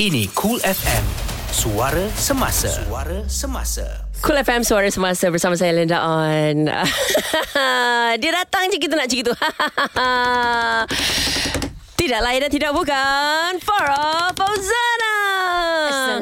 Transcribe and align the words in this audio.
Ini 0.00 0.24
Cool 0.32 0.56
FM. 0.64 1.04
Suara 1.52 2.08
semasa. 2.16 2.72
Suara 2.72 3.28
semasa. 3.28 4.08
Cool 4.24 4.40
FM 4.40 4.64
Suara 4.64 4.88
Semasa 4.88 5.28
bersama 5.28 5.52
saya 5.52 5.76
Linda 5.76 6.00
On. 6.00 6.64
Dia 8.24 8.30
datang 8.32 8.72
je 8.72 8.80
kita 8.80 8.96
nak 8.96 9.04
cik 9.12 9.20
itu. 9.20 9.32
tidak 12.00 12.20
lain 12.24 12.40
dan 12.40 12.48
tidak 12.48 12.72
bukan 12.72 13.60
Farah 13.60 14.32
Fauzana. 14.32 15.11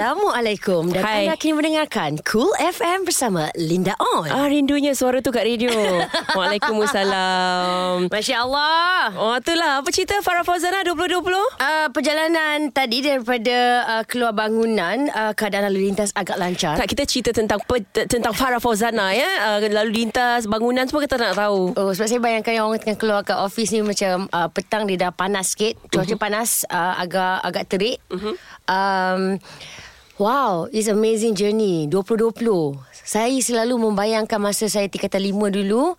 Assalamualaikum 0.00 0.96
dan 0.96 1.04
Hai. 1.04 1.28
anda 1.28 1.36
kini 1.36 1.60
mendengarkan 1.60 2.16
Cool 2.24 2.48
FM 2.56 3.04
bersama 3.04 3.52
Linda 3.52 3.92
On. 4.00 4.24
Ah 4.32 4.48
rindunya 4.48 4.96
suara 4.96 5.20
tu 5.20 5.28
kat 5.28 5.44
radio. 5.44 5.68
Waalaikumsalam. 6.40 8.08
Masya 8.08 8.36
Allah. 8.40 9.12
Oh 9.20 9.36
itulah 9.36 9.84
apa 9.84 9.92
cerita 9.92 10.16
Farah 10.24 10.40
Fauzana 10.40 10.88
2020? 10.88 11.20
Uh, 11.20 11.92
perjalanan 11.92 12.72
tadi 12.72 13.04
daripada 13.04 13.84
uh, 13.84 14.02
keluar 14.08 14.32
bangunan 14.32 15.04
uh, 15.12 15.36
keadaan 15.36 15.68
lalu 15.68 15.92
lintas 15.92 16.16
agak 16.16 16.40
lancar. 16.40 16.80
Tak 16.80 16.88
kita 16.88 17.04
cerita 17.04 17.36
tentang 17.36 17.60
pe, 17.60 17.84
tentang 17.92 18.32
Farah 18.32 18.56
Fauzana 18.56 19.12
ya. 19.12 19.28
Uh, 19.52 19.68
lalu 19.68 20.08
lintas 20.08 20.48
bangunan 20.48 20.88
semua 20.88 21.04
kita 21.04 21.20
nak 21.20 21.36
tahu. 21.36 21.76
Oh, 21.76 21.92
sebab 21.92 22.08
saya 22.08 22.24
bayangkan 22.24 22.56
yang 22.56 22.72
orang 22.72 22.80
tengah 22.80 22.96
keluar 22.96 23.20
kat 23.20 23.36
office 23.36 23.68
ni 23.68 23.84
macam 23.84 24.32
uh, 24.32 24.48
petang 24.48 24.88
dia 24.88 24.96
dah 24.96 25.12
panas 25.12 25.52
sikit. 25.52 25.76
Cuaca 25.92 26.08
uh-huh. 26.08 26.16
panas 26.16 26.64
uh, 26.72 26.96
agak 26.96 27.36
agak 27.44 27.64
terik. 27.68 28.00
Uh-huh. 28.08 28.32
Um, 28.64 29.36
wow, 30.20 30.68
it's 30.68 30.86
amazing 30.92 31.32
journey 31.32 31.88
2020. 31.88 32.76
Saya 32.92 33.32
selalu 33.40 33.80
membayangkan 33.88 34.36
masa 34.36 34.68
saya 34.68 34.84
tingkatan 34.84 35.32
5 35.32 35.48
dulu. 35.48 35.96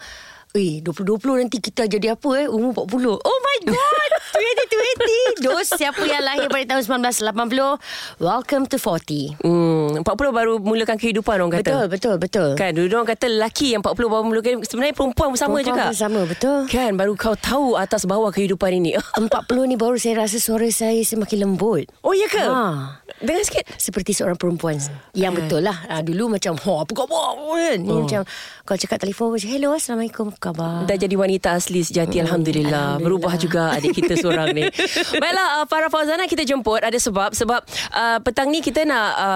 Eh, 0.54 0.84
2020 0.86 1.42
nanti 1.42 1.58
kita 1.58 1.90
jadi 1.90 2.14
apa 2.14 2.46
eh? 2.46 2.48
Umur 2.48 2.86
40. 2.86 3.18
Oh 3.18 3.40
my 3.42 3.58
god! 3.66 4.12
2020. 4.32 5.44
Dos, 5.44 5.68
siapa 5.72 6.02
yang 6.04 6.22
lahir 6.22 6.48
pada 6.48 6.66
tahun 6.72 6.84
1980, 7.02 7.78
welcome 8.18 8.64
to 8.66 8.78
40. 8.78 9.36
Hmm, 9.40 10.00
40 10.00 10.06
baru 10.32 10.54
mulakan 10.58 10.96
kehidupan 10.96 11.36
orang 11.38 11.54
kata. 11.54 11.64
Betul, 11.64 11.86
betul, 11.88 12.16
betul. 12.18 12.50
Kan 12.56 12.72
dulu 12.74 12.92
orang 12.94 13.10
kata 13.10 13.26
lelaki 13.28 13.74
yang 13.74 13.82
40 13.82 13.96
baru 14.08 14.24
mulakan 14.24 14.52
sebenarnya 14.62 14.94
perempuan 14.94 15.30
pun 15.30 15.38
sama 15.38 15.56
Perempuan 15.56 15.68
juga. 15.68 15.84
pun 15.88 15.98
sama, 15.98 16.22
betul. 16.24 16.60
Kan 16.68 16.92
baru 16.96 17.14
kau 17.14 17.36
tahu 17.36 17.76
atas 17.76 18.06
bawah 18.06 18.30
kehidupan 18.30 18.72
ini. 18.74 18.96
40 19.20 19.28
ni 19.66 19.76
baru 19.76 19.96
saya 19.96 20.22
rasa 20.22 20.38
suara 20.38 20.68
saya 20.70 21.02
semakin 21.02 21.38
lembut. 21.42 21.86
oh 22.02 22.14
ya 22.14 22.28
ke? 22.28 22.42
Ha. 22.42 23.00
Dengar 23.22 23.44
sikit. 23.44 23.66
Seperti 23.78 24.14
seorang 24.14 24.34
perempuan 24.34 24.82
Yang 25.14 25.34
betul 25.38 25.62
lah 25.62 25.78
ha, 25.86 26.02
Dulu 26.02 26.32
macam 26.32 26.58
ha, 26.58 26.72
Apa 26.82 26.90
khabar 26.96 27.38
kan 27.38 27.78
Ni 27.78 27.92
Oh. 27.92 28.02
macam 28.02 28.26
Kalau 28.64 28.78
cakap 28.78 28.98
telefon 28.98 29.30
macam 29.30 29.46
Hello 29.46 29.70
Assalamualaikum 29.72 30.26
Apa 30.28 30.40
khabar 30.42 30.74
Dah 30.86 30.98
jadi 30.98 31.14
wanita 31.14 31.54
asli 31.54 31.82
sejati 31.82 32.18
Alhamdulillah. 32.18 32.98
Alhamdulillah. 32.98 33.04
Berubah 33.04 33.34
juga 33.38 33.78
adik 33.78 33.94
kita 33.94 34.18
seorang 34.22 34.54
ni. 34.54 34.64
Baiklah 35.22 35.48
uh, 35.58 35.66
Farah 35.66 35.90
Fauzana 35.90 36.24
kita 36.26 36.46
jemput. 36.46 36.80
Ada 36.80 37.02
sebab. 37.02 37.34
Sebab 37.34 37.62
uh, 37.92 38.18
petang 38.22 38.48
ni 38.48 38.62
kita 38.62 38.86
nak 38.86 39.08
uh, 39.14 39.30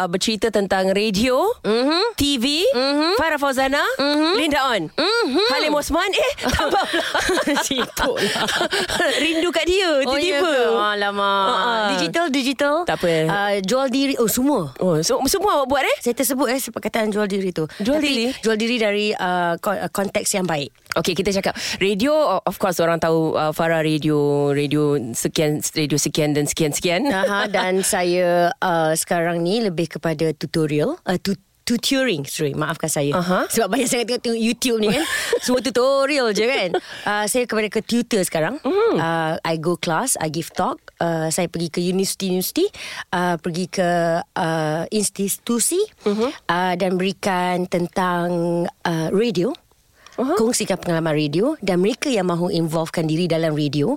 uh, 0.00 0.08
Bercerita 0.08 0.48
tentang 0.48 0.90
radio 0.90 1.50
Mhm. 1.60 2.14
TV 2.14 2.62
Farah 3.14 3.36
Fauzana 3.36 3.82
Linda 4.34 4.62
On. 4.70 4.82
Halim 5.50 5.74
Osman 5.74 6.08
Eh 6.08 6.30
tambah 6.54 6.84
lah 7.48 7.62
Rindu 9.18 9.48
kat 9.50 9.64
dia 9.64 10.02
Oh 10.04 10.14
ya 10.14 10.38
Tiba-tiba. 10.38 10.52
Ke 10.68 10.78
Alamak. 10.94 11.48
Ha, 11.48 11.54
ha. 11.56 11.88
Digital 11.96 12.26
Digital. 12.28 12.74
Tak 12.84 12.96
apa. 12.98 13.08
uh, 13.26 13.52
Jual 13.60 13.88
diri. 13.88 14.14
Oh 14.16 14.30
semua? 14.30 14.72
Oh, 14.78 14.98
so, 15.00 15.18
semua 15.26 15.60
awak 15.60 15.66
buat 15.68 15.82
eh? 15.82 15.96
saya 16.00 16.14
tersebut 16.14 16.46
eh 16.48 16.60
perkataan 16.60 17.08
jual 17.08 17.26
diri 17.26 17.50
tu. 17.50 17.64
Jual 17.80 17.98
Tapi, 17.98 18.06
diri? 18.06 18.24
Jual 18.38 18.56
diri 18.56 18.76
dari 18.76 19.06
uh, 19.10 19.56
uh, 19.56 19.88
konteks 19.90 20.28
yang 20.32 20.44
baik. 20.44 20.70
Okay, 20.94 21.12
kita 21.12 21.30
cakap. 21.32 21.54
Radio 21.78 22.10
of 22.40 22.56
course 22.56 22.78
orang 22.78 22.98
tahu 22.98 23.32
uh, 23.32 23.52
Farah 23.52 23.80
radio 23.80 24.16
radio 24.54 24.96
sekian 25.12 25.60
radio 25.74 25.98
sekian 25.98 26.32
dan 26.36 26.44
sekian 26.48 26.72
sekian. 26.72 27.02
Aha, 27.08 27.48
dan 27.54 27.82
saya 27.82 28.54
uh, 28.60 28.92
sekarang 28.94 29.42
ni 29.42 29.60
lebih 29.64 29.98
kepada 29.98 30.30
tutorial. 30.36 30.96
Uh, 31.04 31.18
tu- 31.20 31.38
tutoring 31.68 32.24
sorry 32.24 32.56
maafkan 32.56 32.88
saya 32.88 33.12
Aha. 33.12 33.44
sebab 33.52 33.76
banyak 33.76 33.88
sangat 33.92 34.06
tengok, 34.08 34.22
tengok 34.24 34.40
YouTube 34.40 34.78
ni 34.80 34.88
kan 34.88 35.04
semua 35.44 35.60
tutorial 35.60 36.32
je 36.32 36.48
kan 36.48 36.70
uh, 37.04 37.24
saya 37.28 37.44
kepada 37.44 37.68
ke 37.68 37.84
tutor 37.84 38.24
sekarang 38.24 38.56
mm. 38.64 38.96
uh, 38.96 39.36
I 39.44 39.60
go 39.60 39.76
class 39.76 40.16
I 40.16 40.32
give 40.32 40.48
talk 40.56 40.80
uh, 40.96 41.28
saya 41.28 41.52
pergi 41.52 41.68
ke 41.68 41.84
universiti-universiti 41.84 42.64
uh, 43.12 43.36
pergi 43.36 43.68
ke 43.68 43.90
uh, 44.24 44.82
institusi 44.88 45.84
mm-hmm. 46.08 46.30
uh, 46.48 46.74
dan 46.80 46.96
berikan 46.96 47.68
tentang 47.68 48.64
uh, 48.64 49.08
radio 49.12 49.52
Uh-huh. 50.18 50.34
Kongsikan 50.34 50.82
pengalaman 50.82 51.14
radio 51.14 51.54
dan 51.62 51.78
mereka 51.78 52.10
yang 52.10 52.26
mahu 52.26 52.50
involvekan 52.50 53.06
diri 53.06 53.30
dalam 53.30 53.54
radio 53.54 53.94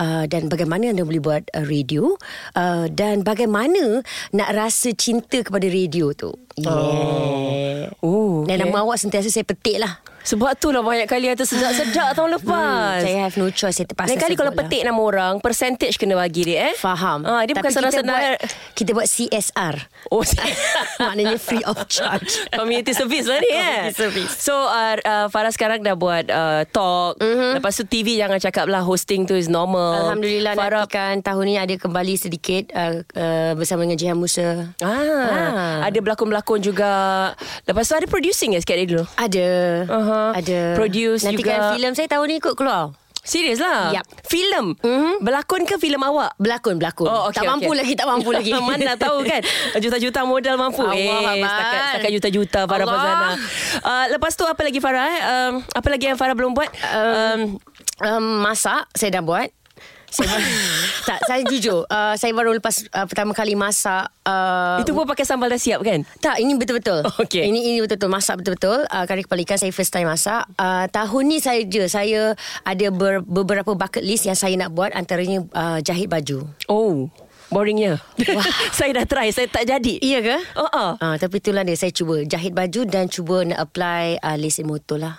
uh, 0.00 0.24
dan 0.24 0.48
bagaimana 0.48 0.96
anda 0.96 1.04
boleh 1.04 1.20
buat 1.20 1.44
uh, 1.52 1.60
radio 1.68 2.16
uh, 2.56 2.88
dan 2.88 3.20
bagaimana 3.20 4.00
nak 4.32 4.48
rasa 4.56 4.96
cinta 4.96 5.44
kepada 5.44 5.68
radio 5.68 6.16
tu. 6.16 6.32
Yeah. 6.56 7.92
Oh, 8.00 8.48
Dan 8.48 8.58
okay. 8.58 8.64
nama 8.64 8.80
awak 8.80 8.96
sentiasa 8.96 9.28
saya 9.28 9.44
petik 9.44 9.76
lah. 9.76 10.00
Sebab 10.28 10.60
tu 10.60 10.68
lah 10.68 10.84
banyak 10.84 11.08
kali 11.08 11.32
ada 11.32 11.40
sedap-sedap 11.40 12.12
tahun 12.12 12.36
lepas. 12.36 13.00
Hmm, 13.00 13.04
saya 13.04 13.16
have 13.24 13.36
no 13.40 13.48
choice. 13.48 13.80
Saya 13.80 13.88
terpaksa 13.88 14.12
Lain 14.12 14.20
kali 14.20 14.34
kalau 14.36 14.52
lah. 14.52 14.58
petik 14.60 14.82
nama 14.84 15.00
orang, 15.00 15.34
percentage 15.40 15.96
kena 15.96 16.20
bagi 16.20 16.44
dia 16.44 16.72
eh. 16.72 16.74
Faham. 16.76 17.24
Ah, 17.24 17.42
dia 17.42 17.56
bukan 17.56 17.64
Tapi 17.64 17.78
senang-senang. 17.80 18.20
buat, 18.20 18.36
kita 18.76 18.90
buat 18.92 19.08
CSR. 19.08 19.74
Oh, 20.12 20.20
Maknanya 21.00 21.38
free 21.40 21.64
of 21.64 21.80
charge. 21.88 22.44
Community 22.58 22.92
service 22.92 23.24
lah 23.24 23.38
ni 23.40 23.50
eh 23.50 23.88
service. 23.94 24.32
So 24.38 24.52
uh, 24.54 24.96
uh, 25.00 25.26
Farah 25.30 25.50
sekarang 25.50 25.80
dah 25.80 25.94
buat 25.94 26.26
uh, 26.28 26.62
Talk 26.68 27.22
mm-hmm. 27.22 27.58
Lepas 27.58 27.78
tu 27.78 27.84
TV 27.86 28.18
jangan 28.18 28.38
cakap 28.38 28.66
lah 28.66 28.82
Hosting 28.82 29.24
tu 29.24 29.34
is 29.34 29.46
normal 29.46 30.10
Alhamdulillah 30.10 30.52
Farah 30.54 30.84
nantikan 30.84 31.22
tahun 31.22 31.44
ni 31.46 31.54
ada 31.56 31.74
kembali 31.74 32.14
sedikit 32.18 32.68
uh, 32.74 33.00
uh, 33.14 33.52
bersama 33.54 33.86
dengan 33.86 33.98
Jihan 33.98 34.18
Musa. 34.18 34.74
ah, 34.82 34.96
Ah. 35.28 35.86
Ada 35.86 35.98
berlakon-berlakon 36.02 36.60
juga 36.60 36.90
Lepas 37.64 37.86
tu 37.86 37.94
ada 37.94 38.06
producing 38.10 38.54
ya 38.54 38.60
sikit 38.60 38.76
dulu 38.84 39.04
Ada. 39.14 39.48
Aha. 39.86 40.17
Ada. 40.34 40.60
Produce 40.74 41.22
Nantikan 41.22 41.58
juga. 41.58 41.72
filem 41.74 41.92
saya 41.92 42.08
tahun 42.08 42.26
ni 42.26 42.34
ikut 42.38 42.54
keluar. 42.54 42.92
Serius 43.18 43.60
lah 43.60 43.92
Yup. 43.92 44.08
Filem 44.24 44.72
Mhm. 44.80 45.20
Berlakon 45.20 45.68
ke 45.68 45.76
filem 45.76 46.00
awak? 46.00 46.32
Berlakon, 46.40 46.80
berlakon. 46.80 47.12
Oh, 47.12 47.28
okay, 47.28 47.36
tak 47.36 47.44
mampu 47.44 47.68
okay. 47.68 47.78
lagi, 47.84 47.92
tak 47.92 48.06
mampu 48.08 48.30
lagi. 48.32 48.52
Mana 48.64 48.96
tahu 48.96 49.20
kan 49.20 49.44
Juta-juta 49.76 50.24
modal 50.24 50.56
mampu 50.56 50.80
Allah, 50.80 50.96
Eh 50.96 51.12
Abang. 51.36 51.44
setakat, 51.44 51.80
setakat 51.92 52.10
juta-juta 52.16 52.60
Farah 52.64 52.86
Allah. 52.88 52.96
Fazana 52.96 53.28
uh, 53.84 54.06
Lepas 54.16 54.32
tu 54.32 54.48
apa 54.48 54.60
lagi 54.64 54.80
Farah 54.80 55.04
eh? 55.04 55.20
um, 55.20 55.52
Apa 55.60 55.88
lagi 55.92 56.08
yang 56.08 56.16
Farah 56.16 56.32
belum 56.32 56.56
buat 56.56 56.72
um, 56.72 57.40
um, 58.00 58.24
masak, 58.40 58.88
saya 58.94 59.10
dah 59.12 59.22
buat. 59.22 59.52
Saya 60.08 60.40
tak, 61.08 61.18
saya 61.28 61.42
jujur. 61.44 61.84
Uh, 61.88 62.14
saya 62.16 62.32
baru 62.32 62.56
lepas 62.56 62.84
uh, 62.92 63.06
pertama 63.08 63.36
kali 63.36 63.54
masak. 63.54 64.08
Uh, 64.24 64.80
Itu 64.82 64.92
pun 64.92 65.08
pakai 65.08 65.24
sambal 65.24 65.48
dah 65.48 65.56
siap 65.56 65.80
kan 65.80 66.04
Tak, 66.20 66.36
ini 66.40 66.56
betul-betul. 66.56 67.04
Okey. 67.22 67.44
Ini 67.44 67.60
ini 67.72 67.78
betul-betul 67.84 68.10
masak 68.12 68.40
betul-betul. 68.40 68.84
Uh, 68.88 69.04
kari 69.04 69.24
kepala 69.24 69.40
ikan 69.44 69.58
saya 69.60 69.72
first 69.72 69.92
time 69.92 70.08
masak. 70.08 70.44
Uh, 70.56 70.88
tahun 70.88 71.22
ni 71.28 71.38
saya 71.40 71.60
je 71.64 71.84
saya 71.88 72.36
ada 72.64 72.86
ber, 72.92 73.24
beberapa 73.24 73.72
bucket 73.76 74.04
list 74.04 74.28
yang 74.28 74.36
saya 74.36 74.56
nak 74.56 74.72
buat 74.72 74.92
antaranya 74.96 75.44
uh, 75.52 75.78
jahit 75.84 76.08
baju. 76.08 76.48
Oh 76.68 77.08
Boringnya 77.48 77.96
Saya 78.76 78.92
dah 78.92 79.06
try 79.08 79.32
Saya 79.32 79.48
tak 79.48 79.64
jadi 79.64 79.96
Iya 80.04 80.18
ke? 80.20 80.36
Oh, 80.60 80.68
oh. 80.68 80.90
Uh, 81.00 81.16
tapi 81.16 81.40
itulah 81.40 81.64
dia 81.64 81.80
saya 81.80 81.92
cuba 81.92 82.20
jahit 82.28 82.52
baju 82.52 82.84
dan 82.84 83.08
cuba 83.08 83.40
nak 83.44 83.58
apply 83.64 84.20
uh, 84.20 84.36
lesen 84.36 84.68
motor 84.68 85.00
lah. 85.00 85.16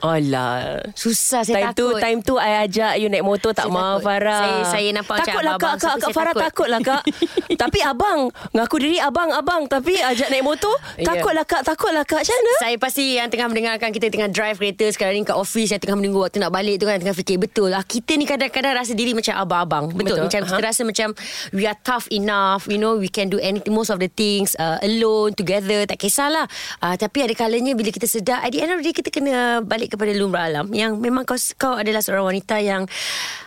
Alah 0.00 0.80
Susah 0.92 1.42
saya 1.42 1.68
time 1.68 1.72
tu 1.72 1.86
takut. 1.86 2.00
time 2.00 2.20
tu 2.20 2.34
I 2.34 2.64
ajak 2.64 2.96
you 2.96 3.06
naik 3.06 3.20
motor 3.20 3.50
tak 3.50 3.66
Saya 3.66 3.74
takut. 3.74 4.00
Farah. 4.00 4.40
Saya- 4.40 4.68
saya 4.70 4.88
nampak 4.90 5.14
macam 5.14 5.26
Takutlah 5.28 5.52
kak 5.52 5.60
abang-abang, 5.60 5.76
kak, 5.76 5.94
kak 6.00 6.10
Farah 6.10 6.34
takut. 6.34 6.68
takutlah 6.68 6.80
kak. 6.80 7.02
tapi 7.62 7.78
abang 7.80 8.18
ngaku 8.50 8.76
diri 8.78 8.98
abang 8.98 9.30
abang 9.30 9.62
tapi 9.66 9.94
ajak 9.96 10.28
naik 10.28 10.42
motor 10.42 10.72
Ya. 10.96 11.04
takutlah 11.06 11.44
kak 11.44 11.62
takutlah 11.62 12.02
kak 12.02 12.20
macam 12.20 12.32
mana? 12.34 12.52
Saya 12.58 12.76
pasti 12.76 13.04
yang 13.14 13.28
tengah 13.28 13.46
mendengarkan 13.46 13.90
kita 13.90 14.06
tengah 14.08 14.28
drive 14.28 14.56
kereta 14.56 14.86
sekarang 14.88 15.14
ni 15.14 15.22
kat 15.22 15.34
office 15.34 15.68
yang 15.68 15.78
tengah 15.78 15.96
menunggu 15.96 16.20
waktu 16.22 16.38
nak 16.38 16.50
balik 16.50 16.76
tu 16.76 16.86
kan 16.86 16.96
tengah 16.96 17.12
fikir 17.12 17.36
betul 17.36 17.68
lah 17.68 17.82
kita 17.82 18.14
ni 18.14 18.24
kadang-kadang 18.24 18.72
rasa 18.74 18.92
diri 18.92 19.12
macam 19.12 19.36
abang-abang 19.36 19.84
betul, 19.90 20.16
Betul, 20.16 20.24
macam 20.26 20.40
kita 20.42 20.56
aha. 20.56 20.66
rasa 20.66 20.82
macam 20.82 21.08
we 21.50 21.64
are 21.64 21.76
tough 21.78 22.08
enough 22.10 22.64
you 22.66 22.76
know 22.76 22.94
we 22.94 23.08
can 23.08 23.26
do 23.26 23.38
anything 23.38 23.70
most 23.70 23.88
of 23.88 23.98
the 23.98 24.08
things 24.08 24.56
uh, 24.56 24.80
alone 24.80 25.32
together 25.32 25.84
tak 25.84 25.98
kisahlah 25.98 26.48
uh, 26.78 26.94
tapi 26.94 27.22
ada 27.22 27.34
kalanya 27.34 27.72
bila 27.72 27.88
kita 27.88 28.06
sedar 28.06 28.40
at 28.40 28.50
the 28.50 28.58
end 28.58 28.70
of 28.70 28.78
the 28.78 28.86
day 28.86 28.94
kita 28.94 29.08
kena 29.08 29.59
balik 29.62 29.94
kepada 29.94 30.12
lumrah 30.12 30.46
alam 30.46 30.66
yang 30.70 30.96
memang 30.96 31.22
kau 31.22 31.36
kau 31.54 31.74
adalah 31.74 32.00
seorang 32.00 32.26
wanita 32.28 32.56
yang 32.58 32.84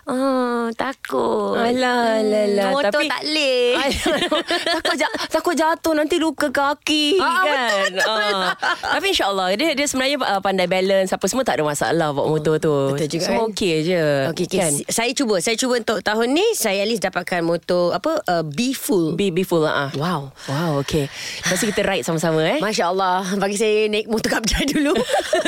oh, 0.03 0.67
takut 0.73 1.55
Alah, 1.55 2.19
alah, 2.19 2.43
alah. 2.45 2.67
motor 2.71 2.91
Tapi- 2.93 3.09
tak 3.09 3.21
leh 3.25 3.75
takut 4.75 4.95
ja, 4.95 5.07
takut 5.29 5.53
jatuh 5.53 5.93
nanti 5.93 6.17
luka 6.17 6.49
kaki 6.49 7.17
Ah, 7.17 7.43
kan. 7.43 7.91
Ah. 8.01 8.49
Tapi 8.93 9.05
insyaallah 9.09 9.53
dia 9.53 9.73
dia 9.73 9.85
sebenarnya 9.85 10.17
uh, 10.19 10.39
pandai 10.39 10.65
balance 10.65 11.09
apa 11.09 11.25
semua 11.25 11.41
tak 11.41 11.59
ada 11.59 11.65
masalah 11.65 12.09
bawa 12.11 12.27
motor 12.29 12.57
tu. 12.57 12.73
Betul 12.91 13.07
juga, 13.09 13.23
Semua 13.23 13.43
kan? 13.43 13.51
okey 13.51 13.73
je. 13.83 14.03
Okay, 14.29 14.45
okay. 14.45 14.59
Kan? 14.59 14.73
Saya 14.87 15.11
cuba. 15.13 15.35
Saya 15.39 15.55
cuba 15.55 15.73
untuk 15.77 15.99
tahun 15.99 16.27
ni 16.29 16.45
saya 16.53 16.79
at 16.79 16.89
least 16.89 17.03
dapatkan 17.03 17.41
motor 17.41 17.91
apa 17.91 18.19
uh, 18.23 18.43
B 18.43 18.73
full. 18.73 19.15
Be, 19.15 19.29
be 19.29 19.41
full 19.41 19.63
lah. 19.63 19.87
ah. 19.87 19.89
Wow. 19.93 20.21
Wow, 20.45 20.71
okay. 20.79 21.07
Lepas 21.39 21.57
tu 21.57 21.65
kita 21.65 21.81
ride 21.81 22.03
sama-sama 22.03 22.41
eh. 22.43 22.59
Masya 22.59 22.85
Allah 22.87 23.23
Bagi 23.35 23.55
saya 23.55 23.87
naik 23.87 24.07
motor 24.07 24.29
kapjai 24.31 24.67
dulu 24.67 24.93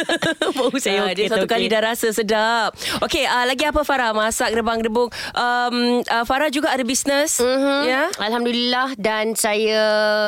Bau 0.56 0.72
saya 0.82 1.04
Ah, 1.04 1.12
okey 1.12 1.16
Dia 1.18 1.28
satu 1.30 1.46
tu, 1.46 1.52
kali 1.52 1.68
dah 1.68 1.82
rasa 1.84 2.08
sedap. 2.10 2.72
Okey 3.00 3.24
uh, 3.24 3.46
Lagi 3.46 3.64
apa 3.64 3.82
Farah? 3.82 4.12
Masak 4.12 4.52
rebang-rebung 4.52 5.12
um, 5.12 5.76
uh, 6.02 6.24
Farah 6.24 6.48
juga 6.48 6.72
ada 6.72 6.82
bisnes 6.82 7.38
Mhm. 7.38 7.80
Ya? 7.86 8.08
Alhamdulillah. 8.18 8.96
Dan 8.96 9.36
saya 9.36 9.82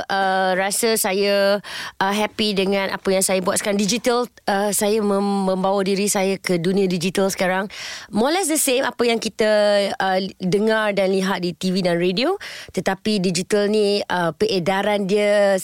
uh, 0.04 0.52
rasa 0.54 0.94
saya 0.94 1.64
uh, 1.98 2.14
happy 2.14 2.54
dengan 2.54 2.92
apa 2.92 3.08
yang 3.10 3.24
saya 3.24 3.40
buat 3.40 3.58
sekarang. 3.58 3.80
Digital 3.80 4.28
uh, 4.46 4.70
saya 4.70 5.00
mem- 5.00 5.24
membawa 5.48 5.80
diri 5.82 6.06
saya 6.06 6.36
ke 6.36 6.58
dunia 6.58 6.86
digital 6.86 7.32
sekarang. 7.32 7.72
More 8.10 8.30
or 8.30 8.36
less 8.36 8.48
the 8.48 8.60
same 8.60 8.84
apa 8.84 9.00
yang 9.02 9.18
kita 9.18 9.48
uh, 9.94 10.20
dengar 10.38 10.92
dan 10.92 11.10
lihat 11.10 11.40
di 11.40 11.52
TV 11.52 11.80
dan 11.80 11.96
radio. 11.96 12.36
Tetapi 12.70 13.18
digital 13.18 13.68
ni 13.68 14.04
uh, 14.04 14.32
peredaran 14.32 15.08
dia 15.08 15.56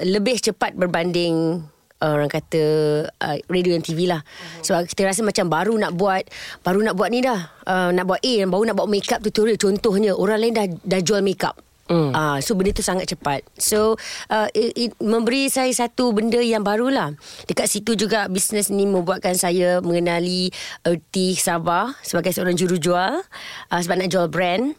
lebih 0.00 0.38
cepat 0.38 0.72
berbanding 0.72 1.66
orang 2.04 2.28
kata 2.28 2.62
uh, 3.08 3.36
radio 3.48 3.72
dan 3.76 3.82
TV 3.84 4.08
lah. 4.08 4.20
Sebab 4.60 4.84
kita 4.84 5.08
rasa 5.08 5.24
macam 5.24 5.48
baru 5.48 5.74
nak 5.76 5.96
buat 5.96 6.28
baru 6.60 6.84
nak 6.84 6.94
buat 6.96 7.08
ni 7.08 7.24
dah. 7.24 7.40
Uh, 7.64 7.90
nak 7.92 8.04
buat 8.04 8.20
A 8.20 8.34
baru 8.44 8.64
nak 8.68 8.76
buat 8.76 8.88
makeup 8.90 9.20
tutorial 9.24 9.56
contohnya 9.56 10.12
orang 10.12 10.38
lain 10.40 10.54
dah 10.54 10.66
dah 10.84 11.00
jual 11.00 11.24
makeup. 11.24 11.56
Mm. 11.86 12.10
Uh, 12.10 12.38
so 12.42 12.58
benda 12.58 12.74
tu 12.74 12.82
sangat 12.82 13.06
cepat 13.06 13.46
So 13.62 13.94
uh, 14.26 14.50
it, 14.50 14.74
it 14.74 14.90
memberi 14.98 15.46
saya 15.46 15.70
satu 15.70 16.10
benda 16.10 16.42
yang 16.42 16.66
barulah 16.66 17.14
Dekat 17.46 17.70
situ 17.70 17.94
juga 17.94 18.26
bisnes 18.26 18.74
ni 18.74 18.90
membuatkan 18.90 19.38
saya 19.38 19.78
mengenali 19.78 20.50
Erti 20.82 21.38
Sabah 21.38 21.94
Sebagai 22.02 22.34
seorang 22.34 22.58
jurujual 22.58 23.22
uh, 23.70 23.78
Sebab 23.78 24.02
nak 24.02 24.10
jual 24.10 24.26
brand 24.26 24.74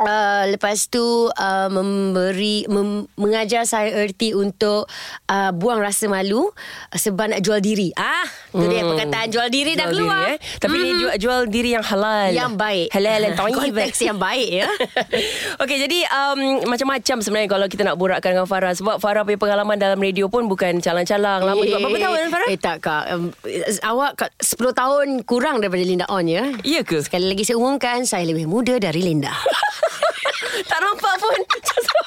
Uh, 0.00 0.48
lepas 0.56 0.88
tu 0.88 1.28
uh, 1.28 1.68
memberi 1.68 2.64
mem, 2.66 3.04
mengajar 3.14 3.68
saya 3.68 3.92
erti 3.92 4.32
untuk 4.32 4.88
uh, 5.28 5.50
buang 5.52 5.78
rasa 5.78 6.08
malu 6.08 6.48
uh, 6.48 6.98
sebab 6.98 7.36
nak 7.36 7.40
jual 7.44 7.60
diri. 7.60 7.92
Ah, 7.94 8.24
tu 8.50 8.66
dia 8.66 8.82
perkataan 8.82 9.28
jual 9.28 9.48
diri 9.52 9.76
dah 9.76 9.86
Jual 9.88 9.94
keluar. 9.94 10.24
diri, 10.26 10.32
eh? 10.32 10.38
Tapi 10.58 10.74
mm. 10.74 10.82
dia 10.82 10.92
jual, 10.96 11.14
jual 11.20 11.40
diri 11.48 11.70
yang 11.76 11.84
halal 11.84 12.28
Yang 12.32 12.52
baik. 12.56 12.86
Halal 12.92 13.20
tayyib 13.36 13.72
Konteks 13.72 13.98
yang 14.02 14.18
baik 14.18 14.48
ya. 14.64 14.68
Okey 15.62 15.76
jadi 15.86 15.98
um, 16.08 16.40
Macam-macam 16.66 17.16
sebenarnya 17.22 17.50
Kalau 17.50 17.66
kita 17.66 17.82
nak 17.86 17.96
borakkan 17.96 18.30
dengan 18.36 18.48
Farah 18.48 18.72
Sebab 18.76 18.96
Farah 18.98 19.22
punya 19.22 19.38
pengalaman 19.38 19.76
Dalam 19.78 19.98
radio 19.98 20.26
pun 20.28 20.46
Bukan 20.46 20.78
calang-calang 20.84 21.42
Lama 21.46 21.62
juga 21.62 21.78
Berapa 21.80 21.98
tahun 21.98 22.18
Farah? 22.30 22.48
Eh 22.50 22.58
tak 22.58 22.76
kak 22.84 23.04
um, 23.14 23.30
Awak 23.82 24.12
kak 24.18 24.30
10 24.40 24.72
tahun 24.74 25.06
kurang 25.24 25.56
daripada 25.62 25.82
Linda 25.82 26.06
On 26.10 26.24
ya 26.24 26.52
Ya 26.62 26.82
ke? 26.84 27.00
Sekali 27.02 27.26
lagi 27.32 27.42
saya 27.46 27.58
umumkan 27.58 28.04
Saya 28.04 28.26
lebih 28.28 28.46
muda 28.46 28.76
dari 28.78 29.02
Linda 29.02 29.32
tak 30.70 30.78
nampak 30.80 31.14
pun 31.20 31.38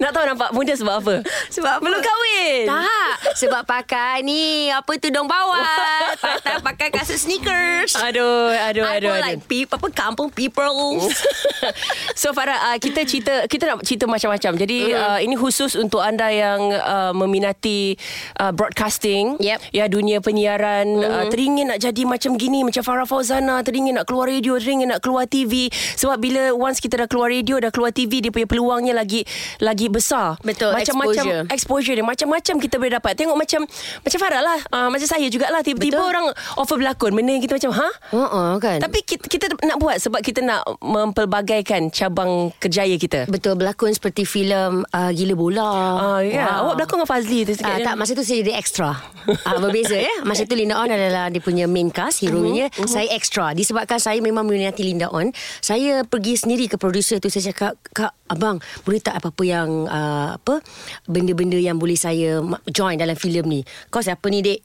Nak 0.00 0.10
tahu 0.14 0.24
nampak 0.26 0.50
muda 0.56 0.72
sebab 0.74 0.94
apa? 1.02 1.14
Sebab 1.52 1.72
apa? 1.78 1.84
Belum 1.84 2.00
kahwin 2.00 2.64
Tak 2.68 3.14
Sebab 3.38 3.62
pakai 3.64 4.24
ni 4.24 4.68
Apa 4.72 4.98
tudung 4.98 5.26
bawah 5.26 6.12
Pakai, 6.24 6.56
pakai 6.60 6.88
kasut 6.90 7.18
sneakers 7.18 7.94
Aduh 7.98 8.52
Aduh 8.52 8.84
I 8.84 8.98
aduh, 9.00 9.12
aduh. 9.12 9.22
like 9.22 9.42
people, 9.46 9.78
Apa 9.78 9.88
kampung 9.92 10.28
people 10.32 11.00
so 12.20 12.32
Farah 12.32 12.72
uh, 12.72 12.76
kita 12.80 13.04
cerita 13.06 13.44
kita 13.46 13.64
nak 13.68 13.84
cerita 13.84 14.04
macam-macam. 14.08 14.52
Jadi 14.56 14.78
mm. 14.92 14.96
uh, 14.96 15.18
ini 15.20 15.34
khusus 15.36 15.76
untuk 15.78 16.00
anda 16.00 16.28
yang 16.32 16.60
uh, 16.72 17.12
meminati 17.12 17.94
uh, 18.40 18.50
broadcasting, 18.50 19.36
Yep. 19.38 19.58
ya 19.70 19.84
dunia 19.86 20.18
penyiaran, 20.24 20.86
mm. 20.88 21.04
uh, 21.04 21.24
teringin 21.28 21.66
nak 21.70 21.78
jadi 21.80 22.02
macam 22.08 22.34
gini 22.40 22.64
macam 22.64 22.82
Farah 22.82 23.06
Fauzana, 23.06 23.60
teringin 23.62 24.00
nak 24.00 24.08
keluar 24.08 24.28
radio, 24.28 24.56
teringin 24.56 24.90
nak 24.90 25.00
keluar 25.04 25.28
TV. 25.28 25.68
Sebab 25.72 26.16
bila 26.18 26.42
once 26.56 26.80
kita 26.80 27.04
dah 27.04 27.08
keluar 27.08 27.30
radio, 27.30 27.60
dah 27.60 27.70
keluar 27.70 27.92
TV, 27.92 28.24
dia 28.24 28.30
punya 28.32 28.48
peluangnya 28.48 28.96
lagi 28.96 29.24
lagi 29.62 29.86
besar. 29.86 30.34
Betul, 30.42 30.74
Macam-macam 30.74 31.22
exposure. 31.22 31.42
exposure 31.54 31.94
dia 31.94 32.02
macam-macam 32.02 32.54
kita 32.58 32.74
boleh 32.76 32.92
dapat. 32.92 33.14
Tengok 33.14 33.38
macam 33.38 33.60
macam 34.02 34.18
Farah 34.18 34.42
lah, 34.42 34.58
uh, 34.70 34.88
macam 34.90 35.06
saya 35.06 35.26
jugalah 35.30 35.62
tiba-tiba 35.62 35.98
Betul. 35.98 36.10
orang 36.10 36.26
offer 36.58 36.74
berlakon, 36.74 37.14
benda 37.14 37.30
yang 37.30 37.42
kita 37.42 37.54
macam 37.58 37.70
ha? 37.74 37.88
uh-uh, 38.10 38.50
kan 38.58 38.78
Tapi 38.82 38.98
kita, 39.02 39.24
kita 39.26 39.46
nak 39.62 39.78
buat 39.78 39.98
sebab 39.98 40.18
kita 40.18 40.42
nak 40.42 40.62
mempelbagaikan 40.82 41.90
cabang 41.90 42.50
kerjaya 42.56 42.94
kita. 42.96 43.30
Betul 43.30 43.54
berlakon 43.54 43.94
seperti 43.94 44.24
filem 44.24 44.82
uh, 44.88 45.10
Gila 45.10 45.34
Bola 45.34 45.70
Ah, 45.92 46.20
ya. 46.20 46.62
Awak 46.62 46.74
berlakon 46.78 46.96
dengan 46.98 47.10
Fazli 47.10 47.38
tu 47.44 47.52
sikit. 47.52 47.78
Je. 47.78 47.84
tak 47.84 47.94
masa 47.94 48.10
tu 48.12 48.24
saya 48.26 48.42
jadi 48.42 48.54
extra. 48.56 48.90
Ah 49.46 49.58
berbeza 49.58 49.94
ya. 49.94 50.10
Masa 50.26 50.42
tu 50.42 50.58
Linda 50.58 50.74
On 50.74 50.90
adalah 50.90 51.30
dia 51.30 51.38
punya 51.38 51.70
main 51.70 51.86
cast 51.88 52.26
hero-nya. 52.26 52.66
Uh-huh. 52.74 52.90
Saya 52.90 53.06
extra. 53.14 53.54
Disebabkan 53.54 54.02
saya 54.02 54.18
memang 54.18 54.42
meminati 54.42 54.82
Linda 54.82 55.06
On, 55.08 55.30
saya 55.62 56.02
pergi 56.02 56.34
sendiri 56.34 56.66
ke 56.66 56.74
producer 56.74 57.22
tu 57.22 57.30
saya 57.30 57.54
cakap, 57.54 57.78
"Kak, 57.94 58.10
abang, 58.32 58.56
boleh 58.82 59.00
tak 59.04 59.20
apa-apa 59.20 59.42
yang 59.44 59.68
uh, 59.86 60.36
apa 60.40 60.64
benda-benda 61.04 61.60
yang 61.60 61.76
boleh 61.76 61.94
saya 61.94 62.40
join 62.68 62.96
dalam 62.96 63.14
filem 63.14 63.44
ni?" 63.46 63.60
Kau 63.92 64.00
siapa 64.00 64.24
ni, 64.32 64.40
Dek? 64.40 64.60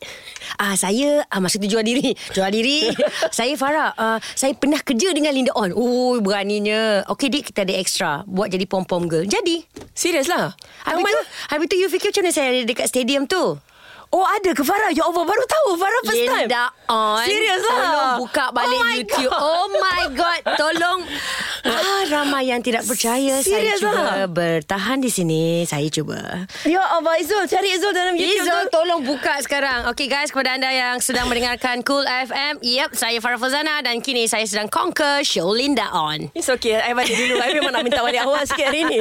Ah 0.58 0.74
saya 0.80 1.28
ah, 1.28 1.40
masa 1.44 1.60
tu 1.60 1.68
jual 1.68 1.84
diri. 1.84 2.16
Jual 2.36 2.50
diri. 2.50 2.88
saya 3.38 3.54
Farah. 3.60 3.92
Uh, 3.98 4.18
saya 4.34 4.56
pernah 4.56 4.80
kerja 4.80 5.12
dengan 5.12 5.36
Linda 5.36 5.54
On. 5.54 5.70
Oh, 5.76 6.18
beraninya. 6.24 7.04
Okey, 7.12 7.28
Dek, 7.28 7.52
kita 7.52 7.68
ada 7.68 7.74
extra. 7.76 8.12
Buat 8.26 8.56
jadi 8.56 8.66
pom-pom 8.66 9.06
girl. 9.06 9.28
Jadi. 9.28 9.66
Serius 9.92 10.32
lah. 10.32 10.56
Habis 10.86 11.04
tu, 11.04 11.22
habis 11.52 11.66
tu 11.68 11.76
you 11.76 11.90
fikir 11.92 12.14
macam 12.14 12.24
mana 12.24 12.32
saya 12.34 12.48
ada 12.54 12.62
dekat 12.64 12.88
stadium 12.88 13.28
tu? 13.28 13.60
Oh 14.08 14.24
ada 14.24 14.56
ke 14.56 14.64
Farah? 14.64 14.88
Ya 14.96 15.04
Allah 15.04 15.24
baru 15.28 15.44
tahu 15.44 15.76
Farah 15.76 16.02
first 16.08 16.24
time. 16.24 16.48
Linda 16.48 16.72
on 16.88 17.28
Serius 17.28 17.60
lah. 17.60 17.76
Tolong 17.76 18.12
buka 18.24 18.46
balik 18.56 18.80
Oh 18.80 18.92
YouTube 18.96 19.32
God. 19.36 19.42
Oh 19.44 19.66
my 19.76 20.04
god 20.16 20.40
Tolong 20.56 21.00
ah, 21.70 22.02
Ramai 22.08 22.48
yang 22.48 22.60
tidak 22.60 22.84
percaya. 22.84 23.40
Serius 23.40 23.80
Saya 23.80 23.92
cuba 23.92 24.02
lah. 24.18 24.28
bertahan 24.28 24.98
di 24.98 25.08
sini. 25.08 25.44
Saya 25.64 25.88
cuba. 25.88 26.48
Ya 26.64 26.80
Allah 26.82 27.18
Izul 27.18 27.44
cari 27.46 27.74
Izul 27.74 27.92
dalam 27.92 28.14
YouTube 28.14 28.40
Izul 28.40 28.64
tolong 28.70 29.02
buka 29.02 29.40
sekarang. 29.40 29.88
Okay 29.88 30.06
guys 30.06 30.30
Kepada 30.30 30.54
anda 30.54 30.68
yang 30.68 30.98
sedang 30.98 31.28
mendengarkan 31.28 31.82
Cool 31.82 32.04
FM 32.04 32.60
Yep 32.60 32.94
Saya 32.94 33.18
Farah 33.18 33.36
Fazana 33.36 33.80
Dan 33.80 34.00
kini 34.00 34.26
saya 34.26 34.44
sedang 34.44 34.68
conquer 34.68 35.22
Show 35.22 35.50
Linda 35.50 35.90
on. 35.90 36.32
It's 36.32 36.48
okay 36.48 36.78
I 36.78 36.94
balik 36.94 37.12
dulu. 37.12 37.36
I 37.38 37.50
memang 37.54 37.72
nak 37.72 37.84
minta 37.84 38.00
balik 38.00 38.22
awal 38.22 38.44
sikit 38.44 38.70
hari 38.70 38.84
ni. 38.84 39.00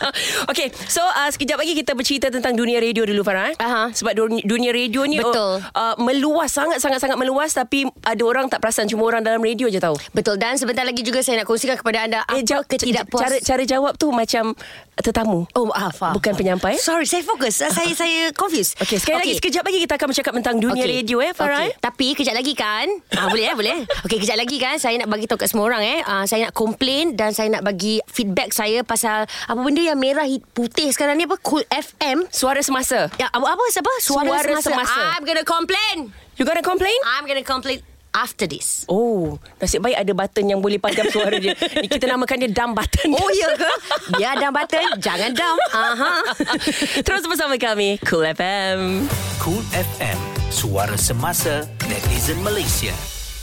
Okay 0.50 0.70
So 0.86 1.02
uh, 1.02 1.28
sekejap 1.28 1.58
lagi 1.58 1.74
kita 1.74 1.92
bercerita 1.92 2.26
Tentang 2.28 2.54
dunia 2.54 2.78
radio 2.78 3.04
dulu 3.04 3.20
Farah 3.20 3.50
eh? 3.50 3.56
Aha. 3.58 3.90
Sebab 3.90 4.12
dunia, 4.14 4.42
dunia 4.42 4.70
radio 4.70 5.04
ni 5.04 5.18
Betul. 5.18 5.60
uh, 5.62 5.94
Meluas 5.98 6.50
Sangat-sangat-sangat 6.50 7.16
meluas 7.16 7.50
Tapi 7.50 7.84
ada 8.00 8.22
orang 8.22 8.46
tak 8.46 8.60
perasan 8.60 8.86
Cuma 8.86 9.04
orang 9.04 9.20
dalam 9.20 9.40
radio 9.40 9.66
je 9.66 9.78
tahu. 9.78 9.96
Betul. 10.12 10.38
Dan 10.38 10.56
sebentar 10.56 10.86
lagi 10.86 11.02
juga 11.02 11.20
Saya 11.20 11.42
nak 11.42 11.48
kongsikan 11.48 11.76
kepada 11.76 12.05
anda 12.06 12.20
Eh, 12.28 12.40
Apa 12.40 12.42
jawab, 12.42 12.64
ketidakpuas 12.66 13.20
cara, 13.20 13.36
cara 13.38 13.62
jawab 13.64 13.92
tu 13.94 14.08
macam 14.08 14.54
tetamu. 14.96 15.44
Oh 15.52 15.66
maaf, 15.66 15.98
maaf. 15.98 16.14
Bukan 16.14 16.32
penyampai. 16.32 16.78
Sorry 16.78 17.04
saya 17.04 17.20
fokus 17.20 17.60
Saya 17.60 17.92
saya 17.92 18.32
confused 18.32 18.78
Okey, 18.78 18.96
sekali 18.96 19.12
okay. 19.12 19.20
lagi 19.20 19.32
sekejap 19.36 19.62
lagi 19.62 19.78
kita 19.78 19.94
akan 19.94 20.06
bercakap 20.08 20.32
tentang 20.34 20.56
dunia 20.56 20.80
Okey. 20.80 20.94
radio 20.94 21.16
eh 21.20 21.32
Farah. 21.32 21.60
Okey. 21.60 21.68
eh. 21.68 21.72
Tapi 21.78 22.06
kejap 22.14 22.32
lagi 22.32 22.52
kan 22.54 22.86
ah, 23.12 23.28
Boleh 23.28 23.44
eh 23.44 23.54
boleh 23.54 23.76
Okey 24.02 24.18
kejap 24.18 24.36
lagi 24.36 24.56
kan 24.56 24.74
Saya 24.76 24.96
nak 24.96 25.08
bagi 25.08 25.26
tahu 25.26 25.36
kat 25.36 25.48
semua 25.48 25.66
orang 25.66 25.82
eh 25.82 25.98
ah, 26.00 26.24
Saya 26.24 26.48
nak 26.48 26.54
complain 26.54 27.12
Dan 27.12 27.30
saya 27.30 27.50
nak 27.50 27.60
bagi 27.60 28.00
feedback 28.06 28.50
saya 28.50 28.80
Pasal 28.80 29.26
Apa 29.26 29.58
benda 29.58 29.80
yang 29.80 29.96
merah 29.96 30.24
hit- 30.24 30.46
putih 30.48 30.88
sekarang 30.88 31.14
ni 31.14 31.24
Apa 31.24 31.36
Cool 31.38 31.66
FM 31.66 32.24
Suara 32.30 32.60
semasa. 32.60 33.12
Ya, 33.16 33.28
apa, 33.28 33.46
apa 33.46 33.62
siapa? 33.68 33.92
Suara, 33.98 34.24
Suara 34.24 34.52
semasa. 34.56 34.70
semasa. 34.70 35.00
I'm 35.12 35.24
gonna 35.24 35.44
complain. 35.44 36.08
You 36.36 36.44
gonna 36.44 36.62
complain? 36.62 36.96
I'm 37.06 37.24
gonna 37.24 37.42
complain 37.42 37.84
after 38.16 38.48
this. 38.48 38.88
Oh, 38.88 39.36
nasib 39.60 39.84
baik 39.84 40.00
ada 40.00 40.12
button 40.16 40.48
yang 40.48 40.64
boleh 40.64 40.80
padam 40.80 41.04
suara 41.12 41.36
dia. 41.36 41.52
Ni 41.84 41.86
kita 41.92 42.08
namakan 42.08 42.48
dia 42.48 42.50
dumb 42.50 42.72
button. 42.72 43.12
Oh 43.12 43.30
ya 43.36 43.52
ke? 43.52 43.72
Biar 44.16 44.40
down 44.40 44.56
button, 44.56 44.96
jangan 44.96 45.36
down. 45.36 45.58
Aha. 45.76 46.12
Terus 47.06 47.28
bersama 47.28 47.60
kami 47.60 48.00
Cool 48.08 48.24
FM. 48.32 49.04
Cool 49.44 49.62
FM, 49.70 50.18
suara 50.48 50.96
semasa 50.96 51.68
netizen 51.92 52.40
Malaysia. 52.40 52.96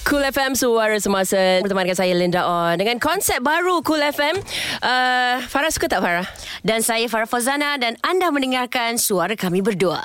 Cool 0.03 0.19
FM 0.19 0.51
Suara 0.51 0.99
Semasa 0.99 1.63
Bersama 1.63 1.87
dengan 1.87 1.95
saya 1.95 2.11
Linda 2.11 2.43
On 2.43 2.75
Dengan 2.75 2.99
konsep 2.99 3.39
baru 3.39 3.79
Cool 3.87 4.03
FM 4.11 4.35
uh, 4.83 5.39
Farah 5.47 5.71
suka 5.71 5.87
tak 5.87 6.03
Farah? 6.03 6.27
Dan 6.59 6.83
saya 6.83 7.07
Farah 7.07 7.23
Fazana 7.23 7.79
dan 7.79 7.95
anda 8.03 8.27
mendengarkan 8.27 8.99
suara 8.99 9.31
kami 9.39 9.63
berdua. 9.63 10.03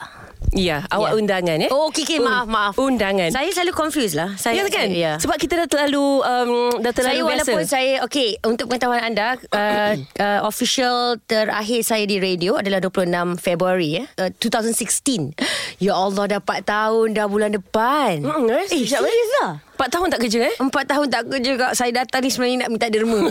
Ya, 0.49 0.89
awak 0.89 1.13
Ya. 1.13 1.17
undangan 1.17 1.59
eh? 1.61 1.69
Oh, 1.69 1.93
okey, 1.93 2.03
okey. 2.03 2.19
Maaf, 2.19 2.49
maaf. 2.49 2.73
Undangan. 2.75 3.29
Saya 3.29 3.53
selalu 3.53 3.73
confused 3.75 4.17
lah. 4.17 4.33
Saya, 4.35 4.59
Ya 4.59 4.71
kan? 4.73 4.89
Ya. 4.89 5.13
Sebab 5.19 5.37
kita 5.37 5.55
dah 5.55 5.69
terlalu 5.69 6.25
um, 6.25 6.73
dah 6.81 6.91
terlalu 6.91 7.21
saya 7.21 7.23
biasa. 7.23 7.31
walaupun 7.45 7.65
saya 7.65 7.93
okey 8.05 8.29
untuk 8.43 8.67
pengetahuan 8.67 9.03
anda 9.03 9.37
uh, 9.53 9.93
uh, 10.25 10.41
official 10.43 11.21
terakhir 11.23 11.85
saya 11.85 12.05
di 12.05 12.17
radio 12.17 12.57
adalah 12.57 12.81
26 12.81 13.37
Februari 13.39 14.01
ya 14.01 14.05
uh, 14.17 14.31
2016 14.33 15.37
ya 15.79 15.93
Allah 15.93 16.25
dah 16.27 16.41
4 16.41 16.65
tahun 16.65 17.07
dah 17.13 17.27
bulan 17.27 17.51
depan 17.53 18.25
Hmm, 18.25 18.49
eh, 18.49 18.65
eh 18.65 18.73
eh. 18.73 18.89
serius 18.89 19.31
lah 19.39 19.61
Empat 19.79 19.95
tahun 19.95 20.07
tak 20.11 20.21
kerja 20.27 20.41
eh? 20.43 20.55
Empat 20.59 20.85
tahun 20.91 21.07
tak 21.07 21.23
kerja 21.31 21.53
kak 21.55 21.73
Saya 21.79 21.91
datang 21.95 22.27
ni 22.27 22.35
sebenarnya 22.35 22.67
nak 22.67 22.71
minta 22.75 22.91
derma 22.91 23.31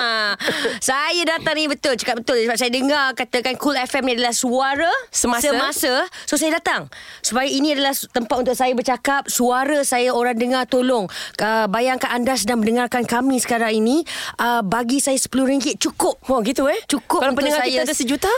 Saya 0.88 1.22
datang 1.28 1.52
ni 1.52 1.68
betul 1.68 2.00
Cakap 2.00 2.24
betul 2.24 2.40
Sebab 2.48 2.56
saya 2.56 2.72
dengar 2.72 3.12
Katakan 3.12 3.60
Cool 3.60 3.76
FM 3.76 4.08
ni 4.08 4.12
adalah 4.16 4.32
suara 4.32 4.88
Semasa. 5.12 5.52
Semasa 5.52 5.92
So 6.24 6.40
saya 6.40 6.56
datang 6.56 6.88
Supaya 7.20 7.44
ini 7.44 7.76
adalah 7.76 7.92
tempat 7.92 8.36
untuk 8.40 8.56
saya 8.56 8.72
bercakap 8.72 9.28
Suara 9.28 9.84
saya 9.84 10.16
orang 10.16 10.40
dengar 10.40 10.64
tolong 10.64 11.12
uh, 11.44 11.68
Bayangkan 11.68 12.08
anda 12.08 12.40
sedang 12.40 12.64
mendengarkan 12.64 13.04
kami 13.04 13.36
sekarang 13.36 13.76
ini 13.76 14.00
uh, 14.40 14.64
Bagi 14.64 15.04
saya 15.04 15.20
RM10 15.20 15.76
cukup 15.76 16.24
Oh 16.32 16.40
gitu 16.40 16.72
eh? 16.72 16.80
Cukup 16.88 17.20
Kalau 17.20 17.36
pendengar 17.36 17.60
saya 17.60 17.68
kita 17.68 17.84
ada 17.84 17.92
sejuta? 17.92 18.32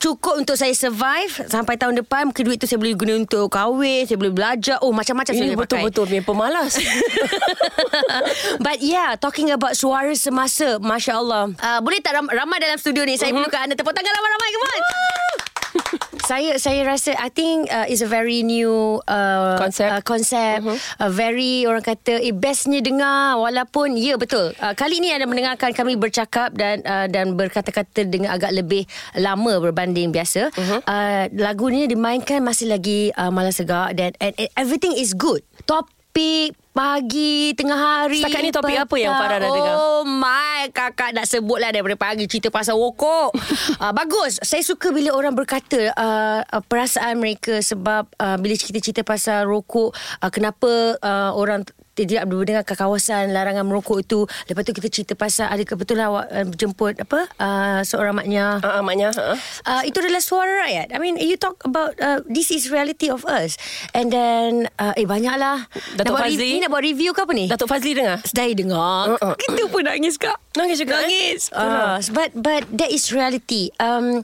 Cukup 0.00 0.40
untuk 0.40 0.56
saya 0.56 0.72
survive 0.72 1.44
sampai 1.44 1.76
tahun 1.76 2.00
depan. 2.00 2.32
Mungkin 2.32 2.40
duit 2.40 2.56
tu 2.56 2.64
saya 2.64 2.80
boleh 2.80 2.96
guna 2.96 3.20
untuk 3.20 3.52
kahwin, 3.52 4.08
saya 4.08 4.16
boleh 4.16 4.32
belajar. 4.32 4.80
Oh, 4.80 4.96
macam-macam 4.96 5.28
saya 5.28 5.44
Ini 5.44 5.52
boleh 5.52 5.60
pakai. 5.60 5.84
betul-betul 5.84 6.06
pemalas. 6.38 6.78
But 8.64 8.78
yeah, 8.78 9.18
talking 9.18 9.50
about 9.50 9.74
suara 9.74 10.14
semasa, 10.14 10.78
Masya 10.78 11.18
Allah. 11.18 11.50
Uh, 11.58 11.82
boleh 11.82 11.98
tak 11.98 12.14
ram- 12.14 12.30
ramai 12.30 12.62
dalam 12.62 12.78
studio 12.78 13.02
ni? 13.02 13.18
Saya 13.18 13.34
perlukan 13.34 13.66
anda 13.66 13.74
tepuk 13.74 13.90
tangan 13.90 14.14
ramai-ramai. 14.14 14.48
Come 14.54 14.62
on. 14.62 14.82
saya 16.28 16.60
saya 16.60 16.84
rasa 16.84 17.16
I 17.16 17.32
think 17.32 17.72
uh, 17.72 17.88
is 17.88 18.04
a 18.04 18.08
very 18.08 18.44
new 18.44 19.00
uh, 19.08 19.56
Concept. 19.56 19.90
uh, 19.90 20.02
concept 20.04 20.60
uh-huh. 20.64 20.76
uh, 21.00 21.10
very 21.12 21.64
orang 21.64 21.84
kata 21.84 22.20
eh 22.20 22.36
bestnya 22.36 22.84
dengar 22.84 23.40
walaupun 23.40 23.96
ya 23.96 24.12
yeah, 24.12 24.16
betul 24.20 24.52
uh, 24.60 24.74
kali 24.76 25.00
ini 25.00 25.12
anda 25.14 25.24
mendengarkan 25.24 25.72
kami 25.72 25.96
bercakap 25.96 26.52
dan 26.52 26.84
uh, 26.84 27.08
dan 27.08 27.32
berkata-kata 27.32 28.04
dengan 28.04 28.36
agak 28.36 28.52
lebih 28.52 28.84
lama 29.16 29.56
berbanding 29.60 30.12
biasa 30.12 30.52
uh-huh. 30.52 30.80
uh, 30.84 31.24
lagu 31.32 31.72
ni 31.72 31.88
dimainkan 31.88 32.44
masih 32.44 32.68
lagi 32.68 33.08
uh, 33.16 33.32
malas 33.32 33.56
segak 33.56 33.96
dan 33.96 34.12
and, 34.20 34.36
and 34.36 34.50
everything 34.56 34.92
is 34.96 35.16
good 35.16 35.40
topik 36.18 36.50
pagi, 36.74 37.54
tengah 37.58 37.74
hari. 37.74 38.22
Setakat 38.22 38.42
ni 38.42 38.50
topik 38.54 38.78
apa 38.78 38.96
yang 38.98 39.14
Farah 39.14 39.38
dah 39.42 39.50
dengar? 39.50 39.74
Oh 39.78 40.02
my 40.06 40.70
Kakak 40.70 41.10
nak 41.10 41.26
sebut 41.26 41.58
lah 41.58 41.74
Daripada 41.74 41.98
pagi 41.98 42.30
Cerita 42.30 42.54
pasal 42.54 42.78
rokok. 42.78 43.34
Uh, 43.82 43.92
Bagus. 43.98 44.38
Saya 44.42 44.62
suka 44.62 44.94
bila 44.94 45.10
orang 45.14 45.34
berkata 45.34 45.90
uh, 45.94 46.42
uh, 46.42 46.62
Perasaan 46.62 47.18
mereka 47.18 47.58
Sebab 47.58 48.14
uh, 48.14 48.36
Bila 48.38 48.54
cerita-cerita 48.54 49.02
pasal 49.02 49.50
rokok 49.50 49.90
uh, 49.90 50.30
Kenapa 50.30 50.98
uh, 51.02 51.34
orang 51.34 51.66
tidak 51.98 52.22
mendengar 52.30 52.62
ke 52.62 52.78
kawasan 52.78 53.34
larangan 53.34 53.66
merokok 53.66 53.98
itu 53.98 54.20
lepas 54.46 54.62
tu 54.62 54.70
kita 54.70 54.86
cerita 54.86 55.12
pasal 55.18 55.50
ada 55.50 55.58
kebetulan 55.60 56.06
awak 56.06 56.26
uh, 56.30 56.46
jemput 56.54 56.94
apa 56.94 57.26
uh, 57.36 57.80
seorang 57.82 58.14
maknya 58.14 58.62
Ah, 58.62 58.78
uh, 58.78 58.82
maknya. 58.84 59.10
Uh. 59.10 59.34
uh, 59.64 59.82
itu 59.82 59.98
adalah 59.98 60.20
suara 60.20 60.62
rakyat. 60.62 60.92
I 60.92 60.98
mean, 60.98 61.16
you 61.16 61.34
talk 61.34 61.58
about 61.64 61.96
uh, 61.98 62.20
this 62.28 62.50
is 62.50 62.68
reality 62.68 63.08
of 63.08 63.24
us. 63.24 63.56
And 63.90 64.12
then, 64.12 64.68
uh, 64.76 64.92
eh 64.94 65.08
banyaklah. 65.08 65.66
Datuk 65.96 66.04
nak 66.04 66.12
buat 66.12 66.24
Fazli? 66.28 66.38
re- 66.38 66.52
Ni 66.54 66.60
nak 66.60 66.70
buat 66.70 66.84
review 66.84 67.10
ke 67.10 67.20
apa 67.24 67.32
ni? 67.32 67.44
Datuk 67.48 67.66
Fazli 67.66 67.96
dengar? 67.96 68.20
Saya 68.22 68.52
dengar. 68.52 69.16
Uh-uh. 69.16 69.34
Kita 69.34 69.62
pun 69.66 69.82
nangis 69.82 70.20
kak. 70.20 70.36
Nangis 70.54 70.78
juga, 70.78 71.00
eh? 71.00 71.08
Nangis. 71.08 71.40
Itulah. 71.50 71.96
Uh, 71.96 72.12
but 72.12 72.30
but 72.36 72.62
that 72.70 72.90
is 72.90 73.08
reality. 73.08 73.72
Um, 73.78 74.20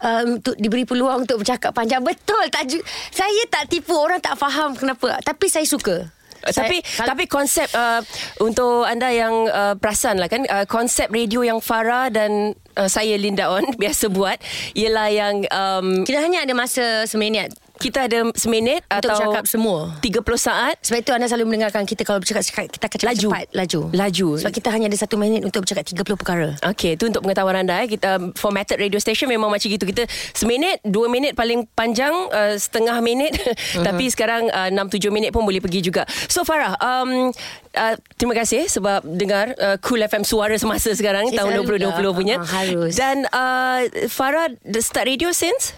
um, 0.00 0.26
untuk 0.38 0.54
diberi 0.56 0.84
peluang 0.84 1.24
untuk 1.24 1.40
bercakap 1.40 1.72
panjang 1.72 2.04
betul 2.04 2.42
tajuk. 2.52 2.82
Saya 3.10 3.42
tak 3.48 3.72
tipu 3.72 3.96
orang 3.96 4.20
tak 4.20 4.36
faham 4.36 4.76
kenapa. 4.76 5.18
Tapi 5.22 5.46
saya 5.48 5.64
suka. 5.64 6.12
Uh, 6.46 6.54
Tapi 6.54 6.78
Saya- 6.86 7.08
tapi 7.10 7.26
konsep 7.26 7.66
uh, 7.74 8.00
untuk 8.38 8.86
anda 8.86 9.10
yang 9.10 9.50
uh, 9.50 9.74
perasan 9.74 10.22
lah 10.22 10.30
kan 10.30 10.46
uh, 10.46 10.62
konsep 10.64 11.10
radio 11.10 11.42
yang 11.42 11.58
Farah 11.58 12.06
dan 12.08 12.54
uh, 12.78 12.86
saya 12.86 13.18
Linda 13.18 13.50
On 13.50 13.66
biasa 13.82 14.06
buat 14.08 14.38
ialah 14.72 15.08
yang 15.10 15.34
um, 15.50 16.06
kita 16.06 16.22
hanya 16.22 16.46
ada 16.46 16.54
masa 16.54 17.04
seminit 17.04 17.50
kita 17.76 18.08
ada 18.08 18.32
seminit 18.34 18.82
untuk 18.88 19.12
atau 19.12 19.18
cakap 19.20 19.44
semua. 19.44 19.96
30 20.00 20.24
saat 20.36 20.76
Sebab 20.80 20.98
itu 21.02 21.10
anda 21.12 21.26
selalu 21.28 21.44
mendengarkan 21.52 21.84
kita 21.84 22.02
kalau 22.02 22.18
bercakap 22.20 22.42
kita 22.46 22.86
akan 22.88 22.98
cakap 22.98 23.08
Laju. 23.12 23.28
cepat, 23.30 23.46
laju. 23.52 23.80
Laju. 23.92 24.28
Sebab 24.40 24.52
kita 24.52 24.68
hanya 24.72 24.86
ada 24.88 24.98
satu 24.98 25.14
minit 25.20 25.44
untuk 25.44 25.64
bercakap 25.64 25.84
30 25.84 26.16
perkara. 26.16 26.48
Okey, 26.72 26.96
itu 26.96 27.04
untuk 27.08 27.22
pengetahuan 27.24 27.62
anda 27.62 27.84
eh. 27.84 27.88
Kita 27.88 28.16
um, 28.16 28.32
formatted 28.32 28.80
radio 28.80 28.98
station 29.00 29.28
memang 29.28 29.52
macam 29.52 29.68
gitu. 29.68 29.84
Kita 29.84 30.08
seminit, 30.32 30.80
dua 30.82 31.06
minit 31.12 31.36
paling 31.36 31.68
panjang, 31.76 32.12
uh, 32.32 32.56
setengah 32.56 32.98
minit. 33.04 33.36
Uh-huh. 33.36 33.84
Tapi 33.86 34.08
sekarang 34.08 34.48
uh, 34.50 34.68
enam 34.72 34.88
tujuh 34.88 35.12
minit 35.12 35.30
pun 35.30 35.44
boleh 35.44 35.60
pergi 35.60 35.84
juga. 35.84 36.08
So 36.26 36.42
Farah, 36.42 36.74
um, 36.80 37.30
uh, 37.76 37.94
terima 38.16 38.34
kasih 38.34 38.66
sebab 38.66 39.04
dengar 39.04 39.52
uh, 39.60 39.76
Cool 39.84 40.00
FM 40.02 40.24
suara 40.24 40.56
semasa 40.56 40.90
sekarang 40.96 41.28
Saya 41.30 41.44
tahun 41.44 41.52
selalu 41.62 41.86
2020 41.92 41.92
lah. 41.92 42.14
punya. 42.16 42.36
Ah, 42.40 42.48
harus. 42.64 42.92
Dan 42.96 43.16
uh, 43.30 43.80
Farah 44.08 44.48
the 44.64 44.80
start 44.80 45.06
radio 45.06 45.30
since 45.30 45.74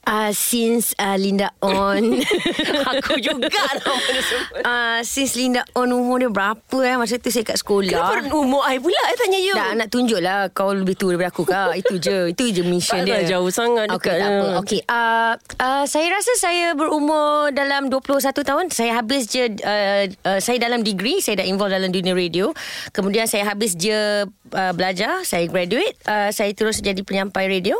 Uh, 0.00 0.32
since 0.32 0.96
uh, 0.96 1.12
Linda 1.14 1.52
on 1.60 2.24
Aku 2.96 3.20
juga 3.20 3.52
sebut. 3.84 4.64
uh, 4.64 5.04
Since 5.04 5.36
Linda 5.36 5.60
on 5.76 5.92
umur 5.92 6.16
dia 6.16 6.32
berapa 6.32 6.76
eh? 6.80 6.96
Masa 6.96 7.20
tu 7.20 7.28
saya 7.28 7.44
kat 7.44 7.60
sekolah. 7.60 8.16
Kenapa 8.16 8.32
umur 8.32 8.64
I 8.64 8.80
pula? 8.80 8.96
I 8.96 9.14
tanya 9.14 9.36
you. 9.36 9.52
Dah 9.52 9.76
nak 9.76 9.92
tunjuk 9.92 10.18
lah 10.18 10.48
Kau 10.50 10.72
lebih 10.72 10.96
tua 10.96 11.12
daripada 11.14 11.28
aku 11.28 11.44
kak. 11.44 11.84
Itu 11.84 12.00
je. 12.00 12.18
Itu 12.32 12.48
je 12.48 12.64
mission 12.64 13.04
dia. 13.04 13.28
jauh 13.28 13.52
sangat 13.52 13.92
Okey 13.92 14.08
dekat 14.08 14.16
tak 14.16 14.30
apa. 14.32 14.46
Okey 14.64 14.80
uh, 14.88 15.32
uh, 15.60 15.84
Saya 15.84 16.06
rasa 16.08 16.32
saya 16.40 16.66
berumur 16.72 17.52
Dalam 17.52 17.92
21 17.92 18.00
tahun 18.40 18.64
Saya 18.72 18.96
habis 18.96 19.28
je 19.28 19.52
uh, 19.52 20.04
uh, 20.24 20.40
Saya 20.40 20.56
dalam 20.56 20.80
degree 20.80 21.20
Saya 21.20 21.44
dah 21.44 21.46
involved 21.46 21.76
dalam 21.76 21.92
dunia 21.92 22.16
radio. 22.16 22.56
Kemudian 22.96 23.28
saya 23.28 23.44
habis 23.46 23.76
je 23.76 24.24
uh, 24.24 24.72
Belajar 24.72 25.28
Saya 25.28 25.44
graduate 25.44 25.94
uh, 26.08 26.32
Saya 26.32 26.56
terus 26.56 26.80
jadi 26.80 27.04
penyampai 27.04 27.52
radio 27.52 27.76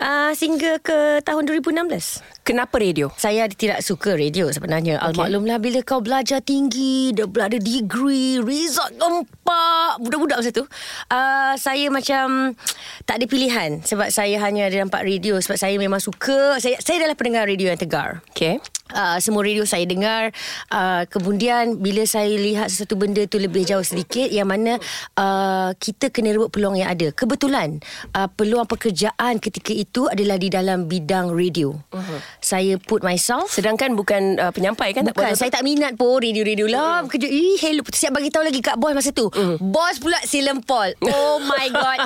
uh, 0.00 0.32
Sehingga 0.32 0.80
ke 0.82 1.20
tahun 1.22 1.44
2016 1.46 2.39
Kenapa 2.50 2.82
radio? 2.82 3.06
saya 3.14 3.46
tidak 3.46 3.78
suka 3.86 4.18
radio 4.18 4.50
sebenarnya. 4.50 4.98
Okay. 4.98 5.22
Maklumlah 5.22 5.62
bila 5.62 5.78
kau 5.86 6.02
belajar 6.02 6.42
tinggi, 6.42 7.14
dah 7.14 7.30
ada 7.46 7.62
degree, 7.62 8.42
result 8.42 8.90
gempak, 8.98 10.02
budak-budak 10.02 10.42
masa 10.42 10.50
tu. 10.50 10.66
Uh, 11.06 11.54
saya 11.54 11.86
macam 11.94 12.58
tak 13.06 13.22
ada 13.22 13.26
pilihan 13.30 13.78
sebab 13.86 14.10
saya 14.10 14.34
hanya 14.42 14.66
ada 14.66 14.82
nampak 14.82 15.06
radio 15.06 15.38
sebab 15.38 15.54
saya 15.54 15.78
memang 15.78 16.02
suka. 16.02 16.58
Saya 16.58 16.82
saya 16.82 17.06
adalah 17.06 17.14
pendengar 17.14 17.46
radio 17.46 17.70
yang 17.70 17.78
tegar. 17.78 18.18
Okay 18.34 18.58
Uh, 18.90 19.22
semua 19.22 19.46
radio 19.46 19.62
saya 19.62 19.86
dengar 19.86 20.34
uh, 20.74 21.06
Kemudian 21.06 21.78
Bila 21.78 22.02
saya 22.10 22.34
lihat 22.34 22.74
Sesuatu 22.74 22.98
benda 22.98 23.22
tu 23.22 23.38
Lebih 23.38 23.62
jauh 23.62 23.86
sedikit 23.86 24.26
Yang 24.26 24.48
mana 24.50 24.72
uh, 25.14 25.70
Kita 25.78 26.10
kena 26.10 26.34
rebut 26.34 26.50
peluang 26.50 26.74
yang 26.74 26.90
ada 26.90 27.14
Kebetulan 27.14 27.78
uh, 28.18 28.26
Peluang 28.34 28.66
pekerjaan 28.66 29.38
Ketika 29.38 29.70
itu 29.70 30.10
Adalah 30.10 30.42
di 30.42 30.50
dalam 30.50 30.90
bidang 30.90 31.30
radio 31.30 31.70
uh-huh. 31.70 32.18
Saya 32.40 32.80
put 32.80 33.04
myself. 33.04 33.52
Sedangkan 33.52 33.92
bukan 33.92 34.40
uh, 34.40 34.48
penyampai 34.50 34.96
kan? 34.96 35.04
tak 35.04 35.12
Bukan 35.12 35.32
buat 35.32 35.38
Saya 35.38 35.52
tak 35.52 35.60
minat 35.60 35.94
pun 35.94 36.20
Radio-radio. 36.20 36.66
Lah 36.66 37.04
Kerja. 37.04 37.28
Ih 37.28 37.60
hello. 37.60 37.84
Siap 37.84 38.12
bagi 38.12 38.32
tahu 38.32 38.44
lagi 38.44 38.60
Kat 38.64 38.80
bos 38.80 38.96
masa 38.96 39.12
tu. 39.12 39.28
Bos 39.60 39.96
pula 40.00 40.16
si 40.24 40.40
Lempol 40.40 40.96
Oh 41.04 41.38
my 41.44 41.66
god. 41.76 41.98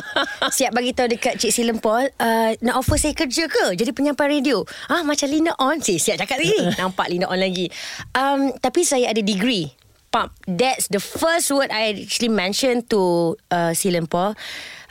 Siap 0.50 0.74
bagi 0.74 0.90
tahu 0.90 1.06
Dekat 1.10 1.38
Cik 1.38 1.52
si 1.54 1.62
Lempol 1.62 2.10
uh, 2.18 2.50
Nak 2.58 2.74
offer 2.74 2.98
saya 2.98 3.14
kerja 3.14 3.46
ke? 3.46 3.78
Jadi 3.78 3.90
penyampai 3.94 4.26
radio. 4.28 4.66
Ah 4.90 5.06
Macam 5.06 5.30
Lina 5.30 5.54
On. 5.56 5.78
Si 5.78 5.96
siap 5.96 6.18
cakap 6.18 6.42
lagi. 6.42 6.60
Nampak 6.82 7.06
Lina 7.08 7.30
On 7.30 7.38
lagi. 7.38 7.70
Um, 8.12 8.50
Tapi 8.58 8.82
saya 8.82 9.14
ada 9.14 9.22
degree. 9.22 9.70
Pump. 10.10 10.30
That's 10.46 10.86
the 10.90 11.02
first 11.02 11.50
word 11.50 11.74
I 11.74 12.06
actually 12.06 12.30
mentioned 12.30 12.86
to 12.90 13.34
uh, 13.50 13.74
si 13.74 13.90
Lempol 13.90 14.34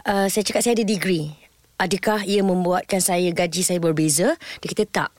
uh, 0.07 0.27
Saya 0.27 0.43
cakap 0.43 0.62
saya 0.63 0.75
ada 0.79 0.88
degree. 0.88 1.31
Adakah 1.79 2.23
ia 2.23 2.39
membuatkan 2.39 3.01
saya 3.03 3.27
gaji 3.33 3.59
saya 3.59 3.79
berbeza? 3.81 4.39
Dia 4.63 4.67
kata 4.71 4.83
tak 4.88 5.09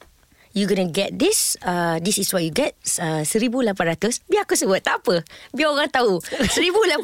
you 0.55 0.65
gonna 0.65 0.87
get 0.87 1.11
this 1.13 1.59
uh, 1.61 1.99
this 1.99 2.17
is 2.17 2.31
what 2.31 2.41
you 2.41 2.51
get 2.51 2.73
uh, 2.97 3.21
1800 3.21 3.75
biar 4.25 4.43
aku 4.43 4.55
sebut 4.55 4.79
tak 4.79 5.03
apa. 5.03 5.21
Biar 5.51 5.69
orang 5.69 5.91
tahu. 5.91 6.23
1800 6.55 7.03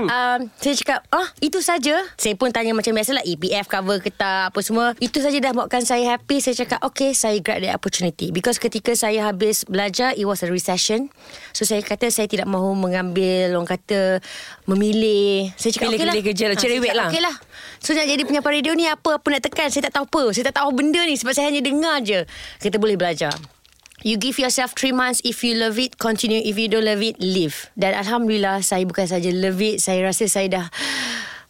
um, 0.00 0.40
saya 0.56 0.74
cakap 0.76 1.00
ah 1.10 1.26
itu 1.38 1.58
saja. 1.58 1.98
Saya 2.14 2.34
pun 2.34 2.48
tanya 2.48 2.72
macam 2.72 2.92
biasalah 2.92 3.22
EPF 3.22 3.66
cover 3.66 3.98
ke 3.98 4.08
tak 4.08 4.50
apa 4.50 4.60
semua. 4.60 4.94
Itu 4.98 5.18
saja 5.18 5.36
dah 5.36 5.52
buatkan 5.52 5.82
saya 5.82 6.14
happy. 6.14 6.38
Saya 6.38 6.54
cakap 6.56 6.80
okay 6.82 7.12
saya 7.12 7.36
grab 7.38 7.58
the 7.58 7.68
opportunity. 7.68 8.30
Because 8.30 8.56
ketika 8.56 8.94
saya 8.94 9.26
habis 9.26 9.62
belajar 9.64 10.14
it 10.14 10.24
was 10.24 10.40
a 10.40 10.48
recession. 10.48 11.10
So 11.50 11.64
saya 11.64 11.82
kata 11.82 12.08
saya 12.08 12.26
tidak 12.26 12.46
mahu 12.46 12.72
mengambil 12.72 13.52
orang 13.52 13.68
kata 13.68 14.22
memilih. 14.64 15.50
Saya 15.56 15.70
cakap 15.72 15.88
Pilih- 15.88 15.98
okay 15.98 16.06
lah. 16.08 16.14
kerja 16.22 16.44
lah, 16.44 16.52
Ah, 16.52 16.60
cerewet 16.60 16.86
cakap, 16.86 16.96
lah. 16.96 17.08
okay 17.08 17.20
lah 17.20 17.34
So 17.82 17.92
nak 17.98 18.06
jadi 18.06 18.22
penyampai 18.22 18.62
radio 18.62 18.72
ni 18.78 18.86
apa 18.86 19.18
Apa 19.18 19.26
nak 19.26 19.42
tekan? 19.42 19.68
Saya 19.68 19.90
tak 19.90 19.98
tahu 19.98 20.06
apa. 20.06 20.22
Saya 20.30 20.54
tak 20.54 20.62
tahu 20.62 20.70
benda 20.70 21.02
ni 21.02 21.18
Sebab 21.18 21.34
saya 21.34 21.50
hanya 21.50 21.60
dengar 21.60 21.98
je. 22.06 22.22
Kita 22.62 22.78
boleh 22.78 22.94
belajar. 22.94 23.34
You 24.06 24.18
give 24.18 24.38
yourself 24.38 24.74
3 24.78 24.94
months. 24.94 25.18
If 25.26 25.42
you 25.42 25.58
love 25.58 25.82
it 25.82 25.98
Continue. 25.98 26.40
If 26.46 26.54
you 26.56 26.70
don't 26.70 26.86
love 26.86 27.02
it 27.02 27.18
Leave. 27.18 27.74
Dan 27.74 27.98
Alhamdulillah 27.98 28.62
Saya 28.62 28.86
bukan 28.86 29.10
saja 29.10 29.28
love 29.34 29.58
it. 29.58 29.82
Saya 29.82 30.06
rasa 30.06 30.30
saya 30.30 30.46
dah 30.46 30.66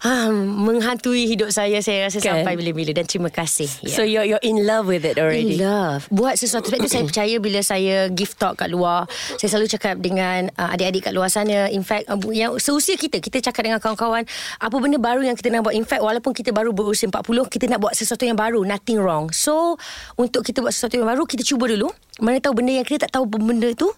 ha, 0.03 0.29
Menghantui 0.35 1.31
hidup 1.31 1.49
saya 1.49 1.79
Saya 1.79 2.11
rasa 2.11 2.19
Kan? 2.19 2.43
sampai 2.43 2.59
bila-bila. 2.59 2.91
Dan 2.91 3.07
terima 3.07 3.31
kasih. 3.31 3.71
Yeah. 3.83 3.95
So 3.95 4.03
you're 4.03 4.27
you're 4.27 4.43
in 4.43 4.67
love 4.67 4.91
with 4.91 5.07
it 5.07 5.17
already. 5.17 5.57
In 5.57 5.65
love. 5.65 6.07
Buat 6.11 6.39
sesuatu. 6.39 6.69
Sebab 6.71 6.83
tu 6.83 6.91
saya 6.91 7.05
percaya 7.07 7.37
Bila 7.39 7.61
saya 7.63 8.11
give 8.11 8.35
talk 8.35 8.61
kat 8.61 8.69
luar 8.69 9.07
Saya 9.39 9.49
selalu 9.55 9.71
cakap 9.71 9.99
dengan 10.03 10.51
uh, 10.59 10.75
Adik-adik 10.75 11.11
kat 11.11 11.13
luar 11.15 11.31
sana. 11.31 11.71
In 11.71 11.87
fact 11.87 12.11
uh, 12.11 12.19
yang 12.35 12.59
Seusia 12.59 12.99
kita 12.99 13.23
Kita 13.23 13.39
cakap 13.41 13.67
dengan 13.67 13.79
kawan-kawan 13.79 14.27
Apa 14.59 14.77
benda 14.83 14.99
baru 14.99 15.23
yang 15.23 15.39
kita 15.39 15.49
nak 15.49 15.67
buat? 15.67 15.75
In 15.75 15.87
fact 15.87 16.03
walaupun 16.03 16.35
kita 16.35 16.51
baru 16.51 16.75
berusia 16.75 17.07
40 17.07 17.23
Kita 17.49 17.65
nak 17.71 17.79
buat 17.81 17.95
sesuatu 17.95 18.27
yang 18.27 18.37
baru. 18.37 18.67
Nothing 18.67 18.99
wrong. 18.99 19.31
So 19.31 19.79
Untuk 20.19 20.43
kita 20.43 20.61
buat 20.61 20.75
sesuatu 20.75 20.99
yang 20.99 21.07
baru 21.07 21.25
Kita 21.25 21.47
cuba 21.47 21.71
dulu. 21.71 21.89
Mana 22.21 22.43
tahu 22.43 22.59
benda 22.61 22.75
yang 22.75 22.85
kita 22.85 23.07
tak 23.09 23.17
tahu 23.17 23.25
Benda 23.31 23.71
tu 23.73 23.89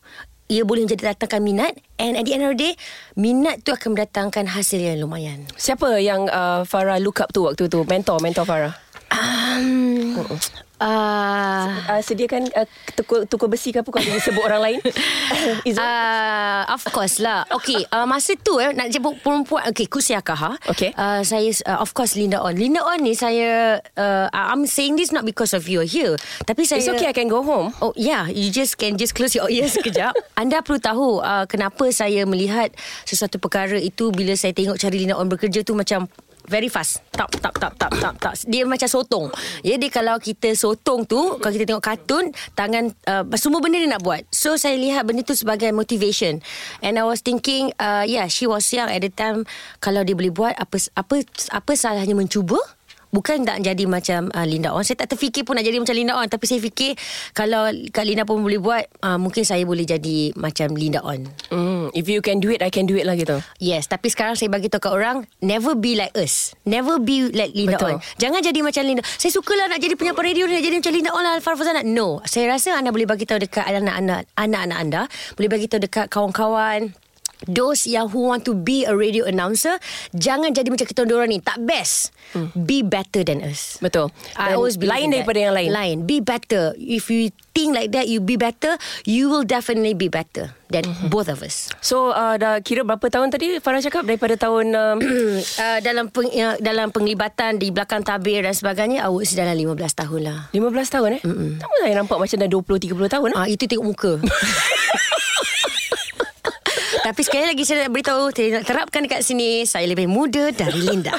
ia 0.53 0.63
boleh 0.63 0.85
menjadi 0.85 1.17
datangkan 1.17 1.41
minat 1.41 1.73
And 1.97 2.21
at 2.21 2.29
the 2.29 2.37
end 2.37 2.45
of 2.45 2.53
the 2.53 2.61
day 2.61 2.73
Minat 3.17 3.65
tu 3.65 3.73
akan 3.73 3.97
mendatangkan 3.97 4.53
hasil 4.53 4.77
yang 4.77 5.01
lumayan 5.01 5.49
Siapa 5.57 5.97
yang 6.05 6.29
uh, 6.29 6.69
Farah 6.69 7.01
look 7.01 7.25
up 7.25 7.33
tu 7.33 7.49
waktu 7.49 7.69
tu? 7.73 7.81
Mentor, 7.89 8.21
mentor 8.21 8.45
Farah. 8.45 8.75
Um, 9.09 10.19
Uh, 10.85 11.73
uh, 11.88 12.00
sediakan 12.05 12.45
uh, 12.53 12.69
tukul, 12.93 13.25
tukul 13.25 13.49
besi 13.49 13.73
ke 13.73 13.81
apa 13.81 13.88
kalau 13.88 14.05
dia 14.05 14.21
sebut 14.21 14.45
orang 14.45 14.61
lain? 14.61 14.81
Uh, 15.64 16.62
of 16.71 16.85
course 16.93 17.21
lah. 17.21 17.45
Okay 17.49 17.85
uh, 17.88 18.05
Masa 18.05 18.37
tu 18.38 18.57
eh 18.61 18.73
Nak 18.73 18.88
jemput 18.93 19.17
perempuan 19.21 19.64
Okay 19.73 19.88
Kusiaka 19.88 20.35
ha 20.37 20.53
Okay. 20.71 20.93
uh, 20.97 21.21
Saya 21.25 21.50
uh, 21.69 21.81
Of 21.81 21.93
course 21.97 22.17
Linda 22.17 22.41
On. 22.41 22.53
Linda 22.53 22.81
On 22.85 22.97
ni 23.00 23.17
saya 23.17 23.81
uh, 23.97 24.26
I'm 24.33 24.64
saying 24.69 24.97
this 24.97 25.12
not 25.12 25.25
because 25.25 25.53
of 25.53 25.67
you 25.69 25.81
are 25.85 25.88
here 25.88 26.17
Tapi 26.45 26.64
saya 26.69 26.85
It's 26.85 26.91
okay 26.93 27.09
I 27.11 27.17
can 27.17 27.29
go 27.29 27.41
home. 27.41 27.73
Oh 27.81 27.95
yeah, 27.95 28.26
you 28.26 28.50
just 28.50 28.76
can 28.76 28.99
just 28.99 29.14
close 29.14 29.33
your 29.33 29.49
ears 29.49 29.79
sekejap. 29.79 30.12
Anda 30.41 30.61
perlu 30.61 30.83
tahu 30.83 31.07
uh, 31.23 31.47
kenapa 31.47 31.88
saya 31.95 32.26
melihat 32.26 32.75
sesuatu 33.07 33.38
perkara 33.38 33.79
itu 33.79 34.11
bila 34.11 34.35
saya 34.35 34.53
tengok 34.53 34.76
cari 34.76 35.07
Lina 35.07 35.17
On 35.17 35.31
bekerja 35.31 35.62
tu 35.62 35.73
macam 35.79 36.11
very 36.49 36.69
fast. 36.69 37.01
Tap 37.13 37.31
tap 37.41 37.55
tap 37.57 37.73
tap 37.77 37.93
tap 37.97 38.15
tap. 38.21 38.35
Dia 38.45 38.65
macam 38.69 38.89
sotong. 38.89 39.27
Jadi 39.65 39.87
kalau 39.89 40.17
kita 40.21 40.53
sotong 40.53 41.09
tu, 41.09 41.41
kalau 41.41 41.53
kita 41.53 41.67
tengok 41.69 41.85
kartun, 41.85 42.31
tangan 42.53 42.93
uh, 43.09 43.25
semua 43.37 43.61
benda 43.61 43.81
dia 43.81 43.91
nak 43.91 44.05
buat. 44.05 44.23
So 44.29 44.57
saya 44.61 44.77
lihat 44.77 45.09
benda 45.09 45.25
tu 45.25 45.37
sebagai 45.37 45.73
motivation. 45.73 46.41
And 46.85 47.01
I 47.01 47.05
was 47.05 47.25
thinking, 47.25 47.73
uh, 47.81 48.05
yeah, 48.05 48.29
she 48.29 48.45
was 48.45 48.69
young 48.73 48.89
at 48.93 49.01
the 49.01 49.13
time. 49.13 49.49
Kalau 49.81 50.05
dia 50.05 50.17
boleh 50.17 50.33
buat 50.33 50.55
apa 50.57 50.77
apa 50.97 51.25
apa 51.53 51.73
salahnya 51.77 52.17
mencuba? 52.17 52.61
Bukan 53.14 53.47
nak 53.47 53.62
jadi 53.62 53.87
macam 53.87 54.26
uh, 54.35 54.42
Linda 54.42 54.75
On 54.75 54.83
Saya 54.83 55.06
tak 55.06 55.14
terfikir 55.14 55.47
pun 55.47 55.54
nak 55.54 55.62
jadi 55.62 55.78
macam 55.78 55.94
Linda 55.94 56.18
On 56.18 56.26
Tapi 56.26 56.50
saya 56.50 56.59
fikir 56.59 56.99
Kalau 57.30 57.71
Kak 57.94 58.02
Linda 58.02 58.26
pun 58.26 58.42
boleh 58.42 58.59
buat 58.59 58.83
uh, 59.06 59.14
Mungkin 59.23 59.47
saya 59.47 59.62
boleh 59.62 59.87
jadi 59.87 60.35
macam 60.35 60.75
Linda 60.75 60.99
On 61.06 61.23
mm, 61.54 61.94
If 61.94 62.11
you 62.11 62.18
can 62.18 62.42
do 62.42 62.50
it 62.50 62.59
I 62.59 62.75
can 62.75 62.90
do 62.90 62.99
it 62.99 63.06
lah 63.06 63.14
gitu. 63.14 63.38
Yes 63.62 63.87
Tapi 63.87 64.11
sekarang 64.11 64.35
saya 64.35 64.50
bagi 64.50 64.66
tahu 64.66 64.90
kat 64.90 64.92
orang 64.99 65.23
Never 65.38 65.78
be 65.78 65.94
like 65.94 66.11
us. 66.18 66.59
Never 66.66 66.99
be 66.99 67.30
like 67.30 67.54
Linda 67.54 67.78
Betul. 67.78 68.02
On 68.02 68.18
Jangan 68.18 68.42
jadi 68.42 68.61
macam 68.66 68.83
Linda. 68.83 69.02
Saya 69.06 69.30
sukalah 69.30 69.71
nak 69.71 69.78
jadi 69.78 69.94
penyampai 69.94 70.35
radio 70.35 70.50
Nak 70.50 70.64
jadi 70.66 70.76
macam 70.83 70.92
Linda 70.99 71.11
On 71.14 71.23
lah 71.23 71.38
Farah 71.38 71.59
Fazana 71.62 71.87
No 71.87 72.18
Saya 72.26 72.50
rasa 72.50 72.75
anda 72.75 72.90
boleh 72.90 73.06
bagi 73.06 73.30
tahu 73.30 73.38
dekat 73.38 73.62
anak-anak 73.62 74.26
Anak-anak 74.35 74.78
anda. 74.83 75.02
Boleh 75.38 75.50
bagi 75.54 75.71
tahu 75.71 75.87
dekat 75.87 76.11
kawan-kawan 76.11 76.90
Those 77.45 77.85
yang 77.85 78.09
who 78.09 78.26
want 78.26 78.43
to 78.45 78.53
be 78.53 78.83
a 78.83 78.95
radio 78.95 79.26
announcer 79.26 79.76
Jangan 80.11 80.50
jadi 80.50 80.71
macam 80.71 80.87
kita 80.87 81.05
orang 81.05 81.29
ni 81.29 81.38
Tak 81.38 81.61
best 81.61 82.14
hmm. 82.33 82.55
Be 82.55 82.81
better 82.81 83.21
than 83.21 83.43
us 83.43 83.76
Betul 83.79 84.09
I 84.35 84.55
always 84.55 84.75
believe 84.75 84.95
Lain 84.95 85.07
in 85.07 85.12
daripada 85.14 85.38
that. 85.38 85.45
yang 85.45 85.55
lain 85.55 85.69
Lain 85.71 85.97
Be 86.03 86.19
better 86.19 86.73
If 86.75 87.09
you 87.09 87.29
think 87.50 87.73
like 87.73 87.91
that 87.91 88.07
You 88.07 88.19
be 88.19 88.35
better 88.35 88.79
You 89.03 89.29
will 89.29 89.45
definitely 89.45 89.93
be 89.93 90.07
better 90.07 90.55
Than 90.67 90.83
Mhm. 90.85 91.07
both 91.07 91.29
of 91.29 91.38
us 91.38 91.71
So 91.79 92.11
uh, 92.11 92.35
dah 92.35 92.59
kira 92.59 92.83
berapa 92.83 93.05
tahun 93.05 93.31
tadi 93.31 93.59
Farah 93.59 93.79
cakap 93.79 94.03
Daripada 94.05 94.35
tahun 94.35 94.73
um, 94.73 94.99
uh, 95.62 95.79
dalam 95.81 96.11
peng, 96.11 96.31
uh, 96.31 96.57
dalam 96.59 96.91
penglibatan 96.91 97.57
di 97.57 97.71
belakang 97.71 98.03
tabir 98.03 98.41
dan 98.41 98.53
sebagainya 98.53 99.00
I 99.00 99.09
would 99.09 99.25
say 99.25 99.37
dalam 99.37 99.55
15 99.55 99.79
tahun 99.95 100.21
lah. 100.23 100.38
15 100.50 100.64
tahun 100.91 101.09
eh 101.19 101.23
Tak 101.57 101.69
saya 101.79 101.95
nampak 101.95 102.19
macam 102.19 102.37
dah 102.37 102.49
20-30 102.49 102.91
tahun 103.11 103.29
eh? 103.31 103.37
Ah 103.37 103.47
itu 103.47 103.64
tengok 103.64 103.87
muka. 103.87 104.12
Tapi 107.05 107.21
sekali 107.21 107.45
lagi 107.45 107.63
saya 107.63 107.85
nak 107.85 107.93
beritahu 107.93 108.33
Saya 108.33 108.49
nak 108.51 108.65
terapkan 108.65 109.01
dekat 109.01 109.21
sini 109.21 109.63
Saya 109.63 109.85
lebih 109.85 110.09
muda 110.09 110.49
dari 110.51 110.81
Linda 110.81 111.13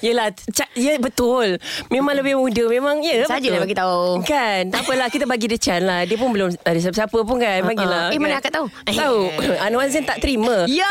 Yelah 0.00 0.32
ca- 0.48 0.72
Ya 0.72 0.96
betul 0.96 1.60
Memang 1.86 2.16
lebih 2.16 2.34
muda 2.34 2.64
Memang 2.66 3.04
ya 3.04 3.28
Saja 3.28 3.36
betul. 3.38 3.52
nak 3.52 3.62
bagi 3.62 3.76
tahu. 3.76 4.04
Kan 4.24 4.62
Tak 4.68 4.80
apalah 4.80 5.08
Kita 5.08 5.24
bagi 5.24 5.44
dia 5.46 5.60
chance 5.60 5.84
lah 5.84 6.02
Dia 6.02 6.16
pun 6.16 6.32
belum 6.32 6.56
ada 6.56 6.78
siapa-siapa 6.78 7.18
pun 7.20 7.36
kan 7.36 7.60
Bagilah 7.62 8.08
Eh, 8.08 8.16
mana 8.16 8.32
kan? 8.34 8.40
akak 8.40 8.52
tahu? 8.54 8.66
Tahu 8.88 9.20
Anwar 9.60 9.86
Zain 9.86 10.02
tak 10.02 10.18
terima 10.18 10.64
Ya 10.64 10.88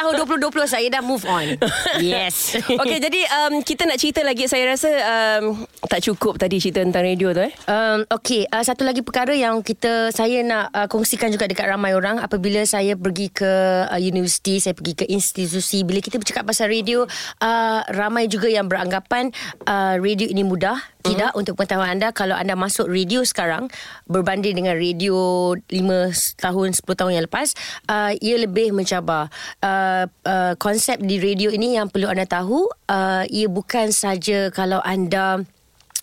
Tahun 0.00 0.16
2020 0.16 0.64
saya 0.64 0.88
dah 0.88 1.04
move 1.04 1.28
on 1.28 1.60
Yes 2.00 2.56
Okey 2.80 2.98
jadi 3.04 3.20
um, 3.44 3.60
Kita 3.60 3.84
nak 3.84 4.00
cerita 4.00 4.24
lagi 4.24 4.48
Saya 4.48 4.72
rasa 4.72 4.88
um, 4.88 5.68
Tak 5.84 6.00
cukup 6.00 6.40
tadi 6.40 6.56
Cerita 6.56 6.80
tentang 6.80 7.04
radio 7.04 7.36
tu 7.36 7.44
eh 7.44 7.52
Um, 7.68 8.02
okay, 8.10 8.48
uh, 8.50 8.64
satu 8.64 8.82
lagi 8.82 9.04
perkara 9.04 9.30
yang 9.30 9.62
kita 9.62 10.10
saya 10.10 10.42
nak 10.42 10.74
uh, 10.74 10.88
kongsikan 10.90 11.30
juga 11.30 11.46
dekat 11.46 11.70
ramai 11.70 11.94
orang 11.94 12.18
apabila 12.18 12.66
saya 12.66 12.98
pergi 12.98 13.30
ke 13.30 13.46
uh, 13.86 14.00
universiti, 14.00 14.58
saya 14.58 14.74
pergi 14.74 14.98
ke 14.98 15.04
institusi. 15.06 15.86
Bila 15.86 16.02
kita 16.02 16.18
bercakap 16.18 16.48
pasal 16.50 16.66
radio, 16.66 17.06
uh, 17.40 17.80
ramai 17.94 18.26
juga 18.26 18.50
yang 18.50 18.66
beranggapan 18.66 19.30
uh, 19.70 20.02
radio 20.02 20.26
ini 20.26 20.42
mudah. 20.42 20.82
Tidak, 21.00 21.32
untuk 21.34 21.56
pengetahuan 21.56 21.96
anda, 21.96 22.12
kalau 22.12 22.36
anda 22.36 22.52
masuk 22.54 22.88
radio 22.88 23.24
sekarang 23.24 23.72
berbanding 24.06 24.56
dengan 24.56 24.76
radio 24.76 25.52
5 25.56 26.40
tahun, 26.40 26.68
10 26.76 26.84
tahun 26.84 27.12
yang 27.16 27.24
lepas, 27.26 27.56
uh, 27.88 28.12
ia 28.20 28.36
lebih 28.36 28.76
mencabar. 28.76 29.32
Uh, 29.64 30.04
uh, 30.28 30.52
konsep 30.60 31.00
di 31.00 31.16
radio 31.20 31.48
ini 31.48 31.80
yang 31.80 31.88
perlu 31.88 32.08
anda 32.12 32.28
tahu, 32.28 32.68
uh, 32.92 33.24
ia 33.28 33.48
bukan 33.48 33.90
saja 33.90 34.52
kalau 34.52 34.78
anda 34.84 35.42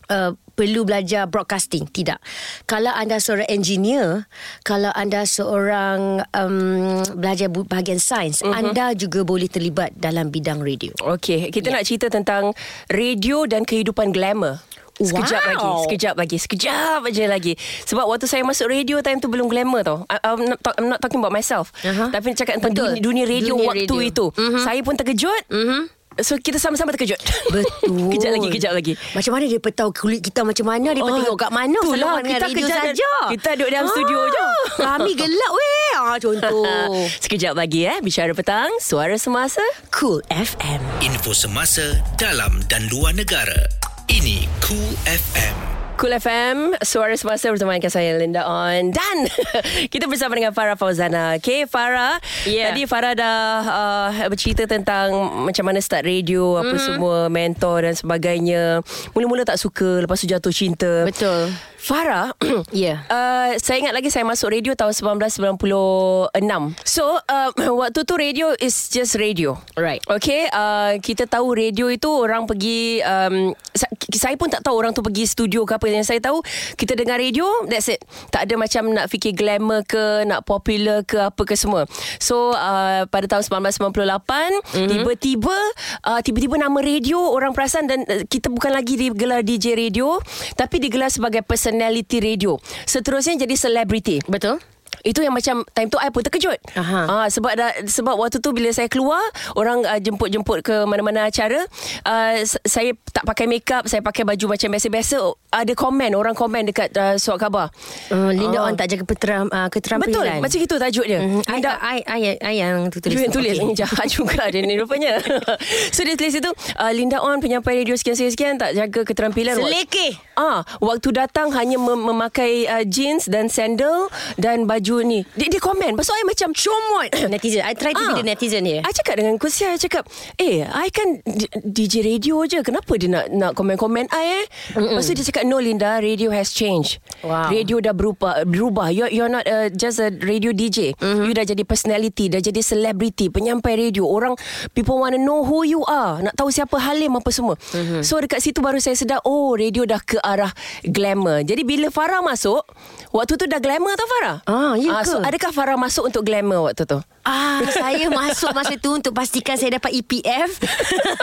uh, 0.09 0.31
perlu 0.57 0.89
belajar 0.89 1.29
broadcasting. 1.29 1.85
Tidak. 1.85 2.17
Kalau 2.65 2.89
anda 2.89 3.21
seorang 3.21 3.45
engineer 3.45 4.25
kalau 4.65 4.89
anda 4.97 5.21
seorang 5.29 6.25
um, 6.33 7.05
belajar 7.13 7.45
bahagian 7.53 8.01
sains 8.01 8.41
uh-huh. 8.41 8.57
anda 8.57 8.97
juga 8.97 9.21
boleh 9.21 9.45
terlibat 9.45 9.93
dalam 9.93 10.33
bidang 10.33 10.65
radio. 10.65 10.89
Okey 11.05 11.53
Kita 11.53 11.69
nak 11.69 11.85
cerita 11.85 12.09
tentang 12.09 12.57
Radio 12.89 13.45
dan 13.45 13.61
kehidupan 13.61 14.09
glamour 14.09 14.57
Sekejap 14.97 15.39
Wow. 15.39 15.47
lagi 15.47 15.69
Sekejap 15.83 16.13
lagi 16.15 16.37
Sekejap 16.37 16.99
aja 17.03 17.23
lagi 17.27 17.53
Sebab 17.85 18.03
waktu 18.03 18.25
saya 18.25 18.41
masuk 18.41 18.65
radio 18.67 18.97
Time 18.99 19.17
tu 19.17 19.27
belum 19.27 19.45
glamour 19.45 19.81
tau 19.81 19.97
I, 20.05 20.17
I'm, 20.23 20.41
not 20.47 20.59
talk, 20.59 20.73
I'm 20.75 20.87
not 20.87 20.97
talking 20.97 21.17
about 21.17 21.29
myself 21.29 21.69
Aha. 21.79 22.09
Tapi 22.09 22.33
cakap 22.33 22.57
tentang 22.57 22.73
Betul. 22.73 22.97
dunia, 22.97 23.23
dunia 23.23 23.25
radio 23.27 23.53
Dunia 23.53 23.67
waktu 23.67 23.85
radio. 23.93 24.09
itu 24.09 24.25
Mhm. 24.33 24.59
Saya 24.59 24.81
pun 24.81 24.93
terkejut 24.93 25.43
Mhm. 25.47 25.81
So 26.17 26.33
kita 26.35 26.57
sama-sama 26.57 26.89
terkejut 26.91 27.21
Betul 27.53 28.09
Kejap 28.09 28.31
lagi 28.33 28.47
Kejap 28.49 28.73
lagi 28.73 28.93
Macam 29.13 29.31
mana 29.31 29.43
dia 29.45 29.59
tahu 29.61 29.89
kulit 29.91 30.17
kita 30.19 30.41
macam 30.41 30.65
mana 30.65 30.89
Dia 30.89 30.99
Oh, 30.99 31.13
tengok 31.13 31.37
kat 31.37 31.51
mana 31.51 31.77
itulah, 31.77 32.17
kita 32.25 32.49
dan- 32.65 32.89
saja 32.89 33.09
kita 33.29 33.49
duduk 33.53 33.69
dalam 33.69 33.87
studio 33.87 34.19
je. 34.25 34.45
Kami 34.77 35.11
gelap 35.13 35.51
weh 35.53 35.93
ah, 35.95 36.17
Contoh 36.17 36.65
Sekejap 37.21 37.53
lagi 37.53 37.85
eh 37.85 38.01
Bicara 38.01 38.33
petang 38.33 38.73
Suara 38.77 39.13
semasa 39.15 39.61
Cool 39.91 40.25
FM 40.25 40.81
Info 40.99 41.31
semasa 41.31 41.85
dalam 42.17 42.65
dan 42.65 42.89
luar 42.89 43.13
negara. 43.13 43.86
Ini 44.07 44.47
Cool 44.59 44.95
FM. 45.03 45.55
Cool 45.97 46.13
FM 46.13 46.57
Suara 46.79 47.11
semasa 47.13 47.49
bersama 47.49 47.73
dengan 47.73 47.89
saya 47.89 48.13
Linda 48.15 48.45
On 48.45 48.87
Dan 48.87 49.17
Kita 49.91 50.05
bersama 50.05 50.31
dengan 50.31 50.53
Farah 50.53 50.75
Fauzana 50.75 51.35
Okay 51.35 51.65
Farah 51.65 52.21
Yeah. 52.43 52.71
Tadi 52.71 52.85
Farah 52.85 53.11
dah 53.11 53.39
uh, 53.65 54.29
Bercerita 54.29 54.63
tentang 54.63 55.11
Macam 55.41 55.63
mana 55.65 55.81
start 55.81 56.05
radio 56.05 56.55
Apa 56.55 56.71
Mhm. 56.71 56.83
semua 56.85 57.17
Mentor 57.27 57.83
dan 57.83 57.93
sebagainya 57.93 58.79
Mula-mula 59.11 59.41
tak 59.41 59.57
suka 59.57 59.99
Lepas 59.99 60.21
tu 60.21 60.29
jatuh 60.29 60.53
cinta 60.53 61.03
Betul 61.03 61.51
Farah 61.87 62.35
Ya. 62.75 63.07
uh, 63.07 63.55
Saya 63.63 63.79
ingat 63.79 63.95
lagi 63.95 64.11
Saya 64.11 64.27
masuk 64.27 64.51
radio 64.51 64.75
tahun 64.75 64.91
1996 64.91 66.35
So 66.83 67.15
uh, 67.15 67.49
Waktu 67.79 68.03
tu 68.03 68.13
radio 68.19 68.51
Is 68.59 68.91
just 68.91 69.15
radio 69.15 69.55
Right. 69.79 70.03
Okay 70.03 70.51
uh, 70.51 70.99
Kita 70.99 71.23
tahu 71.23 71.55
radio 71.55 71.87
itu 71.87 72.11
Orang 72.11 72.43
pergi 72.43 72.99
um, 73.07 73.55
sa- 73.71 73.87
Saya 74.11 74.35
pun 74.35 74.51
tak 74.51 74.67
tahu 74.67 74.75
Orang 74.75 74.91
tu 74.91 74.99
pergi 74.99 75.23
studio 75.23 75.63
ke 75.63 75.79
apa 75.79 75.87
Yang 75.87 76.11
saya 76.11 76.19
tahu 76.19 76.43
Kita 76.75 76.91
dengar 76.91 77.23
radio 77.23 77.47
That's 77.63 77.87
it 77.87 78.03
Tak 78.35 78.51
ada 78.51 78.59
macam 78.59 78.91
Nak 78.91 79.07
fikir 79.07 79.31
glamour 79.31 79.87
ke 79.87 80.27
Nak 80.27 80.43
popular 80.43 81.07
ke 81.07 81.23
Apa 81.23 81.47
ke 81.47 81.55
semua 81.55 81.87
So 82.19 82.51
uh, 82.51 83.07
Pada 83.07 83.31
tahun 83.31 83.47
1998 83.47 83.95
mm-hmm. 83.95 84.89
Tiba-tiba 84.91 85.57
uh, 86.03 86.19
Tiba-tiba 86.19 86.59
nama 86.59 86.83
radio 86.83 87.31
Orang 87.31 87.55
perasan 87.55 87.87
Dan 87.87 88.03
uh, 88.03 88.27
kita 88.27 88.51
bukan 88.51 88.75
lagi 88.75 88.99
Digelar 88.99 89.39
DJ 89.39 89.79
radio 89.79 90.19
Tapi 90.59 90.83
digelar 90.83 91.07
sebagai 91.07 91.47
Personality 91.77 92.17
radio. 92.17 92.57
Seterusnya 92.89 93.45
jadi 93.45 93.53
selebriti. 93.53 94.17
Betul 94.25 94.57
itu 95.01 95.19
yang 95.19 95.31
macam 95.31 95.65
time 95.67 95.87
tu 95.87 95.97
I 95.97 96.07
pun 96.07 96.21
terkejut. 96.21 96.57
Aha. 96.73 97.01
Ah 97.05 97.27
sebab 97.27 97.53
dah, 97.53 97.71
sebab 97.83 98.15
waktu 98.15 98.37
tu 98.37 98.49
bila 98.49 98.69
saya 98.69 98.85
keluar 98.85 99.21
orang 99.53 99.81
uh, 99.81 99.97
jemput-jemput 99.97 100.61
ke 100.61 100.75
mana-mana 100.83 101.25
acara 101.25 101.65
uh, 102.03 102.35
saya 102.63 102.93
tak 103.07 103.23
pakai 103.23 103.45
makeup, 103.45 103.85
saya 103.85 103.99
pakai 103.99 104.23
baju 104.23 104.53
macam 104.53 104.69
biasa-biasa 104.69 105.17
ada 105.49 105.73
komen 105.73 106.13
orang 106.13 106.33
komen 106.33 106.65
dekat 106.65 106.93
uh, 106.93 107.15
surat 107.15 107.39
khabar. 107.39 107.67
uh, 108.09 108.31
Linda 108.31 108.57
Ah. 108.57 108.65
On 108.65 108.73
tak 108.73 108.87
jaga 108.87 109.03
peteram, 109.03 109.45
uh, 109.47 109.67
keterampilan 109.67 110.09
Betul, 110.09 110.25
macam 110.39 110.59
itu 110.59 110.75
tajuk 110.77 111.05
dia. 111.05 111.19
Mhm. 111.19 111.41
I, 111.41 111.51
Linda 111.51 111.71
I, 111.77 111.97
I, 111.99 112.19
I, 112.23 112.35
I 112.41 112.53
yang 112.55 112.87
tu 112.87 112.97
tulis 112.97 113.17
Tulis, 113.17 113.27
tu. 113.27 113.37
tulis. 113.37 113.55
Okay. 113.55 113.75
Jahat 113.81 114.07
juga 114.07 114.43
dia 114.47 114.61
ni 114.61 114.75
rupanya. 114.75 115.19
so 115.95 116.01
dia 116.01 116.15
tulis 116.15 116.33
itu 116.33 116.49
uh, 116.75 116.91
Linda 116.91 117.19
On 117.19 117.37
penyampai 117.37 117.81
radio 117.81 117.93
sekian-sekian 117.93 118.55
tak 118.55 118.73
jaga 118.73 119.01
keterampilan. 119.03 119.55
Selekeh. 119.55 120.17
Ah, 120.33 120.61
waktu 120.79 121.11
datang 121.11 121.49
hanya 121.51 121.75
mem- 121.75 122.05
memakai 122.07 122.65
uh, 122.65 122.83
jeans 122.83 123.25
dan 123.25 123.47
sandal 123.47 124.07
dan 124.35 124.63
baju 124.63 124.86
baju 124.87 125.03
ni. 125.03 125.19
Dia, 125.35 125.47
dia 125.51 125.59
komen. 125.59 125.99
Tu 125.99 126.13
I 126.15 126.23
macam 126.23 126.49
Comot. 126.55 127.09
Netizen. 127.33 127.61
I 127.67 127.75
try 127.75 127.91
to 127.91 127.99
be 127.99 128.05
Ah. 128.07 128.15
the 128.15 128.23
netizen 128.23 128.63
here 128.63 128.79
I 128.79 128.91
cakap 128.95 129.19
dengan 129.19 129.35
Kusia 129.35 129.75
I 129.75 129.79
cakap 129.81 130.07
Eh 130.39 130.63
I 130.63 130.87
kan 130.87 131.19
DJ 131.67 132.07
radio 132.07 132.47
je. 132.47 132.63
Kenapa 132.63 132.95
dia 132.95 133.11
nak 133.11 133.25
Nak 133.27 133.51
komen-komen 133.57 134.07
I 134.07 134.25
eh? 134.43 134.45
Mm-mm. 134.79 134.95
Lepas 134.95 135.11
tu 135.11 135.13
dia 135.17 135.25
cakap 135.27 135.43
No 135.43 135.59
Linda 135.59 135.99
Radio 135.99 136.31
has 136.31 136.55
changed. 136.55 137.03
Wow. 137.19 137.51
Radio 137.51 137.83
dah 137.83 137.91
berubah 137.91 138.47
Berubah. 138.47 138.87
You're, 138.95 139.11
you're 139.11 139.31
not 139.31 139.43
uh, 139.43 139.67
just 139.73 139.99
a 139.99 140.07
radio 140.23 140.55
DJ 140.55 140.95
mm-hmm. 140.95 141.27
You 141.27 141.31
dah 141.35 141.43
jadi 141.43 141.63
personality 141.67 142.31
Dah 142.31 142.39
jadi 142.39 142.63
celebrity 142.63 143.27
Penyampai 143.27 143.75
radio. 143.75 144.07
Orang 144.07 144.39
People 144.71 145.03
want 145.03 145.17
to 145.17 145.21
know 145.21 145.43
who 145.43 145.67
you 145.67 145.83
are. 145.83 146.23
Nak 146.23 146.39
tahu 146.39 146.47
siapa 146.53 146.79
Halim 146.79 147.19
apa 147.19 147.29
semua. 147.33 147.59
Mm-hmm. 147.75 148.01
So 148.07 148.23
dekat 148.23 148.39
situ 148.39 148.63
baru 148.63 148.79
saya 148.79 148.95
sedar 148.95 149.19
Oh 149.27 149.51
radio 149.57 149.83
dah 149.83 149.99
ke 149.99 150.21
arah 150.23 150.53
Glamour. 150.87 151.43
Jadi 151.43 151.67
bila 151.67 151.91
Farah 151.91 152.23
masuk 152.23 152.63
Waktu 153.11 153.33
tu 153.39 153.45
dah 153.49 153.57
glamour 153.57 153.97
tau 153.97 154.07
Farah? 154.07 154.37
Ah, 154.45 154.76
ya 154.79 155.01
So 155.01 155.17
ke? 155.17 155.27
adakah 155.27 155.51
Farah 155.51 155.75
masuk 155.75 156.07
untuk 156.07 156.21
glamour 156.21 156.65
waktu 156.65 156.83
tu 156.83 156.99
Ah, 157.21 157.59
saya 157.67 158.07
masuk 158.07 158.51
masa 158.51 158.73
tu 158.75 158.87
untuk 158.89 159.11
pastikan 159.11 159.53
saya 159.53 159.75
dapat 159.75 159.91
EPF, 159.97 160.47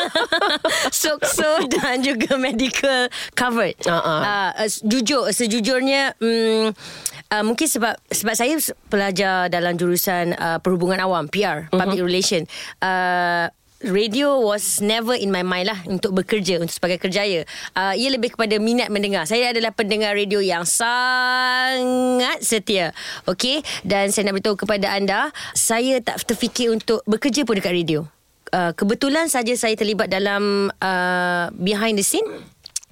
sokso 0.93 1.49
dan 1.67 2.01
juga 2.01 2.37
medical 2.37 3.09
covered. 3.33 3.73
Ah, 3.85 3.97
ah. 3.97 4.21
Uh, 4.53 4.53
uh, 4.59 4.69
jujur, 4.85 5.31
sejujurnya, 5.31 6.12
um, 6.19 6.77
uh, 7.31 7.43
mungkin 7.43 7.64
sebab 7.64 7.97
sebab 8.05 8.35
saya 8.35 8.53
pelajar 8.85 9.49
dalam 9.49 9.75
jurusan 9.75 10.35
uh, 10.35 10.59
perhubungan 10.59 11.01
awam, 11.01 11.25
PR, 11.27 11.69
public 11.71 12.01
Mhm. 12.01 12.07
relation. 12.07 12.43
Uh, 12.79 13.49
Radio 13.82 14.38
was 14.40 14.78
never 14.78 15.18
in 15.18 15.34
my 15.34 15.42
mind 15.42 15.66
lah 15.66 15.78
untuk 15.90 16.14
bekerja 16.14 16.62
untuk 16.62 16.72
sebagai 16.72 17.02
kerjaya. 17.02 17.42
Uh, 17.74 17.92
ia 17.98 18.08
lebih 18.08 18.32
kepada 18.32 18.56
minat 18.62 18.88
mendengar. 18.88 19.26
Saya 19.26 19.50
adalah 19.50 19.74
pendengar 19.74 20.14
radio 20.14 20.38
yang 20.38 20.62
sangat 20.62 22.38
setia. 22.40 22.94
Okey 23.26 23.66
dan 23.82 24.14
saya 24.14 24.30
nak 24.30 24.40
beritahu 24.40 24.56
kepada 24.56 24.94
anda, 24.94 25.34
saya 25.52 25.98
tak 26.00 26.22
terfikir 26.22 26.70
untuk 26.70 27.02
bekerja 27.04 27.42
pun 27.42 27.58
dekat 27.58 27.74
radio. 27.74 28.06
Uh, 28.54 28.70
kebetulan 28.78 29.26
saja 29.26 29.52
saya 29.58 29.74
terlibat 29.74 30.06
dalam 30.06 30.70
uh, 30.78 31.50
behind 31.58 31.98
the 31.98 32.06
scene 32.06 32.24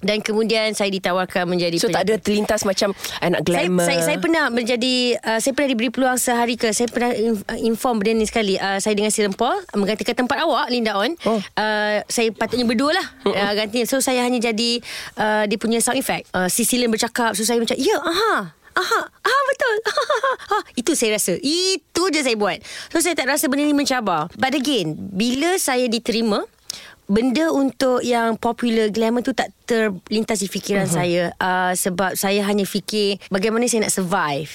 dan 0.03 0.19
kemudian 0.19 0.75
saya 0.75 0.91
ditawarkan 0.91 1.47
menjadi 1.47 1.79
So 1.79 1.89
tak 1.89 2.05
ada 2.05 2.19
terlintas 2.19 2.67
macam 2.67 2.91
I 3.23 3.31
nak 3.31 3.47
saya, 3.47 3.65
glamour 3.65 3.87
saya, 3.87 3.99
saya 4.03 4.17
pernah 4.19 4.45
menjadi 4.51 5.17
uh, 5.19 5.39
Saya 5.39 5.51
pernah 5.55 5.69
diberi 5.71 5.89
peluang 5.89 6.19
sehari 6.19 6.55
ke 6.59 6.69
Saya 6.75 6.91
pernah 6.91 7.11
uh, 7.15 7.59
inform 7.63 8.03
benda 8.03 8.19
ni 8.19 8.27
sekali 8.27 8.59
uh, 8.59 8.77
Saya 8.77 8.93
dengan 8.93 9.09
si 9.09 9.23
Paul 9.33 9.63
Menggantikan 9.73 10.13
tempat 10.13 10.43
awak 10.43 10.67
Linda 10.69 10.93
On 10.99 11.11
Oh. 11.23 11.39
uh, 11.39 11.97
Saya 12.11 12.35
patutnya 12.35 12.67
berdua 12.67 12.91
lah 12.91 13.07
uh, 13.25 13.53
ganti. 13.55 13.87
So 13.87 14.03
saya 14.03 14.27
hanya 14.27 14.43
jadi 14.43 14.83
uh, 15.15 15.43
Dia 15.47 15.57
punya 15.57 15.79
sound 15.79 15.95
effect 15.95 16.27
uh, 16.35 16.51
Si 16.51 16.67
Silen 16.67 16.91
bercakap 16.91 17.31
So 17.33 17.47
saya 17.47 17.63
macam 17.63 17.79
Ya 17.79 17.95
aha 17.97 18.53
Aha, 18.73 19.01
aha 19.05 19.39
betul. 19.53 19.75
ha, 20.49 20.57
itu 20.73 20.97
saya 20.97 21.13
rasa. 21.13 21.37
Itu 21.37 22.09
je 22.09 22.25
saya 22.25 22.33
buat. 22.33 22.57
So 22.89 23.05
saya 23.05 23.13
tak 23.13 23.29
rasa 23.29 23.45
benda 23.45 23.69
ni 23.69 23.75
mencabar. 23.77 24.33
But 24.33 24.57
again, 24.57 24.97
bila 25.13 25.61
saya 25.61 25.85
diterima, 25.85 26.41
benda 27.13 27.53
untuk 27.53 28.01
yang 28.01 28.33
popular 28.41 28.89
glamour 28.89 29.21
tu 29.21 29.37
tak 29.37 29.53
terlintas 29.69 30.41
di 30.41 30.49
fikiran 30.49 30.89
uh-huh. 30.89 30.97
saya 30.97 31.23
uh, 31.37 31.71
sebab 31.77 32.17
saya 32.17 32.41
hanya 32.41 32.65
fikir 32.65 33.21
bagaimana 33.29 33.69
saya 33.69 33.85
nak 33.85 33.93
survive. 33.93 34.49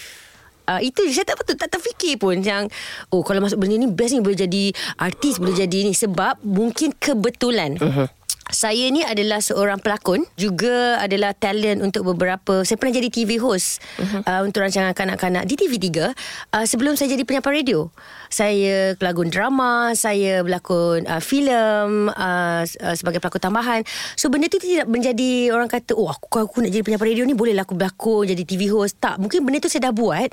Uh, 0.68 0.84
itu 0.84 1.00
je 1.08 1.16
saya 1.16 1.24
tak 1.24 1.40
betul 1.40 1.56
tak 1.56 1.72
terfikir 1.72 2.20
pun 2.20 2.44
yang 2.44 2.68
oh 3.08 3.24
kalau 3.24 3.40
masuk 3.40 3.56
benda 3.56 3.80
ni 3.80 3.88
best 3.88 4.12
ni 4.12 4.20
boleh 4.20 4.36
jadi 4.36 4.68
artis 5.00 5.40
boleh 5.40 5.56
jadi 5.56 5.88
ni 5.88 5.96
sebab 5.96 6.44
mungkin 6.44 6.92
kebetulan 6.92 7.80
uh-huh. 7.80 8.04
Saya 8.48 8.88
ni 8.88 9.04
adalah 9.04 9.44
seorang 9.44 9.76
pelakon 9.76 10.24
Juga 10.40 10.96
adalah 10.96 11.36
talent 11.36 11.84
untuk 11.84 12.08
beberapa 12.08 12.64
Saya 12.64 12.80
pernah 12.80 12.96
jadi 12.96 13.08
TV 13.12 13.36
host 13.36 13.84
uh-huh. 14.00 14.24
uh, 14.24 14.40
Untuk 14.40 14.64
rancangan 14.64 14.96
kanak-kanak 14.96 15.44
Di 15.44 15.54
TV3 15.60 15.88
uh, 16.00 16.64
Sebelum 16.64 16.96
saya 16.96 17.12
jadi 17.12 17.28
penyampai 17.28 17.60
radio. 17.60 17.92
Saya 18.32 18.96
pelakon 18.96 19.28
drama 19.28 19.92
Saya 19.92 20.40
berlakon 20.40 21.04
uh, 21.04 21.20
filem 21.20 22.08
uh, 22.08 22.64
uh, 22.64 22.94
Sebagai 22.96 23.20
pelakon 23.20 23.40
tambahan. 23.52 23.80
So 24.16 24.32
benda 24.32 24.48
tu 24.48 24.56
tidak 24.56 24.88
menjadi 24.88 25.52
Orang 25.52 25.68
kata 25.68 25.92
Oh 25.92 26.08
aku, 26.08 26.40
aku 26.40 26.64
nak 26.64 26.72
jadi 26.72 26.84
penyampai 26.84 27.12
radio 27.12 27.28
ni 27.28 27.36
Bolehlah 27.36 27.68
aku 27.68 27.76
berlakon 27.76 28.32
Jadi 28.32 28.48
TV 28.48 28.72
host. 28.72 28.96
Tak 28.96 29.20
mungkin 29.20 29.44
benda 29.44 29.60
tu 29.60 29.68
saya 29.68 29.92
dah 29.92 29.94
buat 29.94 30.32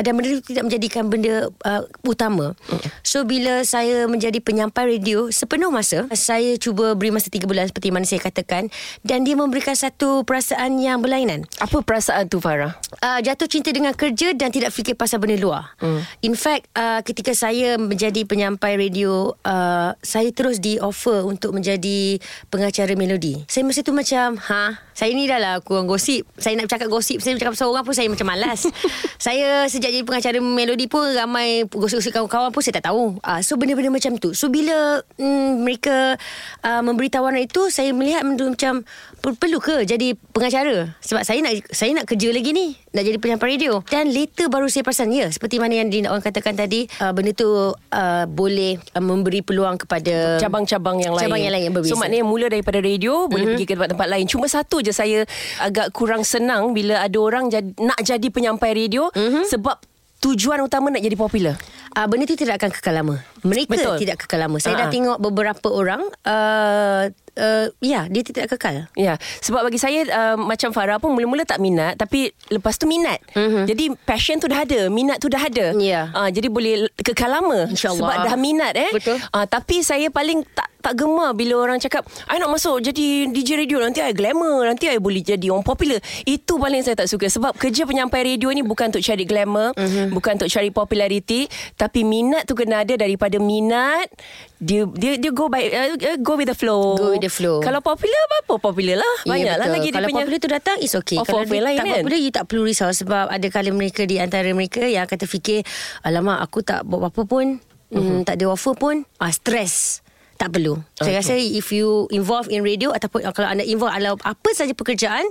Dan 0.00 0.16
benda 0.16 0.40
tu 0.40 0.56
tidak 0.56 0.72
menjadikan 0.72 1.12
benda 1.12 1.52
uh, 1.68 1.84
Utama. 2.08 2.56
So 3.04 3.28
bila 3.28 3.60
saya 3.68 4.08
menjadi 4.08 4.40
penyampai 4.40 4.96
radio 4.96 5.28
Sepenuh 5.28 5.68
masa 5.68 6.08
Saya 6.16 6.56
cuba 6.56 6.96
beri 6.96 7.12
masa 7.12 7.28
3 7.42 7.50
bulan 7.50 7.66
Seperti 7.66 7.90
mana 7.90 8.06
saya 8.06 8.22
katakan 8.22 8.70
Dan 9.02 9.26
dia 9.26 9.34
memberikan 9.34 9.74
satu 9.74 10.22
perasaan 10.22 10.78
yang 10.78 11.02
berlainan 11.02 11.42
Apa 11.58 11.82
perasaan 11.82 12.30
tu 12.30 12.38
Farah? 12.38 12.78
uh, 13.02 13.18
jatuh 13.18 13.48
cinta 13.50 13.74
dengan 13.74 13.92
kerja 13.92 14.32
dan 14.32 14.54
tidak 14.54 14.70
fikir 14.70 14.94
pasal 14.94 15.18
benda 15.18 15.36
luar. 15.36 15.74
Mm. 15.82 16.00
In 16.22 16.34
fact, 16.38 16.70
uh, 16.76 17.00
ketika 17.02 17.34
saya 17.34 17.76
menjadi 17.76 18.22
penyampai 18.22 18.78
radio, 18.78 19.34
uh, 19.42 19.90
saya 20.00 20.30
terus 20.30 20.62
di 20.62 20.78
offer 20.78 21.26
untuk 21.26 21.56
menjadi 21.56 22.20
pengacara 22.48 22.94
melodi. 22.94 23.42
Saya 23.50 23.66
masa 23.66 23.82
tu 23.82 23.92
macam, 23.92 24.38
ha, 24.38 24.78
saya 24.92 25.10
ni 25.16 25.24
dah 25.24 25.40
lah 25.40 25.54
kurang 25.64 25.88
gosip. 25.88 26.28
Saya 26.36 26.56
nak 26.56 26.68
bercakap 26.68 26.88
gosip, 26.92 27.18
saya 27.24 27.32
bercakap 27.36 27.56
pasal 27.56 27.68
orang 27.72 27.84
pun 27.84 27.94
saya 27.96 28.08
macam 28.12 28.26
malas. 28.28 28.68
saya 29.26 29.64
sejak 29.68 29.90
jadi 29.92 30.04
pengacara 30.04 30.38
melodi 30.40 30.86
pun 30.86 31.04
ramai 31.16 31.64
gosip-gosip 31.68 32.12
kawan-kawan 32.12 32.52
pun 32.52 32.60
saya 32.60 32.80
tak 32.80 32.92
tahu. 32.92 33.16
Uh, 33.24 33.40
so 33.40 33.56
benda-benda 33.56 33.88
macam 33.88 34.16
tu. 34.20 34.36
So 34.36 34.52
bila 34.52 35.00
mm, 35.16 35.50
mereka 35.64 36.16
uh, 36.64 36.82
memberi 36.84 37.08
tawaran 37.08 37.40
itu, 37.40 37.72
saya 37.72 37.90
melihat 37.96 38.24
macam 38.24 38.84
perlu 39.22 39.62
ke 39.62 39.86
jadi 39.86 40.18
pengacara? 40.34 40.98
Sebab 40.98 41.22
saya 41.22 41.38
nak 41.38 41.54
saya 41.70 41.94
nak 41.94 42.10
kerja 42.10 42.34
lagi 42.34 42.50
ni 42.50 42.74
nak 42.90 43.06
jadi 43.06 43.16
penyampai 43.16 43.54
radio 43.54 43.78
dan 43.86 44.10
later 44.10 44.50
baru 44.50 44.66
saya 44.66 44.82
perasan 44.82 45.14
ya 45.14 45.30
seperti 45.30 45.56
mana 45.56 45.78
yang 45.78 45.88
Dina 45.88 46.10
orang 46.10 46.20
katakan 46.20 46.52
tadi 46.52 46.90
uh, 46.98 47.14
benda 47.14 47.30
tu 47.30 47.46
uh, 47.70 48.24
boleh 48.26 48.76
uh, 48.92 49.00
memberi 49.00 49.40
peluang 49.40 49.78
kepada 49.78 50.36
cabang-cabang 50.36 50.98
yang 50.98 51.14
lain. 51.14 51.24
cabang 51.24 51.40
yang 51.40 51.54
lain 51.54 51.64
yang 51.70 51.74
berbeza. 51.74 51.94
So 51.94 51.96
maknanya 51.96 52.26
mula 52.26 52.50
daripada 52.50 52.82
radio 52.82 53.24
mm-hmm. 53.24 53.30
boleh 53.30 53.44
Mhm. 53.46 53.52
pergi 53.54 53.64
ke 53.64 53.72
tempat-tempat 53.78 54.08
lain. 54.10 54.26
Cuma 54.26 54.46
satu 54.46 54.82
je 54.82 54.90
saya 54.90 55.22
agak 55.56 55.94
kurang 55.94 56.26
senang 56.26 56.74
bila 56.74 56.98
ada 56.98 57.16
orang 57.16 57.46
jadi, 57.46 57.70
nak 57.78 58.02
jadi 58.02 58.26
penyampai 58.26 58.74
radio 58.74 59.06
Mhm. 59.14 59.22
mm-hmm. 59.22 59.44
sebab 59.46 59.76
tujuan 60.22 60.62
utama 60.62 60.88
nak 60.88 61.02
jadi 61.02 61.18
popular. 61.18 61.58
Uh, 61.92 62.06
benda 62.08 62.24
tu 62.24 62.38
tidak 62.38 62.56
akan 62.56 62.70
kekal 62.72 62.94
lama. 62.94 63.20
Mereka 63.42 63.68
Betul. 63.68 63.96
tidak 64.00 64.16
kekal 64.24 64.40
lama. 64.40 64.56
Saya 64.56 64.78
Ah. 64.78 64.80
dah 64.80 64.88
tengok 64.88 65.18
beberapa 65.20 65.68
orang 65.68 66.00
uh, 66.24 67.04
uh, 67.36 67.66
ya 67.84 68.08
dia 68.08 68.22
tidak 68.24 68.56
kekal. 68.56 68.88
Ya, 68.94 69.20
sebab 69.40 69.68
bagi 69.68 69.76
saya 69.76 70.00
uh, 70.08 70.36
macam 70.40 70.72
Farah 70.72 70.96
pun 70.96 71.12
mula-mula 71.12 71.44
tak 71.44 71.60
minat 71.60 72.00
tapi 72.00 72.32
lepas 72.48 72.80
tu 72.80 72.88
minat. 72.88 73.20
Mm-hmm. 73.36 73.64
Jadi 73.68 73.84
passion 74.08 74.40
tu 74.40 74.48
dah 74.48 74.64
ada, 74.64 74.88
minat 74.88 75.20
tu 75.20 75.28
dah 75.28 75.42
ada. 75.42 75.76
Ya. 75.76 76.08
Uh, 76.16 76.32
jadi 76.32 76.48
boleh 76.48 76.88
kekal 76.96 77.28
lama 77.28 77.68
InsyaAllah. 77.68 78.00
sebab 78.00 78.16
dah 78.24 78.36
minat 78.40 78.72
eh. 78.72 78.88
Betul. 78.88 79.20
Uh, 79.28 79.44
tapi 79.44 79.84
saya 79.84 80.08
paling 80.08 80.48
tak 80.48 80.71
tak 80.82 80.98
gemar 80.98 81.32
bila 81.32 81.62
orang 81.62 81.78
cakap 81.78 82.02
I 82.26 82.42
nak 82.42 82.50
masuk 82.50 82.82
jadi 82.82 83.30
DJ 83.30 83.62
radio 83.62 83.78
nanti 83.80 84.02
I 84.02 84.12
glamour 84.12 84.66
nanti 84.66 84.90
I 84.90 84.98
boleh 84.98 85.22
jadi 85.22 85.48
orang 85.48 85.62
popular 85.62 86.02
itu 86.26 86.58
paling 86.58 86.82
saya 86.82 86.98
tak 86.98 87.08
suka 87.08 87.30
sebab 87.30 87.54
kerja 87.54 87.86
penyampai 87.86 88.34
radio 88.34 88.50
ni 88.50 88.66
bukan 88.66 88.90
untuk 88.90 89.00
cari 89.00 89.24
glamour 89.24 89.72
mm-hmm. 89.78 90.10
bukan 90.12 90.42
untuk 90.42 90.50
cari 90.50 90.74
populariti 90.74 91.46
tapi 91.78 92.02
minat 92.02 92.44
tu 92.44 92.58
kena 92.58 92.82
ada 92.82 92.98
daripada 92.98 93.38
minat 93.38 94.10
dia 94.58 94.86
dia 94.94 95.18
dia 95.18 95.30
go 95.30 95.46
by 95.46 95.62
uh, 95.70 96.18
go 96.22 96.34
with 96.38 96.50
the 96.50 96.58
flow 96.58 96.94
Go 96.98 97.14
with 97.14 97.22
the 97.22 97.32
flow. 97.32 97.58
kalau 97.62 97.82
popular 97.82 98.18
apa 98.42 98.58
popular 98.58 98.98
lah 98.98 99.14
banyak 99.26 99.54
lah 99.54 99.66
betul. 99.66 99.74
lagi 99.78 99.88
dia 99.88 99.98
Kalau 99.98 100.08
punya 100.08 100.24
popular 100.24 100.40
tu 100.40 100.50
datang 100.50 100.76
It's 100.82 100.94
okay 100.96 101.18
Kalau 101.22 101.44
dia 101.46 101.62
lain 101.62 101.78
tak 101.78 101.86
kan? 101.86 101.94
popular 102.02 102.18
You 102.18 102.32
tak 102.34 102.44
perlu 102.50 102.62
risau 102.66 102.90
Sebab 102.90 103.24
ada 103.30 103.46
kali 103.48 103.70
mereka 103.70 104.02
Di 104.04 104.16
antara 104.18 104.48
mereka 104.50 104.82
Yang 104.82 105.02
akan 105.10 105.18
terfikir 105.22 105.60
Alamak 106.02 106.42
aku 106.42 106.64
tak 106.64 106.82
buat 106.82 107.06
apa-apa 107.06 107.22
pun 107.24 107.46
uh-huh. 107.92 108.02
mm, 108.02 108.20
Tak 108.26 108.34
ada 108.40 108.46
offer 108.50 108.74
pun 108.74 109.06
ah, 109.22 109.30
Stress 109.30 110.01
tak 110.42 110.58
perlu. 110.58 110.82
Saya 110.98 111.22
rasa 111.22 111.38
if 111.38 111.70
you 111.70 112.10
involve 112.10 112.50
in 112.50 112.66
radio 112.66 112.90
Ataupun 112.90 113.22
kalau 113.30 113.46
anda 113.46 113.62
involve 113.62 113.94
Dalam 113.94 114.18
apa 114.26 114.48
saja 114.58 114.74
pekerjaan 114.74 115.22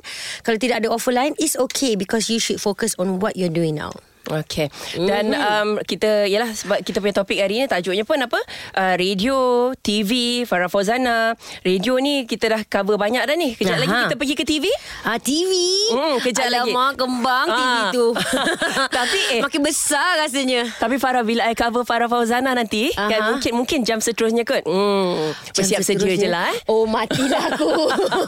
Kalau 0.48 0.56
tidak 0.56 0.80
ada 0.80 0.88
offer 0.88 1.12
lain 1.12 1.36
It's 1.36 1.60
okay 1.60 2.00
Because 2.00 2.32
you 2.32 2.40
should 2.40 2.64
focus 2.64 2.96
On 2.96 3.20
what 3.20 3.36
you're 3.36 3.52
doing 3.52 3.76
now 3.76 3.92
Okay 4.24 4.70
Dan 4.94 5.32
um, 5.32 5.70
kita 5.82 6.24
Yalah 6.24 6.52
sebab 6.52 6.82
kita 6.82 6.98
punya 6.98 7.14
topik 7.14 7.38
hari 7.38 7.58
ni 7.58 7.66
Tajuknya 7.66 8.02
pun 8.02 8.18
apa 8.18 8.38
uh, 8.74 8.94
Radio 8.94 9.38
TV 9.76 10.12
Farah 10.44 10.68
Fauzana 10.68 11.34
Radio 11.62 11.98
ni 11.98 12.24
Kita 12.24 12.48
dah 12.48 12.62
cover 12.64 12.96
banyak 12.96 13.22
dah 13.22 13.34
ni 13.34 13.54
Kejap 13.54 13.76
Aha. 13.76 13.82
lagi 13.82 13.96
kita 14.04 14.16
pergi 14.16 14.36
ke 14.36 14.46
TV 14.46 14.66
Ah 15.02 15.18
TV. 15.18 15.52
Hmm, 15.90 16.16
kejap 16.20 16.46
lagi. 16.46 16.70
Alamak, 16.70 16.94
kembang 16.96 17.48
TV 17.48 17.60
Ah. 17.74 17.90
tu. 17.90 18.06
Tapi, 18.98 19.20
eh. 19.32 19.42
makin 19.42 19.62
besar 19.62 20.20
rasanya. 20.20 20.70
Tapi 20.78 20.96
Farah 20.96 21.22
Bila 21.22 21.48
I 21.48 21.54
cover 21.54 21.82
Farah 21.82 22.06
Fauzana 22.06 22.54
nanti 22.54 22.94
Aha. 22.94 23.08
kan, 23.08 23.22
Mungkin 23.32 23.52
mungkin 23.56 23.80
jam 23.82 23.98
seterusnya 23.98 24.44
kot 24.44 24.62
hmm, 24.62 25.34
Bersiap 25.52 25.82
sedia 25.82 26.14
je 26.14 26.28
lah 26.28 26.48
eh 26.48 26.58
Oh, 26.66 26.86
matilah 26.86 27.50
aku. 27.50 27.70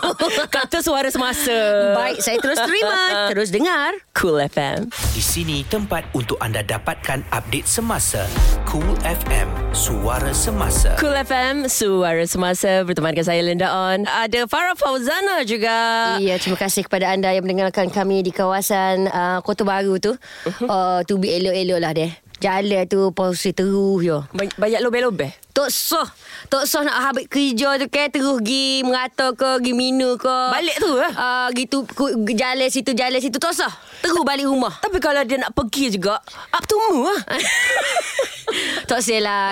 Kata 0.56 0.80
suara 0.80 1.08
semasa 1.08 1.54
Baik, 1.94 2.18
saya 2.20 2.38
terus 2.38 2.58
terima, 2.58 3.00
terus 3.30 3.50
dengar. 3.50 3.94
Cool 4.14 4.42
FM 4.44 4.90
Di 4.90 5.22
sini 5.22 5.62
tempat 5.64 5.83
tempat 5.84 6.08
untuk 6.16 6.40
anda 6.40 6.64
dapatkan 6.64 7.28
update 7.28 7.68
semasa. 7.68 8.24
Cool 8.64 8.96
FM, 9.04 9.52
suara 9.76 10.32
semasa. 10.32 10.96
Cool 10.96 11.12
FM, 11.12 11.68
suara 11.68 12.24
semasa 12.24 12.88
bertemankan 12.88 13.20
saya 13.20 13.44
Linda 13.44 13.68
On. 13.68 14.08
Ada 14.08 14.48
Farah 14.48 14.80
Fauzana 14.80 15.44
juga. 15.44 15.76
Ya, 16.24 16.40
terima 16.40 16.56
kasih 16.56 16.88
kepada 16.88 17.12
anda 17.12 17.36
yang 17.36 17.44
mendengarkan 17.44 17.92
kami 17.92 18.24
di 18.24 18.32
kawasan 18.32 19.12
uh, 19.12 19.44
Kota 19.44 19.68
Baru 19.68 20.00
tu. 20.00 20.16
Mhm. 20.48 20.72
Uh, 20.72 21.00
tu 21.04 21.20
bi 21.20 21.36
elok-elok 21.36 21.80
lah 21.84 21.92
deh. 21.92 22.16
Jalan 22.40 22.88
tu 22.88 23.12
polisi 23.12 23.52
terus 23.52 24.00
yo. 24.00 24.24
Ba- 24.32 24.56
Banyak 24.56 24.80
lobeh-lobeh. 24.80 25.36
Tok 25.52 25.68
soh. 25.68 26.08
Tok 26.48 26.64
soh 26.64 26.80
nak 26.84 27.12
habis 27.12 27.28
kerja 27.28 27.76
tu 27.76 27.92
kan 27.92 28.08
terus 28.08 28.40
gi 28.40 28.88
merata 28.88 29.36
ke, 29.36 29.60
gi 29.60 29.76
minu 29.76 30.16
ke. 30.16 30.38
Balik 30.48 30.80
tu 30.80 30.96
lah. 30.96 31.12
Uh, 31.12 31.48
gitu 31.52 31.84
jalan 32.32 32.72
situ 32.72 32.96
jalan 32.96 33.20
situ 33.20 33.36
tok 33.36 33.52
soh. 33.52 33.72
Terus 34.04 34.20
balik 34.20 34.46
rumah. 34.46 34.76
Tapi 34.78 35.00
kalau 35.00 35.24
dia 35.24 35.40
nak 35.40 35.56
pergi 35.56 35.96
juga, 35.96 36.20
up 36.52 36.64
to 36.68 36.76
lah. 36.76 37.20
tak 38.84 39.00
saya 39.00 39.24
lah 39.24 39.44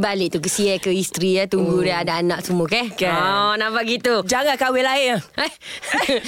balik 0.00 0.32
tu 0.32 0.38
ke 0.40 0.48
siai 0.48 0.80
ke 0.80 0.88
isteri 0.90 1.36
ya 1.36 1.44
tunggu 1.44 1.84
dia 1.84 2.00
ada 2.00 2.18
anak 2.18 2.40
semua 2.40 2.64
ke 2.66 2.88
Kan. 2.96 3.12
oh 3.12 3.52
nampak 3.54 3.84
gitu 3.86 4.24
Jangan 4.24 4.56
kahwin 4.56 4.82
lain. 4.82 5.20
eh 5.36 5.52
Eh, 6.10 6.18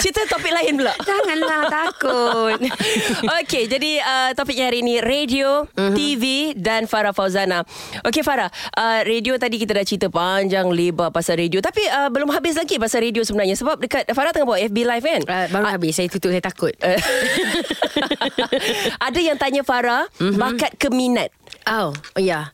cerita 0.00 0.24
topik 0.26 0.48
lain 0.48 0.80
pula. 0.80 0.94
janganlah 0.98 1.68
takut 1.68 2.58
Okey, 3.38 3.68
jadi 3.68 3.90
uh, 4.00 4.30
topiknya 4.32 4.72
hari 4.72 4.80
ini 4.80 4.98
radio, 4.98 5.68
uh-huh. 5.68 5.92
TV 5.92 6.56
dan 6.56 6.88
Farah 6.88 7.12
Fauzana. 7.12 7.62
Okey 8.02 8.24
Farah, 8.24 8.48
uh, 8.74 9.00
radio 9.04 9.36
tadi 9.36 9.60
kita 9.60 9.76
dah 9.76 9.84
cerita 9.84 10.08
panjang 10.08 10.66
lebar 10.66 11.12
pasal 11.12 11.36
radio 11.36 11.60
tapi 11.60 11.84
uh, 11.84 12.08
belum 12.08 12.32
habis 12.32 12.56
lagi 12.56 12.80
pasal 12.80 13.04
radio 13.04 13.20
sebenarnya 13.20 13.54
sebab 13.54 13.76
dekat 13.78 14.08
Farah 14.10 14.32
tengah 14.32 14.48
buat 14.48 14.60
FB 14.64 14.78
live 14.88 15.04
kan? 15.04 15.22
uh, 15.22 15.46
baru 15.52 15.66
habis 15.68 15.92
saya 15.94 16.08
tutup 16.08 16.32
saya 16.32 16.42
takut 16.42 16.72
Eh. 16.80 16.96
Ada 19.06 19.18
yang 19.20 19.36
tanya 19.36 19.62
Farah 19.62 20.06
uh-huh. 20.08 20.36
bakat 20.36 20.74
ke 20.78 20.88
minat. 20.92 21.30
oh 21.68 21.92
oh 21.92 22.22
ya 22.22 22.48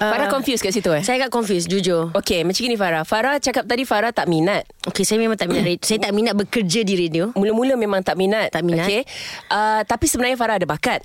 Farah 0.00 0.32
confused 0.32 0.64
kat 0.64 0.72
situ 0.72 0.88
eh? 0.88 1.04
saya 1.04 1.20
agak 1.24 1.32
confused 1.32 1.68
jujur 1.68 2.14
Okey, 2.14 2.46
macam 2.46 2.62
ni 2.64 2.78
Farah. 2.78 3.02
Farah 3.02 3.36
cakap 3.42 3.66
tadi 3.66 3.82
Farah 3.82 4.14
tak 4.14 4.30
minat. 4.30 4.64
Okey, 4.86 5.02
saya 5.02 5.18
memang 5.18 5.34
tak 5.34 5.50
minat 5.50 5.66
radio. 5.66 5.82
Saya 5.82 5.98
tak 5.98 6.12
minat 6.14 6.34
bekerja 6.38 6.80
di 6.86 6.94
radio. 6.94 7.34
Mula-mula 7.34 7.74
memang 7.74 8.00
tak 8.06 8.14
minat. 8.14 8.54
Tak 8.54 8.62
minat. 8.62 8.86
Okey. 8.86 9.02
Uh, 9.50 9.82
tapi 9.84 10.06
sebenarnya 10.06 10.38
Farah 10.38 10.56
ada 10.56 10.66
bakat. 10.68 11.02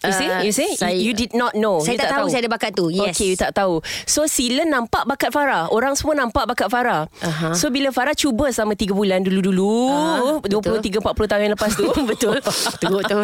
You 0.00 0.12
see? 0.12 0.26
Uh, 0.26 0.40
you 0.40 0.52
see? 0.52 0.70
saya- 0.74 0.96
you, 0.96 1.00
you 1.02 1.12
did 1.12 1.32
not 1.32 1.52
know. 1.52 1.76
Saya 1.78 1.94
you 1.94 2.00
tak 2.00 2.08
tahu 2.10 2.26
saya 2.26 2.40
ada 2.40 2.50
bakat 2.50 2.72
tu. 2.72 2.88
Yes. 2.88 3.12
Okay, 3.12 3.26
you 3.26 3.36
tak 3.36 3.52
tahu. 3.52 3.84
So, 4.04 4.24
sila 4.24 4.64
nampak 4.64 5.04
bakat 5.04 5.28
Farah. 5.28 5.68
Orang 5.68 5.92
semua 5.92 6.16
nampak 6.16 6.46
bakat 6.46 6.72
Farah. 6.72 7.04
Aha. 7.20 7.52
So, 7.52 7.68
bila 7.68 7.90
Farah 7.90 8.16
cuba 8.16 8.48
selama 8.48 8.72
3 8.72 8.90
bulan 8.90 9.20
dulu-dulu, 9.20 9.92
Ah, 9.92 10.40
betul. 10.40 10.80
23-40 10.80 11.28
tahun 11.28 11.42
yang 11.42 11.52
lepas 11.52 11.70
tu. 11.74 11.84
Betul. 12.10 12.40
Teruk 12.80 13.02
tu. 13.04 13.18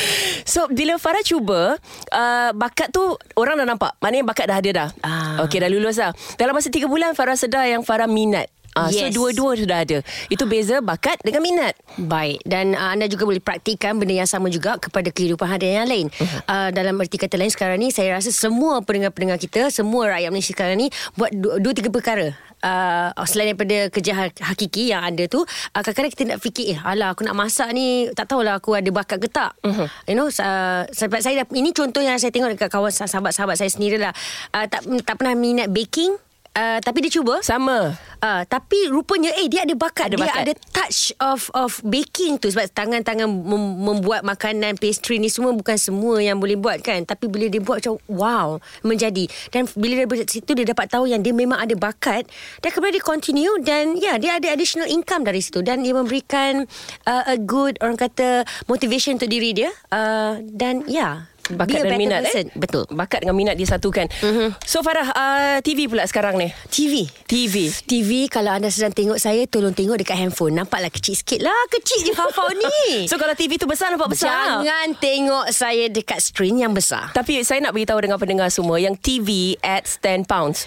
so, 0.52 0.64
bila 0.72 0.96
Farah 0.96 1.20
cuba, 1.20 1.76
uh, 2.08 2.50
bakat 2.52 2.88
tu 2.88 3.04
orang 3.34 3.54
dah 3.54 3.66
nampak. 3.66 3.92
Maknanya 3.98 4.24
bakat 4.24 4.46
dah 4.48 4.56
ada 4.56 4.70
dah. 4.72 4.88
Ah. 5.04 5.44
Okay, 5.44 5.60
dah 5.60 5.68
lulus 5.68 6.00
dah. 6.00 6.16
Dalam 6.34 6.56
masa 6.56 6.72
3 6.72 6.88
bulan, 6.88 7.12
Farah 7.12 7.36
sedar 7.36 7.68
yang 7.68 7.84
Farah 7.84 8.08
minat. 8.08 8.48
Uh, 8.72 8.88
Yes. 8.92 9.12
So, 9.12 9.24
dua-dua 9.24 9.56
sudah 9.56 9.84
ada. 9.84 10.04
Itu 10.28 10.44
beza 10.44 10.84
bakat 10.84 11.20
dengan 11.24 11.40
minat. 11.40 11.72
Baik 11.96 12.44
dan 12.44 12.76
uh, 12.76 12.92
anda 12.92 13.08
juga 13.08 13.24
boleh 13.24 13.40
praktikan 13.40 13.96
benda 13.96 14.12
yang 14.12 14.28
sama 14.28 14.52
juga 14.52 14.76
kepada 14.76 15.08
kehidupan 15.08 15.48
harian 15.48 15.84
yang 15.84 15.88
lain. 15.88 16.06
Uh-huh. 16.12 16.40
Uh, 16.44 16.68
dalam 16.72 16.96
erti 17.00 17.16
kata 17.16 17.40
lain 17.40 17.48
sekarang 17.48 17.80
ni 17.80 17.88
saya 17.88 18.16
rasa 18.16 18.28
semua 18.28 18.84
pendengar-pendengar 18.84 19.40
kita, 19.40 19.72
semua 19.72 20.12
rakyat 20.12 20.28
Malaysia 20.28 20.52
sekarang 20.52 20.76
ni 20.76 20.88
buat 21.16 21.32
dua, 21.32 21.56
dua 21.60 21.72
tiga 21.72 21.88
perkara. 21.88 22.36
Uh, 22.62 23.10
selain 23.26 23.58
daripada 23.58 23.90
kerja 23.90 24.12
ha- 24.14 24.38
hakiki 24.54 24.94
yang 24.94 25.02
ada 25.02 25.26
tu 25.26 25.42
uh, 25.42 25.80
kadang-kadang 25.82 26.12
kita 26.14 26.22
nak 26.30 26.38
fikir 26.38 26.66
eh 26.70 26.78
alah 26.78 27.10
aku 27.10 27.26
nak 27.26 27.34
masak 27.34 27.74
ni 27.74 28.06
tak 28.14 28.30
tahulah 28.30 28.62
aku 28.62 28.78
ada 28.78 28.86
bakat 28.94 29.18
ke 29.18 29.26
tak 29.26 29.50
uh-huh. 29.66 29.90
you 30.06 30.14
know 30.14 30.30
uh, 30.30 30.86
sebab 30.94 31.18
saya 31.18 31.42
dah, 31.42 31.46
ini 31.58 31.74
contoh 31.74 31.98
yang 31.98 32.22
saya 32.22 32.30
tengok 32.30 32.54
dekat 32.54 32.70
kawan 32.70 32.94
sahabat-sahabat 32.94 33.58
saya 33.58 33.66
sendirilah 33.66 34.14
uh, 34.54 34.66
tak 34.70 34.86
tak 35.02 35.18
pernah 35.18 35.34
minat 35.34 35.74
baking 35.74 36.14
uh, 36.56 36.78
tapi 36.80 37.04
dia 37.04 37.12
cuba? 37.20 37.40
Sama. 37.40 37.96
Uh, 38.22 38.46
tapi 38.46 38.86
rupanya 38.86 39.34
eh 39.34 39.50
dia 39.50 39.66
ada 39.66 39.74
bakat. 39.74 40.14
Ada 40.14 40.16
dia 40.16 40.24
bakat. 40.24 40.42
ada 40.46 40.54
touch 40.70 41.10
of 41.18 41.50
of 41.58 41.82
baking 41.82 42.38
tu 42.38 42.46
sebab 42.54 42.70
tangan-tangan 42.70 43.26
mem- 43.26 43.78
membuat 43.82 44.22
makanan 44.22 44.78
pastry 44.78 45.18
ni 45.18 45.26
semua 45.26 45.50
bukan 45.50 45.74
semua 45.74 46.22
yang 46.22 46.38
boleh 46.38 46.54
buat 46.54 46.78
kan. 46.80 47.02
Tapi 47.02 47.26
bila 47.26 47.50
dia 47.50 47.58
buat 47.58 47.82
macam 47.82 47.98
wow 48.06 48.62
menjadi. 48.86 49.26
Dan 49.50 49.66
bila 49.74 50.06
dari 50.06 50.30
situ 50.30 50.54
dia 50.54 50.62
dapat 50.62 50.86
tahu 50.86 51.10
yang 51.10 51.18
dia 51.18 51.34
memang 51.34 51.58
ada 51.58 51.74
bakat. 51.74 52.30
Dan 52.62 52.70
kemudian 52.70 52.94
dia 53.00 53.04
continue 53.04 53.56
dan 53.58 53.98
ya 53.98 54.14
yeah, 54.14 54.16
dia 54.22 54.32
ada 54.38 54.48
additional 54.54 54.86
income 54.86 55.26
dari 55.26 55.42
situ. 55.42 55.66
Dan 55.66 55.82
dia 55.82 55.96
memberikan 55.96 56.62
uh, 57.10 57.24
a 57.26 57.34
good 57.40 57.74
orang 57.82 57.98
kata 57.98 58.46
motivation 58.70 59.18
untuk 59.18 59.30
diri 59.32 59.50
dia. 59.50 59.70
Uh, 59.90 60.38
dan 60.46 60.86
ya. 60.86 60.94
yeah, 60.94 61.31
Bakat 61.50 61.82
a 61.82 61.90
dan 61.90 61.98
minat 61.98 62.22
person. 62.22 62.46
eh? 62.46 62.54
betul. 62.54 62.84
Bakat 62.94 63.26
dengan 63.26 63.34
minat 63.34 63.56
disatukan. 63.58 64.06
Uh-huh. 64.22 64.50
So 64.62 64.80
Farah 64.86 65.08
uh, 65.10 65.58
TV 65.60 65.90
pula 65.90 66.06
sekarang 66.06 66.38
ni? 66.38 66.54
TV 66.70 67.10
TV 67.26 67.66
TV 67.84 68.30
kalau 68.30 68.54
anda 68.54 68.70
sedang 68.70 68.94
tengok 68.94 69.18
saya 69.18 69.42
tolong 69.50 69.74
tengok 69.74 69.98
dekat 69.98 70.16
handphone. 70.16 70.54
Nampaklah 70.54 70.88
kecil 70.94 71.18
sikit 71.18 71.42
lah. 71.42 71.58
Kecil 71.68 72.06
je 72.06 72.12
Fafau 72.14 72.48
ni. 72.54 72.70
So 73.10 73.18
kalau 73.18 73.34
TV 73.34 73.58
tu 73.58 73.66
besar 73.66 73.90
nampak 73.92 74.14
besar 74.14 74.62
Jangan 74.62 74.88
tengok 74.96 75.46
saya 75.50 75.90
dekat 75.90 76.22
skrin 76.22 76.56
yang 76.62 76.72
besar. 76.72 77.10
Tapi 77.12 77.42
saya 77.42 77.58
nak 77.60 77.74
beritahu 77.74 77.98
dengan 77.98 78.16
pendengar 78.16 78.48
semua 78.48 78.78
Yang 78.78 79.02
TV 79.02 79.28
at 79.60 79.84
10 79.84 80.24
pounds 80.24 80.64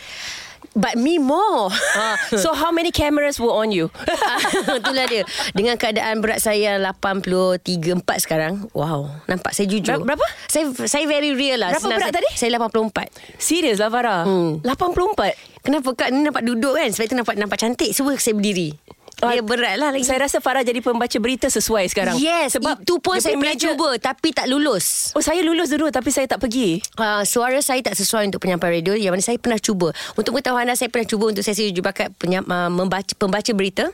But 0.75 0.99
me 0.99 1.15
more. 1.15 1.71
uh, 1.71 2.15
So 2.43 2.51
how 2.51 2.67
many 2.67 2.91
cameras 2.91 3.39
were 3.39 3.55
on 3.55 3.71
you? 3.71 3.87
Itulah 4.79 5.07
dia. 5.07 5.23
Dengan 5.55 5.79
keadaan 5.79 6.19
berat 6.19 6.43
saya 6.43 6.75
83 6.77 7.95
4 7.95 8.03
sekarang. 8.19 8.67
Wow, 8.71 9.07
nampak 9.25 9.55
saya 9.55 9.65
jujur. 9.65 10.03
Ber- 10.03 10.13
berapa? 10.13 10.25
Saya 10.45 10.75
saya 10.83 11.07
very 11.07 11.31
real 11.31 11.63
lah. 11.63 11.71
Berapa 11.71 11.79
Senang 11.81 11.99
berat 12.03 12.11
saya, 12.11 12.19
tadi? 12.19 12.29
Saya 12.35 12.49
84. 12.59 13.07
Serius 13.39 13.79
lah 13.79 13.87
Farah 13.87 14.27
Hmm. 14.27 14.59
84 14.59 15.63
Kenapa 15.63 15.89
kak 15.95 16.09
ni 16.11 16.21
nampak 16.21 16.43
duduk 16.43 16.75
kan? 16.75 16.91
Sebab 16.91 17.05
itu 17.07 17.15
nampak 17.15 17.35
nampak 17.39 17.57
cantik. 17.57 17.89
Sebab 17.89 18.19
saya 18.19 18.35
berdiri. 18.35 18.75
Dia 19.19 19.41
berat 19.41 19.75
lah 19.79 19.89
lagi. 19.95 20.03
Saya 20.03 20.27
rasa 20.27 20.43
Farah 20.43 20.61
jadi 20.61 20.83
pembaca 20.83 21.17
berita 21.19 21.47
sesuai 21.47 21.87
sekarang 21.91 22.15
Yes, 22.19 22.59
Sebab 22.59 22.83
itu 22.83 22.99
pun 22.99 23.17
saya 23.19 23.35
pernah 23.39 23.57
cuba 23.57 23.89
tapi 23.99 24.35
tak 24.35 24.47
lulus. 24.51 25.15
Oh 25.15 25.23
saya 25.23 25.39
lulus 25.41 25.71
dulu 25.71 25.87
Tapi 25.89 26.09
saya 26.11 26.27
tak 26.27 26.43
pergi 26.43 26.83
Uh, 26.95 27.21
suara 27.27 27.59
saya 27.59 27.83
tak 27.83 27.93
sesuai 27.99 28.31
untuk 28.31 28.39
penyampai 28.39 28.79
radio 28.79 28.95
yang 28.95 29.11
mana 29.11 29.21
saya 29.21 29.35
pernah 29.35 29.59
cuba. 29.59 29.91
Untuk 30.15 30.31
pengetahuan 30.31 30.63
anda 30.63 30.79
saya 30.79 30.87
pernah 30.87 31.05
cuba 31.05 31.29
untuk 31.29 31.43
sesi 31.43 31.67
uji 31.69 31.83
bakat 31.83 32.09
penyam, 32.15 32.41
uh, 32.47 32.71
membaca 32.71 33.11
pembaca 33.19 33.51
berita. 33.51 33.91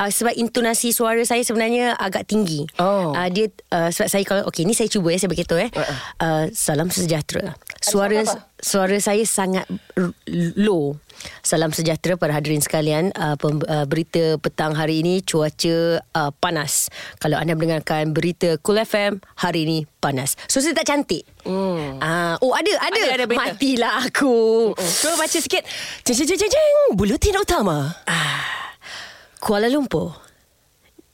Uh, 0.00 0.08
sebab 0.08 0.32
intonasi 0.34 0.90
suara 0.90 1.20
saya 1.28 1.44
sebenarnya 1.44 1.94
agak 1.94 2.24
tinggi. 2.24 2.64
Oh. 2.80 3.12
Uh, 3.12 3.28
dia 3.28 3.52
uh, 3.70 3.92
sebab 3.92 4.08
saya 4.08 4.24
kalau 4.24 4.42
okey 4.48 4.64
ni 4.64 4.72
saya 4.72 4.88
cuba 4.88 5.12
ya 5.12 5.18
saya 5.20 5.30
beritahu 5.30 5.60
eh. 5.60 5.70
Uh, 6.18 6.48
salam 6.56 6.88
sejahtera. 6.88 7.54
Suara 7.88 8.20
suara 8.60 8.96
saya 9.00 9.24
sangat 9.24 9.64
low. 10.56 11.00
Salam 11.42 11.74
sejahtera 11.74 12.14
para 12.14 12.30
hadirin 12.36 12.62
sekalian. 12.62 13.10
Uh, 13.16 13.34
pem, 13.34 13.58
uh, 13.66 13.86
berita 13.88 14.38
petang 14.38 14.76
hari 14.76 15.02
ini 15.02 15.24
cuaca 15.24 15.98
uh, 16.14 16.30
panas. 16.38 16.92
Kalau 17.18 17.34
anda 17.40 17.58
mendengarkan 17.58 18.14
berita 18.14 18.60
Cool 18.62 18.84
FM 18.84 19.18
hari 19.34 19.66
ini 19.66 19.78
panas. 19.98 20.38
So 20.46 20.62
saya 20.62 20.76
tak 20.78 20.86
cantik. 20.86 21.26
Hmm. 21.42 21.98
Uh, 21.98 22.36
oh 22.44 22.54
ada 22.54 22.70
ada. 22.84 23.00
Ada, 23.02 23.14
ada 23.18 23.26
berita. 23.26 23.42
Matilah 23.56 23.92
aku. 24.06 24.36
Cuba 24.76 25.14
baca 25.18 25.38
sikit 25.38 25.64
ceng 26.06 26.14
ceng 26.14 26.38
ceng 26.38 26.52
ceng 26.52 26.94
Buletin 26.94 27.34
utama 27.40 27.96
Kuala 29.42 29.72
Lumpur. 29.72 30.27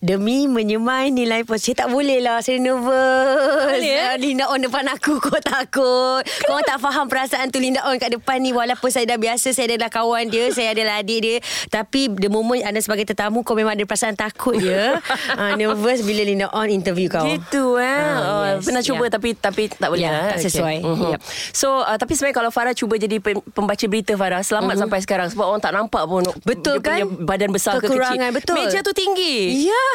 Demi 0.05 0.45
menyemai 0.45 1.09
nilai 1.09 1.49
pos 1.49 1.65
Saya 1.65 1.81
tak 1.81 1.89
boleh 1.89 2.21
lah 2.21 2.45
Saya 2.45 2.61
nervous 2.61 3.73
boleh, 3.73 3.89
eh? 3.89 4.05
Ah, 4.05 4.17
Linda 4.21 4.53
On 4.53 4.61
depan 4.61 4.85
aku 4.85 5.17
Kau 5.25 5.41
takut 5.41 6.21
Kau 6.45 6.61
tak 6.61 6.77
faham 6.77 7.09
perasaan 7.09 7.49
tu 7.49 7.57
Linda 7.57 7.81
On 7.83 7.97
kat 7.97 8.13
depan 8.13 8.37
ni 8.37 8.53
Walaupun 8.53 8.93
saya 8.93 9.09
dah 9.09 9.17
biasa 9.17 9.57
Saya 9.57 9.73
adalah 9.73 9.89
kawan 9.89 10.29
dia 10.29 10.53
Saya 10.53 10.77
adalah 10.77 11.01
adik 11.01 11.19
dia 11.19 11.37
Tapi 11.73 12.13
the 12.13 12.29
moment 12.29 12.61
anda 12.61 12.77
sebagai 12.79 13.09
tetamu 13.09 13.41
Kau 13.41 13.57
memang 13.57 13.73
ada 13.73 13.81
perasaan 13.83 14.13
takut 14.13 14.61
je 14.61 14.69
uh, 14.69 15.53
Nervous 15.61 16.05
bila 16.05 16.21
Linda 16.21 16.53
On 16.53 16.69
interview 16.69 17.09
kau 17.09 17.25
Gitu 17.25 17.81
eh 17.81 17.97
Ah, 18.05 18.21
oh, 18.21 18.45
yes, 18.53 18.69
Pernah 18.69 18.83
cuba 18.85 19.01
yeah. 19.01 19.13
tapi 19.17 19.29
tapi 19.33 19.63
tak 19.73 19.89
boleh 19.89 20.05
Ya, 20.05 20.13
lah, 20.13 20.25
tak 20.37 20.45
sesuai. 20.45 20.77
Mhm. 20.85 21.11
Yep. 21.17 21.21
So 21.57 21.81
uh, 21.81 21.97
Tapi 21.97 22.13
sebenarnya 22.13 22.37
kalau 22.37 22.51
Farah 22.53 22.77
Cuba 22.77 23.01
jadi 23.01 23.17
pem- 23.17 23.41
pembaca 23.41 23.85
berita 23.89 24.13
Farah 24.13 24.45
Selamat 24.45 24.77
sampai 24.77 25.01
sekarang 25.01 25.33
Sebab 25.33 25.49
orang 25.49 25.63
tak 25.65 25.73
nampak 25.73 26.05
pun. 26.05 26.29
Betul 26.45 26.85
dia 26.85 27.01
kan? 27.01 27.09
badan 27.25 27.49
besar 27.49 27.81
ke 27.81 27.89
Kekurangan, 27.89 28.29
kecil 28.29 28.37
betul. 28.37 28.57
Meja 28.61 28.79
tu 28.83 28.93
tinggi 28.93 29.65
Ya. 29.65 29.94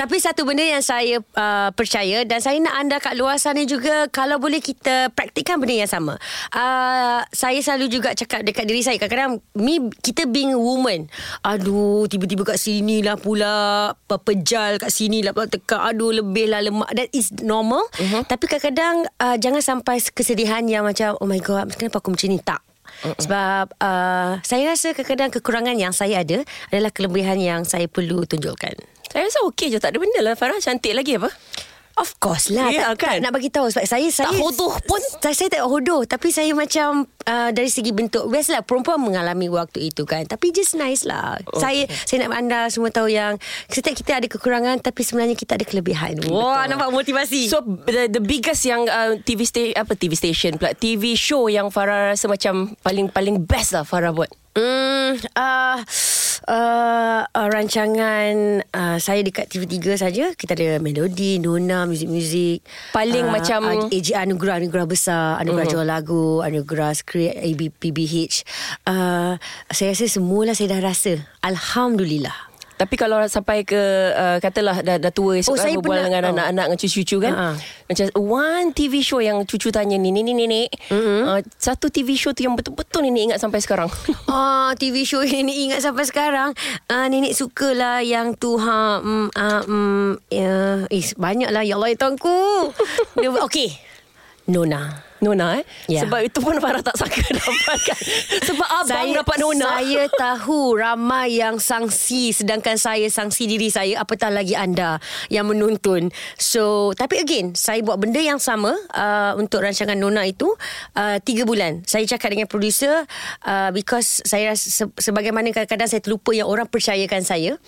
Tapi 0.00 0.16
satu 0.20 0.44
benda 0.44 0.62
yang 0.62 0.84
saya 0.84 1.18
uh, 1.34 1.70
percaya 1.72 2.22
dan 2.28 2.38
saya 2.38 2.58
nak 2.62 2.74
anda 2.76 2.96
kat 3.00 3.14
luar 3.18 3.40
sana 3.40 3.62
juga 3.64 4.06
kalau 4.12 4.38
boleh 4.38 4.62
kita 4.62 5.10
praktikkan 5.14 5.58
benda 5.58 5.84
yang 5.84 5.90
sama. 5.90 6.20
Uh, 6.52 7.24
saya 7.32 7.58
selalu 7.62 8.00
juga 8.00 8.12
cakap 8.14 8.44
dekat 8.44 8.64
diri 8.68 8.84
saya 8.84 8.96
kadang-kadang 9.00 9.42
me 9.56 9.90
kita 10.04 10.28
being 10.28 10.54
a 10.54 10.60
woman. 10.60 11.10
Aduh, 11.42 12.06
tiba-tiba 12.06 12.44
kat 12.44 12.58
sini 12.60 13.00
lah 13.00 13.16
pula 13.16 13.92
pepejal 14.06 14.78
kat 14.78 14.92
sini 14.92 15.24
lah 15.24 15.32
pula 15.32 15.48
tekak. 15.48 15.80
Aduh, 15.94 16.12
lebih 16.12 16.52
lah 16.52 16.60
lemak. 16.62 16.90
That 16.94 17.08
is 17.16 17.32
normal. 17.40 17.88
Uh-huh. 17.96 18.22
Tapi 18.26 18.44
kadang-kadang 18.46 19.08
uh, 19.18 19.36
jangan 19.40 19.62
sampai 19.64 19.98
kesedihan 20.12 20.62
yang 20.68 20.84
macam 20.84 21.16
oh 21.18 21.28
my 21.28 21.40
god, 21.40 21.72
kenapa 21.74 21.98
aku 22.02 22.12
macam 22.12 22.28
ni? 22.28 22.40
Tak. 22.40 22.67
Sebab 23.04 23.78
uh, 23.78 24.42
saya 24.42 24.62
rasa 24.66 24.90
kadang-kadang 24.96 25.30
kekurangan 25.38 25.76
yang 25.78 25.94
saya 25.94 26.22
ada 26.26 26.42
adalah 26.72 26.90
kelebihan 26.90 27.38
yang 27.38 27.62
saya 27.62 27.86
perlu 27.86 28.26
tunjukkan. 28.26 28.74
Saya 29.08 29.22
rasa 29.24 29.40
okey 29.48 29.72
je 29.72 29.80
Tak 29.80 29.96
ada 29.96 29.98
benda 30.02 30.20
lah. 30.20 30.34
Farah 30.36 30.60
Cantik 30.60 30.92
lagi 30.92 31.16
apa 31.16 31.32
Of 31.98 32.22
course 32.22 32.54
lah 32.54 32.70
Ya, 32.70 32.94
tak, 32.94 33.02
kan? 33.02 33.18
tak 33.18 33.28
nak 33.28 33.32
bagi 33.34 33.50
tahu 33.50 33.66
sebab 33.74 33.84
saya 33.84 34.06
saya 34.14 34.30
hodoh 34.38 34.70
pun. 34.86 35.00
saya, 35.18 35.34
saya 35.34 35.48
tak 35.50 35.66
hodoh 35.66 36.06
tapi 36.06 36.30
saya 36.30 36.54
macam 36.54 37.10
uh, 37.26 37.50
dari 37.50 37.66
segi 37.66 37.90
bentuk 37.90 38.30
biasalah 38.30 38.62
perempuan 38.62 39.02
mengalami 39.02 39.50
waktu 39.50 39.90
itu 39.90 40.06
kan 40.06 40.22
tapi 40.30 40.54
just 40.54 40.78
nice 40.78 41.02
lah 41.02 41.36
okay. 41.42 41.58
saya 41.58 41.82
saya 42.06 42.26
nak 42.26 42.38
anda 42.38 42.60
semua 42.70 42.94
tahu 42.94 43.10
yang 43.10 43.34
setiap 43.66 43.98
kita 43.98 44.22
ada 44.22 44.26
kekurangan 44.30 44.78
tapi 44.78 45.02
sebenarnya 45.02 45.34
kita 45.34 45.58
ada 45.58 45.66
kelebihan 45.66 46.22
wah 46.30 46.64
nampak 46.70 46.94
motivasi 46.94 47.48
So 47.48 47.64
the, 47.64 48.12
the 48.12 48.20
biggest 48.20 48.68
yang 48.68 48.84
uh, 48.86 49.16
TV 49.24 49.48
station 49.48 49.72
apa 49.74 49.96
TV 49.96 50.12
station 50.12 50.60
pula 50.60 50.76
TV 50.76 51.16
show 51.16 51.48
yang 51.48 51.72
Farah 51.72 52.12
rasa 52.12 52.28
macam 52.28 52.76
paling 52.84 53.08
paling 53.08 53.42
best 53.48 53.72
lah 53.72 53.82
Farah 53.88 54.12
buat. 54.12 54.28
Hmm, 54.58 55.14
uh, 55.38 55.78
uh, 56.50 57.20
uh, 57.30 57.46
rancangan 57.46 58.58
uh, 58.74 58.98
saya 58.98 59.22
dekat 59.22 59.46
TV3 59.46 59.94
saja. 59.94 60.24
Kita 60.34 60.58
ada 60.58 60.82
melodi, 60.82 61.38
nona, 61.38 61.86
muzik-muzik. 61.86 62.66
Paling 62.90 63.30
macam- 63.30 63.86
uh, 63.86 63.94
AJ 63.94 64.18
anugerah-anugerah 64.18 64.86
besar, 64.90 65.38
anugerah 65.38 65.62
uh-huh. 65.70 65.74
jual 65.78 65.86
lagu, 65.86 66.26
anugerah 66.42 66.90
skrip 66.98 67.38
AB, 67.38 67.70
PBH. 67.78 68.42
Uh, 68.82 69.38
saya 69.70 69.94
rasa 69.94 70.10
semualah 70.10 70.58
saya 70.58 70.74
dah 70.74 70.82
rasa. 70.82 71.22
Alhamdulillah. 71.46 72.47
Tapi 72.78 72.94
kalau 72.94 73.18
sampai 73.26 73.66
ke 73.66 73.74
uh, 74.14 74.38
katalah 74.38 74.78
dah, 74.80 74.96
dah 74.96 75.10
tua 75.10 75.42
esok 75.42 75.50
Oh, 75.50 75.58
kan 75.58 75.74
berbual 75.74 75.82
pernah- 75.82 76.06
dengan 76.06 76.22
oh. 76.22 76.30
anak-anak 76.32 76.64
dengan 76.64 76.78
cucu-cucu 76.78 77.16
kan. 77.18 77.32
Ha. 77.34 77.46
Macam 77.90 78.04
one 78.14 78.68
TV 78.70 79.02
show 79.02 79.18
yang 79.18 79.42
cucu 79.42 79.68
tanya 79.68 79.98
ni 79.98 80.14
ni 80.14 80.22
ni 80.22 80.30
nenek. 80.30 80.70
Mm-hmm. 80.86 81.20
Uh, 81.26 81.40
satu 81.58 81.90
TV 81.90 82.14
show 82.14 82.30
tu 82.30 82.46
yang 82.46 82.54
betul-betul 82.54 83.02
nenek 83.02 83.34
ingat 83.34 83.38
sampai 83.42 83.58
sekarang. 83.58 83.90
Ah, 84.30 84.76
TV 84.78 85.02
show 85.02 85.18
yang 85.20 85.42
nenek 85.42 85.58
ingat 85.58 85.80
sampai 85.82 86.06
sekarang. 86.06 86.54
Ah, 86.86 87.10
nenek 87.10 87.34
sukalah 87.34 87.98
yang 87.98 88.38
tu 88.38 88.54
ha 88.54 89.02
mm, 89.02 89.26
ah, 89.34 89.62
mm, 89.66 90.10
ya, 90.30 90.54
eh, 90.86 91.04
banyaklah 91.18 91.66
ya 91.66 91.74
Allah 91.74 91.90
ya 91.90 91.96
Tuanku. 91.98 92.70
Dia- 93.18 93.42
Okey. 93.42 93.74
Nona. 94.46 95.07
Nona 95.18 95.58
eh. 95.58 95.64
Ya. 95.90 96.06
Sebab 96.06 96.20
itu 96.22 96.38
pun 96.38 96.54
Farah 96.62 96.82
tak 96.82 96.94
sangka 96.94 97.18
dapatkan. 97.38 97.98
Sebab 98.46 98.68
abang 98.84 99.08
dapat 99.10 99.36
Nona. 99.42 99.66
Saya 99.78 100.02
tahu 100.14 100.78
ramai 100.78 101.42
yang 101.42 101.58
sangsi 101.58 102.30
sedangkan 102.30 102.78
saya 102.78 103.06
sangsi 103.10 103.50
diri 103.50 103.66
saya 103.72 104.02
apatah 104.02 104.30
lagi 104.30 104.54
anda 104.54 105.02
yang 105.32 105.50
menonton. 105.50 106.14
So, 106.38 106.94
tapi 106.94 107.18
again, 107.18 107.58
saya 107.58 107.82
buat 107.82 107.98
benda 107.98 108.22
yang 108.22 108.38
sama 108.38 108.74
uh, 108.94 109.32
untuk 109.34 109.62
rancangan 109.64 109.98
Nona 109.98 110.28
itu 110.28 110.54
uh, 110.94 111.18
tiga 111.22 111.42
bulan. 111.42 111.82
Saya 111.82 112.06
cakap 112.06 112.34
dengan 112.34 112.46
producer 112.46 113.02
uh, 113.42 113.70
because 113.74 114.22
saya 114.22 114.54
rasa 114.54 114.66
se- 114.70 114.96
sebagaimana 115.02 115.50
kadang-kadang 115.50 115.90
saya 115.90 116.02
terlupa 116.02 116.30
yang 116.30 116.46
orang 116.46 116.70
percayakan 116.70 117.26
saya. 117.26 117.58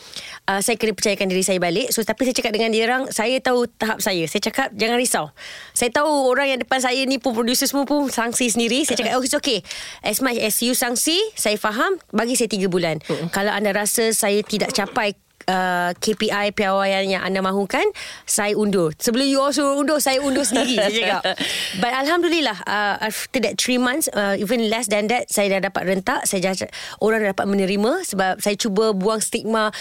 Uh, 0.47 0.63
saya 0.63 0.79
kena 0.79 0.95
percayakan 0.95 1.27
diri 1.27 1.43
saya 1.43 1.59
balik. 1.59 1.91
So, 1.91 2.07
tapi 2.07 2.31
saya 2.31 2.37
cakap 2.37 2.53
dengan 2.55 2.71
dia 2.71 2.87
orang, 2.87 3.11
saya 3.11 3.37
tahu 3.43 3.67
tahap 3.67 3.99
saya. 3.99 4.23
Saya 4.31 4.43
cakap 4.51 4.71
jangan 4.79 4.97
risau. 5.01 5.27
Saya 5.75 5.91
tahu 5.91 6.31
orang 6.31 6.55
yang 6.55 6.61
depan 6.63 6.79
saya 6.79 7.03
ni 7.09 7.19
pun 7.19 7.40
producer 7.41 7.65
semua 7.65 7.89
pun 7.89 8.13
sangsi 8.13 8.53
sendiri. 8.53 8.85
Saya 8.85 9.01
cakap, 9.01 9.17
oh 9.17 9.25
it's 9.25 9.33
okay. 9.33 9.65
As 10.05 10.21
much 10.21 10.37
as 10.37 10.61
you 10.61 10.77
sangsi, 10.77 11.17
saya 11.33 11.57
faham. 11.57 11.97
Bagi 12.13 12.37
saya 12.37 12.53
tiga 12.53 12.69
bulan. 12.69 13.01
Kalau 13.33 13.49
anda 13.49 13.73
rasa 13.73 14.13
saya 14.13 14.45
tidak 14.45 14.77
capai 14.77 15.17
Uh, 15.49 15.91
KPI 15.99 16.53
piawaian 16.53 17.09
yang 17.09 17.23
anda 17.25 17.41
mahukan 17.41 17.83
saya 18.23 18.55
undur. 18.55 18.93
Sebelum 18.97 19.25
you 19.25 19.41
all 19.41 19.51
suruh 19.51 19.75
undur 19.75 19.97
saya 19.99 20.21
undur 20.21 20.45
sendiri 20.45 20.79
saya 20.79 20.93
cakap. 20.93 21.23
But 21.83 21.93
Alhamdulillah 21.97 22.61
uh, 22.65 23.01
after 23.01 23.41
that 23.41 23.57
3 23.57 23.77
months 23.77 24.07
uh, 24.13 24.37
even 24.37 24.69
less 24.69 24.87
than 24.87 25.09
that 25.09 25.27
saya 25.27 25.59
dah 25.59 25.67
dapat 25.67 25.89
rentak. 25.89 26.23
Saya 26.25 26.53
dah, 26.53 26.69
orang 27.01 27.25
dah 27.25 27.33
dapat 27.33 27.47
menerima 27.47 28.05
sebab 28.05 28.39
saya 28.39 28.55
cuba 28.55 28.93
buang 28.93 29.19
stigma 29.19 29.73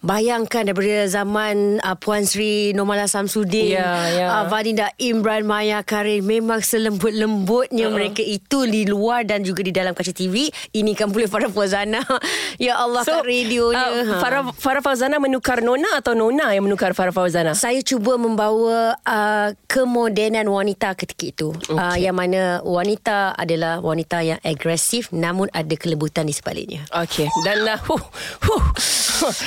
bayangkan 0.00 0.64
daripada 0.64 1.04
zaman 1.08 1.82
uh, 1.82 1.96
Puan 1.98 2.24
Sri 2.24 2.72
Normala 2.72 3.04
Samsudin 3.04 3.74
Ya, 3.74 4.08
ya. 4.08 4.26
uh, 4.32 4.44
Vadinda 4.48 4.94
Imran 4.96 5.44
Maya 5.44 5.82
Karin 5.82 6.24
memang 6.24 6.62
selembut-lembutnya 6.62 7.88
uh-uh. 7.88 7.96
mereka 7.96 8.20
itu 8.20 8.64
di 8.64 8.84
luar 8.84 9.24
dan 9.24 9.42
juga 9.42 9.60
di 9.60 9.72
dalam 9.72 9.92
kaca 9.92 10.10
TV 10.10 10.48
ini 10.72 10.92
kan 10.92 11.08
boleh 11.08 11.26
Farah 11.26 11.48
Fawzana 11.48 12.00
ya 12.62 12.76
Allah 12.76 13.02
kat 13.04 13.24
radionya. 13.24 13.86
uh, 14.08 14.20
Farah, 14.20 14.42
Farah 14.52 14.82
Fauzana 14.82 15.07
menukar 15.16 15.64
Nona 15.64 15.96
atau 15.96 16.12
Nona 16.12 16.52
yang 16.52 16.68
menukar 16.68 16.92
Farah 16.92 17.16
Fauzana? 17.16 17.56
saya 17.56 17.80
cuba 17.80 18.20
membawa 18.20 19.00
uh, 19.00 19.48
kemodenan 19.64 20.44
wanita 20.44 20.92
ketika 20.92 21.24
itu 21.24 21.48
okay. 21.56 21.72
uh, 21.72 21.96
yang 21.96 22.12
mana 22.12 22.60
wanita 22.60 23.32
adalah 23.32 23.80
wanita 23.80 24.20
yang 24.20 24.38
agresif 24.44 25.08
namun 25.08 25.48
ada 25.56 25.72
kelembutan 25.80 26.28
di 26.28 26.36
sebaliknya 26.36 26.84
Okey. 26.92 27.32
Dan 27.48 27.64
uh, 27.64 27.80
huh, 27.80 28.02
huh. 28.44 28.62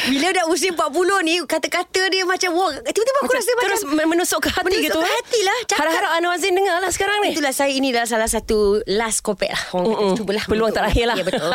bila 0.10 0.34
dah 0.34 0.46
usia 0.50 0.74
40 0.74 1.28
ni 1.28 1.36
kata-kata 1.46 2.02
dia 2.10 2.24
macam 2.26 2.58
wah 2.58 2.74
tiba-tiba 2.82 3.20
aku 3.22 3.34
rasa 3.38 3.52
macam 3.54 3.66
terus 3.70 3.84
menusuk 3.86 4.40
ke 4.42 4.50
hati 4.50 4.66
menusuk 4.66 4.86
gitu 4.90 5.00
ke 5.00 5.06
eh? 5.06 5.14
hati 5.14 5.40
lah. 5.46 5.58
Harap-harap 5.78 6.12
Anwar 6.18 6.38
Zain 6.42 6.56
dengar 6.58 6.82
lah 6.82 6.92
sekarang 6.92 7.18
ni. 7.22 7.36
Itulah 7.36 7.54
saya 7.54 7.72
ini 7.76 7.94
adalah 7.94 8.10
salah 8.10 8.30
satu 8.32 8.82
last 8.88 9.22
kopek 9.22 9.52
lah. 9.52 9.64
Orang 9.76 9.94
kata, 9.94 10.18
cubalah. 10.18 10.44
Peluang 10.48 10.72
terakhir 10.72 11.06
lah 11.12 11.16
Ya 11.20 11.26
betul. 11.28 11.52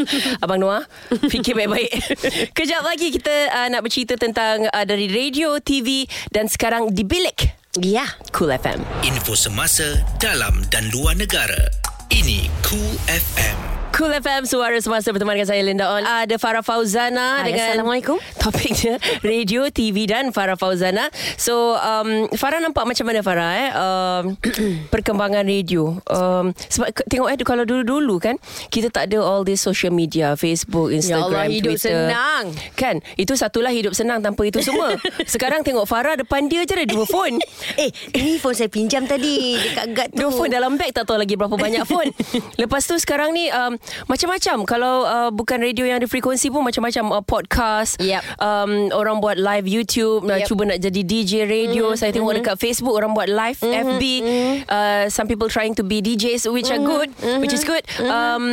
Abang 0.44 0.60
Noah 0.62 0.84
Fikir 1.10 1.58
baik-baik 1.58 1.90
Kejap 2.58 2.82
lagi 2.86 3.10
kita 3.10 3.49
uh, 3.50 3.68
Nak 3.68 3.82
bercerita 3.82 4.14
tentang 4.14 4.70
uh, 4.70 4.84
Dari 4.86 5.10
radio, 5.10 5.58
TV 5.58 6.06
Dan 6.30 6.46
sekarang 6.46 6.94
di 6.94 7.02
bilik 7.02 7.60
ya. 7.78 8.06
Cool 8.34 8.54
FM 8.54 8.82
Info 9.06 9.38
semasa 9.38 10.02
dalam 10.18 10.66
dan 10.74 10.90
luar 10.90 11.14
negara. 11.14 11.70
Ini 12.10 12.50
Cool 12.66 12.94
FM. 13.06 13.79
Cool 13.90 14.14
FM 14.16 14.46
Suara 14.46 14.78
Semasa 14.80 15.10
bersama 15.12 15.34
dengan 15.34 15.50
saya 15.50 15.60
Linda 15.60 15.90
On 15.90 16.00
Ada 16.00 16.38
Farah 16.38 16.62
Fauzana 16.62 17.42
Hai, 17.42 17.52
dengan 17.52 17.66
Assalamualaikum. 17.74 18.16
Topiknya 18.38 18.96
Radio, 19.26 19.68
TV 19.68 20.06
dan 20.08 20.30
Farah 20.30 20.56
Fauzana 20.56 21.10
So 21.36 21.74
um, 21.76 22.30
Farah 22.32 22.62
nampak 22.62 22.86
macam 22.86 23.04
mana 23.04 23.20
Farah 23.20 23.50
eh? 23.52 23.68
um, 23.74 24.22
Perkembangan 24.94 25.44
radio 25.44 26.00
um, 26.06 26.54
Sebab 26.54 26.86
tengok 27.10 27.28
eh 27.28 27.36
Kalau 27.42 27.66
dulu-dulu 27.66 28.22
kan 28.22 28.38
Kita 28.70 28.88
tak 28.88 29.10
ada 29.12 29.20
all 29.20 29.42
this 29.42 29.60
social 29.60 29.92
media 29.92 30.32
Facebook, 30.32 30.94
Instagram, 30.94 31.44
Allah, 31.44 31.52
hidup 31.52 31.74
Twitter 31.76 31.92
senang. 32.08 32.44
Kan 32.78 33.02
Itu 33.18 33.34
satulah 33.34 33.74
hidup 33.74 33.92
senang 33.92 34.22
Tanpa 34.22 34.46
itu 34.46 34.62
semua 34.62 34.96
Sekarang 35.34 35.60
tengok 35.60 35.84
Farah 35.84 36.14
Depan 36.16 36.46
dia 36.46 36.62
je 36.64 36.72
ada 36.72 36.86
dua 36.86 37.04
phone 37.04 37.36
Eh, 37.80 37.90
ini 38.12 38.36
phone 38.36 38.52
saya 38.52 38.68
pinjam 38.68 39.06
tadi 39.06 39.56
dekat 39.56 39.86
guard 39.94 40.10
tu. 40.12 40.20
Dua 40.20 40.30
phone 40.30 40.52
dalam 40.52 40.76
beg 40.76 40.92
tak 40.92 41.06
tahu 41.06 41.16
lagi 41.16 41.32
berapa 41.32 41.54
banyak 41.54 41.86
phone. 41.86 42.12
Lepas 42.60 42.84
tu 42.84 42.98
sekarang 42.98 43.32
ni 43.32 43.48
um, 43.48 43.79
macam-macam. 44.06 44.64
Kalau 44.68 44.94
uh, 45.06 45.30
bukan 45.32 45.58
radio 45.60 45.84
yang 45.86 46.02
ada 46.02 46.08
frekuensi 46.08 46.48
pun 46.52 46.64
macam-macam 46.64 47.04
uh, 47.20 47.24
podcast. 47.24 48.00
Yep. 48.00 48.22
Um, 48.40 48.92
orang 48.94 49.20
buat 49.20 49.36
live 49.36 49.66
YouTube, 49.66 50.26
yep. 50.28 50.46
Cuba 50.46 50.68
nak 50.68 50.78
jadi 50.80 51.00
DJ 51.02 51.32
radio. 51.46 51.92
Mm-hmm. 51.92 52.00
Saya 52.00 52.10
tengok 52.14 52.32
mm-hmm. 52.32 52.46
dekat 52.52 52.56
Facebook 52.60 52.94
orang 52.94 53.12
buat 53.12 53.28
live 53.28 53.58
mm-hmm. 53.60 53.82
FB. 53.86 54.02
Mm-hmm. 54.02 54.54
Uh, 54.68 55.04
some 55.08 55.26
people 55.26 55.48
trying 55.48 55.76
to 55.76 55.84
be 55.84 56.00
DJs 56.00 56.48
which 56.50 56.68
mm-hmm. 56.68 56.80
are 56.80 56.82
good, 56.84 57.08
mm-hmm. 57.16 57.40
which 57.40 57.54
is 57.54 57.64
good. 57.64 57.82
Mm-hmm. 57.96 58.10
Um, 58.10 58.44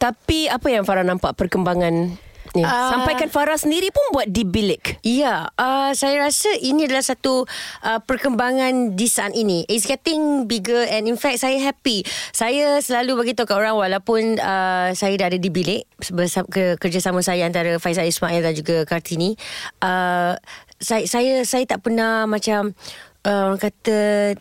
tapi 0.00 0.48
apa 0.48 0.66
yang 0.72 0.88
Farah 0.88 1.04
nampak 1.04 1.36
perkembangan 1.36 2.16
ni? 2.56 2.62
Ah. 2.66 2.94
Sampaikan 2.94 3.28
Farah 3.30 3.58
sendiri 3.58 3.90
pun 3.90 4.02
buat 4.14 4.28
di 4.30 4.42
bilik. 4.46 5.02
Ya, 5.02 5.50
uh, 5.58 5.90
saya 5.94 6.24
rasa 6.24 6.50
ini 6.58 6.86
adalah 6.86 7.04
satu 7.04 7.46
uh, 7.84 8.00
perkembangan 8.02 8.94
di 8.94 9.06
saat 9.06 9.34
ini. 9.34 9.66
It's 9.66 9.86
getting 9.86 10.46
bigger 10.50 10.86
and 10.88 11.06
in 11.06 11.18
fact 11.18 11.42
saya 11.42 11.58
happy. 11.60 12.02
Saya 12.34 12.78
selalu 12.82 13.20
bagi 13.20 13.32
tahu 13.36 13.46
kat 13.50 13.56
orang 13.58 13.76
walaupun 13.76 14.38
uh, 14.38 14.90
saya 14.96 15.14
dah 15.20 15.26
ada 15.30 15.38
di 15.38 15.50
bilik 15.52 15.86
bersama 16.10 16.46
ke, 16.48 16.80
kerjasama 16.80 17.20
saya 17.20 17.46
antara 17.46 17.76
Faizal 17.78 18.08
Ismail 18.08 18.40
dan 18.42 18.54
juga 18.56 18.82
Kartini. 18.88 19.36
Uh, 19.82 20.34
saya 20.80 21.04
saya 21.04 21.44
saya 21.44 21.64
tak 21.68 21.84
pernah 21.84 22.24
macam 22.24 22.72
Uh, 23.20 23.52
orang 23.52 23.60
kata 23.60 23.98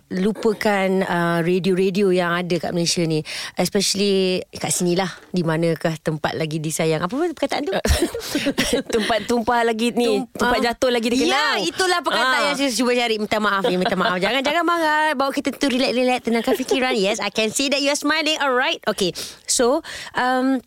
lupakan 0.08 1.04
uh, 1.04 1.44
radio-radio 1.44 2.15
yang 2.15 2.32
ada 2.32 2.56
kat 2.58 2.72
Malaysia 2.72 3.04
ni 3.04 3.20
especially 3.54 4.39
kat 4.50 4.72
sinilah 4.72 5.12
di 5.30 5.44
manakah 5.44 6.00
tempat 6.00 6.32
lagi 6.32 6.63
disayang 6.63 7.04
apa 7.04 7.12
perkataan 7.12 7.68
tu 7.68 7.76
Tumpat 8.94 9.28
tumpah 9.28 9.62
lagi 9.63 9.92
ni, 9.92 10.24
tumpat 10.32 10.60
Ah. 10.60 10.72
jatuh 10.72 10.89
lagi 10.89 11.12
dia 11.12 11.20
kenang. 11.22 11.60
Ya, 11.60 11.68
itulah 11.68 12.00
perkataan 12.00 12.39
Ah. 12.39 12.48
yang 12.48 12.58
saya 12.58 12.72
cuba 12.72 12.92
cari. 12.94 13.15
Minta 13.18 13.38
maaf 13.38 13.63
ya, 13.63 13.76
minta 13.76 13.96
maaf. 13.96 14.15
Jangan 14.15 14.42
jangan 14.42 14.63
marah. 14.63 15.12
Bawa 15.12 15.32
kita 15.32 15.52
tu 15.52 15.68
relax-relax, 15.68 16.20
tenangkan 16.24 16.54
fikiran. 16.56 16.94
Yes, 16.96 17.20
I 17.20 17.30
can 17.30 17.52
see 17.52 17.68
that 17.68 17.80
you 17.80 17.89
are 17.89 18.00
smiling. 18.00 18.39
Alright. 18.39 18.80
Okay. 18.86 19.12
So, 19.44 19.84
um, 20.13 20.63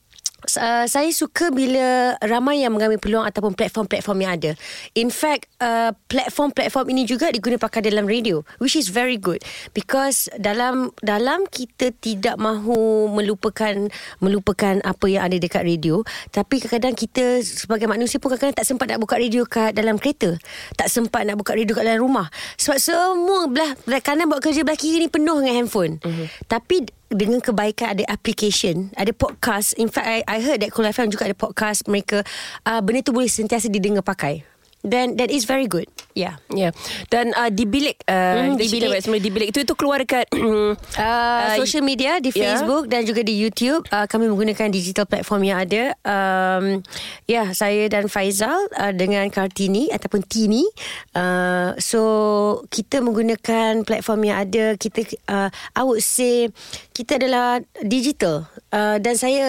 Uh, 0.58 0.84
saya 0.90 1.08
suka 1.14 1.54
bila 1.54 2.18
ramai 2.18 2.66
yang 2.66 2.74
mengambil 2.74 2.98
peluang 2.98 3.22
ataupun 3.22 3.54
platform-platform 3.54 4.18
yang 4.26 4.32
ada. 4.34 4.50
In 4.98 5.08
fact, 5.08 5.46
uh, 5.62 5.94
platform-platform 6.10 6.90
ini 6.90 7.06
juga 7.06 7.30
digunakan 7.30 7.70
dalam 7.70 8.04
radio, 8.10 8.42
which 8.58 8.74
is 8.74 8.90
very 8.90 9.14
good 9.14 9.38
because 9.70 10.26
dalam 10.42 10.90
dalam 10.98 11.46
kita 11.46 11.94
tidak 12.02 12.34
mahu 12.42 13.06
melupakan 13.10 13.86
melupakan 14.18 14.82
apa 14.82 15.06
yang 15.06 15.22
ada 15.22 15.38
dekat 15.38 15.62
radio, 15.62 16.02
tapi 16.34 16.58
kadang-kadang 16.58 16.98
kita 16.98 17.24
sebagai 17.46 17.86
manusia 17.86 18.18
pun 18.18 18.34
kadang-kadang 18.34 18.58
tak 18.58 18.66
sempat 18.66 18.86
nak 18.90 18.98
buka 18.98 19.14
radio 19.22 19.46
kat 19.46 19.78
dalam 19.78 19.94
kereta, 19.94 20.34
tak 20.74 20.90
sempat 20.90 21.22
nak 21.22 21.38
buka 21.38 21.54
radio 21.54 21.72
kat 21.78 21.86
dalam 21.86 22.02
rumah. 22.02 22.26
Sebab 22.58 22.78
semua 22.82 23.46
belah, 23.46 23.78
belah 23.86 24.02
kanan 24.02 24.26
buat 24.26 24.42
kerja 24.42 24.66
belah 24.66 24.78
kiri 24.78 25.06
ni 25.06 25.08
penuh 25.08 25.38
dengan 25.38 25.62
handphone. 25.62 26.02
Mm-hmm. 26.02 26.26
Tapi 26.50 26.76
dengan 27.12 27.40
kebaikan 27.40 27.94
ada 27.94 28.04
application, 28.08 28.90
ada 28.96 29.12
podcast. 29.12 29.76
In 29.76 29.88
fact, 29.92 30.08
I, 30.08 30.24
I 30.26 30.38
heard 30.40 30.60
that 30.64 30.72
Cool 30.72 30.88
FM 30.88 31.12
juga 31.12 31.28
ada 31.28 31.36
podcast 31.36 31.86
mereka. 31.86 32.24
Uh, 32.64 32.80
benda 32.80 33.04
tu 33.04 33.12
boleh 33.12 33.28
sentiasa 33.28 33.68
didengar 33.68 34.02
pakai. 34.02 34.44
then 34.82 35.14
that 35.16 35.30
is 35.30 35.46
very 35.46 35.70
good. 35.70 35.86
Yeah. 36.12 36.42
Yeah. 36.50 36.74
Dan 37.08 37.32
uh, 37.38 37.48
di 37.48 37.64
bilik 37.64 38.02
uh, 38.10 38.50
Hmm, 38.52 38.58
di 38.58 38.66
bilik 38.68 38.90
bilik. 38.90 39.00
semua 39.00 39.18
di 39.22 39.30
bilik 39.30 39.48
itu 39.54 39.62
itu 39.62 39.74
keluar 39.78 40.02
dekat 40.02 40.26
Uh, 40.42 40.74
Uh, 40.98 41.56
social 41.62 41.86
media 41.86 42.18
di 42.18 42.34
ya. 42.34 42.52
Facebook 42.52 42.90
dan 42.90 43.06
juga 43.06 43.22
di 43.22 43.34
YouTube 43.38 43.86
uh, 43.94 44.04
kami 44.10 44.26
menggunakan 44.28 44.68
digital 44.74 45.06
platform 45.06 45.46
yang 45.46 45.58
ada. 45.62 45.94
Um, 46.02 46.82
ya, 47.24 47.46
yeah, 47.46 47.46
saya 47.54 47.86
dan 47.88 48.10
Faizal 48.10 48.58
uh, 48.74 48.92
dengan 48.92 49.24
Kartini 49.30 49.88
ataupun 49.88 50.26
Tini. 50.26 50.66
Uh, 51.14 51.72
so 51.78 52.00
kita 52.68 52.98
menggunakan 53.00 53.86
platform 53.86 54.20
yang 54.26 54.42
ada. 54.42 54.74
Kita 54.74 55.06
uh, 55.30 55.48
I 55.78 55.82
would 55.86 56.02
say 56.02 56.50
kita 56.92 57.16
adalah 57.16 57.58
digital 57.80 58.44
uh, 58.70 58.96
dan 59.00 59.14
saya 59.16 59.48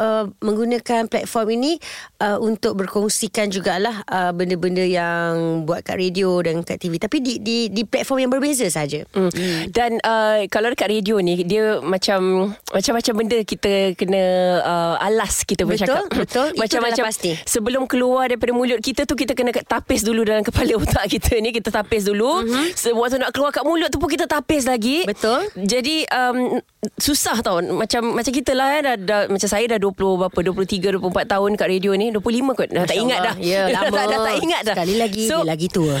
uh, 0.00 0.24
menggunakan 0.40 1.06
platform 1.06 1.48
ini 1.60 1.72
uh, 2.20 2.40
untuk 2.40 2.80
berkongsikan 2.80 3.52
jugalah 3.52 4.00
uh, 4.08 4.32
benda-benda 4.32 4.82
yang 4.84 5.62
buat 5.68 5.84
kat 5.84 6.00
radio 6.00 6.40
dan 6.40 6.64
kat 6.64 6.80
TV 6.80 6.96
tapi 6.96 7.20
di 7.20 7.40
di 7.40 7.68
di 7.68 7.82
platform 7.84 8.24
yang 8.24 8.32
berbeza 8.32 8.66
saja. 8.72 9.04
Hmm. 9.12 9.30
Dan 9.68 10.00
uh, 10.00 10.48
kalau 10.48 10.72
dekat 10.72 10.88
radio 10.88 11.20
ni 11.20 11.44
dia 11.44 11.78
macam 11.84 12.52
macam-macam 12.72 13.14
benda 13.16 13.38
kita 13.44 13.94
kena 13.94 14.22
uh, 14.64 14.96
alas 15.04 15.44
kita 15.44 15.68
Betul, 15.68 15.76
bercakap. 15.76 16.04
betul. 16.10 16.48
Macam-macam 16.60 17.04
pasti. 17.08 17.32
sebelum 17.48 17.82
keluar 17.88 18.30
daripada 18.30 18.52
mulut 18.52 18.78
kita 18.80 19.08
tu 19.08 19.16
kita 19.16 19.32
kena 19.32 19.50
tapis 19.64 20.04
dulu 20.04 20.22
dalam 20.24 20.44
kepala 20.44 20.76
otak 20.82 21.08
kita 21.10 21.36
ni 21.40 21.52
kita 21.52 21.68
tapis 21.68 22.08
dulu. 22.08 22.44
Mm-hmm. 22.46 22.96
Waktu 22.96 23.16
nak 23.20 23.30
keluar 23.32 23.50
kat 23.52 23.64
mulut 23.64 23.88
tu 23.92 23.98
pun 23.98 24.08
kita 24.08 24.24
tapis 24.24 24.64
lagi. 24.68 25.04
Betul. 25.04 25.48
Jadi 25.56 26.06
um, 26.08 26.60
susah 26.96 27.44
tau 27.44 27.60
macam 27.60 28.16
macam 28.16 28.32
kita 28.32 28.56
lah 28.56 28.80
eh, 28.80 28.80
dah, 28.80 28.94
dah 28.96 29.20
macam 29.28 29.48
saya 29.48 29.76
dah 29.76 29.78
20 29.78 29.92
berapa 29.92 30.38
23 30.64 30.96
24 30.96 31.28
tahun 31.28 31.50
kat 31.60 31.66
radio 31.68 31.92
ni 31.92 32.08
25 32.08 32.56
kot 32.56 32.68
dah 32.72 32.84
tak 32.88 32.96
ingat 32.96 33.18
dah. 33.20 33.34
Ya, 33.36 33.68
lama. 33.76 33.92
dah, 33.92 34.04
dah 34.08 34.18
tak 34.24 34.36
ingat 34.40 34.60
dah. 34.64 34.74
Sekali 34.80 34.94
lagi 34.96 35.24
so, 35.28 35.44
dia 35.44 35.48
lagi 35.52 35.68
tua. 35.68 35.96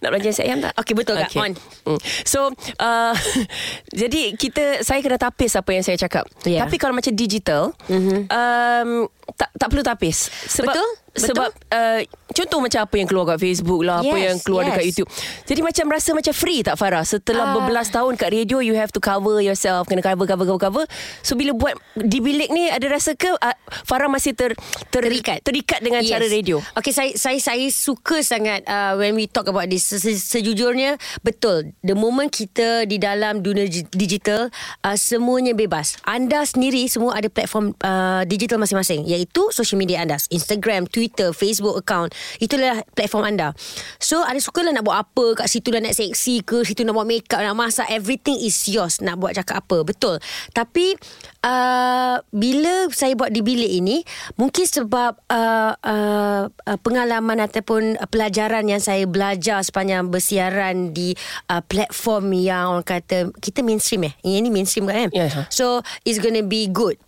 Nak 0.00 0.08
belanja 0.12 0.28
nasi 0.30 0.42
ayam 0.44 0.58
tak? 0.60 0.72
Okey, 0.76 0.94
betul, 0.94 1.16
Kak. 1.18 1.30
On. 1.34 1.52
Hmm. 1.88 1.98
So, 2.22 2.52
uh, 2.78 3.14
jadi 4.00 4.36
kita 4.36 4.84
saya 4.84 5.00
kena 5.00 5.18
tapis 5.18 5.56
apa 5.56 5.70
yang 5.72 5.84
saya 5.84 5.96
cakap. 5.98 6.28
Ya. 6.44 6.62
Tapi 6.62 6.76
kalau 6.76 6.94
macam 6.94 7.10
digital, 7.16 7.72
mm-hmm. 7.88 8.30
um, 8.30 8.90
tak 9.34 9.50
tak 9.56 9.68
perlu 9.72 9.82
tapis. 9.82 10.30
Sebab 10.46 10.72
Betul, 10.72 10.88
betul. 11.16 11.28
sebab 11.32 11.50
uh, 11.70 12.00
contoh 12.30 12.58
macam 12.60 12.80
apa 12.82 12.94
yang 12.94 13.08
keluar 13.08 13.24
kat 13.26 13.38
Facebook 13.40 13.80
lah, 13.80 14.00
apa 14.00 14.12
Yes, 14.12 14.24
yang 14.26 14.38
keluar 14.40 14.62
yes. 14.62 14.68
dekat 14.70 14.84
YouTube. 14.86 15.08
Jadi 15.44 15.60
macam 15.60 15.84
rasa 15.88 16.10
macam 16.12 16.32
free 16.32 16.60
tak 16.60 16.76
Farah? 16.76 17.02
Setelah 17.02 17.44
Ah. 17.46 17.52
berbelas 17.54 17.88
tahun 17.88 18.14
kat 18.14 18.28
radio 18.30 18.58
you 18.58 18.72
have 18.72 18.90
to 18.90 18.98
cover 18.98 19.38
yourself, 19.38 19.86
kena 19.86 20.00
cover 20.00 20.24
cover 20.24 20.44
cover 20.44 20.60
cover. 20.60 20.84
So 21.20 21.32
bila 21.32 21.52
buat 21.52 21.72
di 21.94 22.18
bilik 22.18 22.50
ni 22.50 22.68
ada 22.68 22.84
rasa 22.86 23.12
ke 23.12 23.30
uh, 23.30 23.56
Farah 23.82 24.06
masih 24.06 24.32
ter, 24.32 24.52
ter 24.90 25.00
Terikat. 25.00 25.38
terikat 25.40 25.80
dengan 25.80 26.02
yes. 26.02 26.10
cara 26.10 26.26
radio? 26.26 26.58
Okay, 26.74 26.90
saya 26.90 27.14
saya 27.14 27.38
saya 27.38 27.62
suka 27.68 28.20
sangat 28.20 28.64
uh, 28.64 28.96
when 28.96 29.14
we 29.14 29.24
talk 29.24 29.46
about 29.46 29.66
this. 29.66 29.86
Se- 29.86 29.96
se- 29.96 30.18
Sejujurnya 30.36 30.98
betul. 31.20 31.70
The 31.80 31.94
moment 31.94 32.28
kita 32.28 32.84
di 32.84 32.98
dalam 32.98 33.38
dunia 33.38 33.64
gi- 33.64 33.86
digital, 33.88 34.50
uh, 34.82 34.96
semuanya 34.96 35.54
bebas. 35.54 35.96
Anda 36.02 36.42
sendiri 36.42 36.84
semua 36.86 37.14
ada 37.14 37.26
platform 37.26 37.70
uh, 37.78 38.24
digital 38.24 38.58
masing-masing, 38.58 39.06
iaitu 39.06 39.48
social 39.48 39.76
media 39.76 40.02
anda, 40.02 40.18
Instagram, 40.28 40.84
Twitter, 40.84 41.05
Facebook 41.36 41.78
account. 41.78 42.14
Itulah 42.42 42.82
platform 42.96 43.28
anda. 43.28 43.52
So 44.00 44.24
ada 44.24 44.38
sukalah 44.40 44.72
nak 44.72 44.86
buat 44.86 44.98
apa 44.98 45.44
kat 45.44 45.46
situ 45.50 45.70
dah 45.70 45.82
nak 45.82 45.94
seksi 45.94 46.42
ke, 46.42 46.64
situ 46.66 46.82
nak 46.82 46.96
buat 46.96 47.08
makeup, 47.08 47.42
nak 47.42 47.56
masak, 47.58 47.86
everything 47.92 48.38
is 48.40 48.56
yours. 48.66 48.98
Nak 49.02 49.20
buat 49.20 49.36
cakap 49.36 49.66
apa, 49.66 49.82
betul. 49.82 50.16
Tapi 50.52 50.96
uh, 51.44 52.16
bila 52.30 52.88
saya 52.92 53.12
buat 53.18 53.30
di 53.30 53.40
bilik 53.42 53.72
ini, 53.82 54.02
mungkin 54.38 54.64
sebab 54.66 55.18
uh, 55.30 55.72
uh, 55.76 56.42
uh, 56.48 56.78
pengalaman 56.80 57.42
ataupun 57.42 57.98
pelajaran 58.08 58.66
yang 58.66 58.82
saya 58.82 59.04
belajar 59.04 59.62
sepanjang 59.62 60.08
bersiaran 60.08 60.92
di 60.92 61.12
uh, 61.50 61.62
platform 61.64 62.32
yang 62.36 62.78
orang 62.78 62.86
kata 62.86 63.30
kita 63.40 63.62
mainstream 63.62 64.06
eh. 64.08 64.14
Yang 64.22 64.36
ini 64.44 64.48
mainstream 64.48 64.86
kan? 64.86 65.10
Ya. 65.12 65.48
So 65.48 65.82
it's 66.04 66.18
gonna 66.22 66.44
be 66.44 66.68
good. 66.70 66.98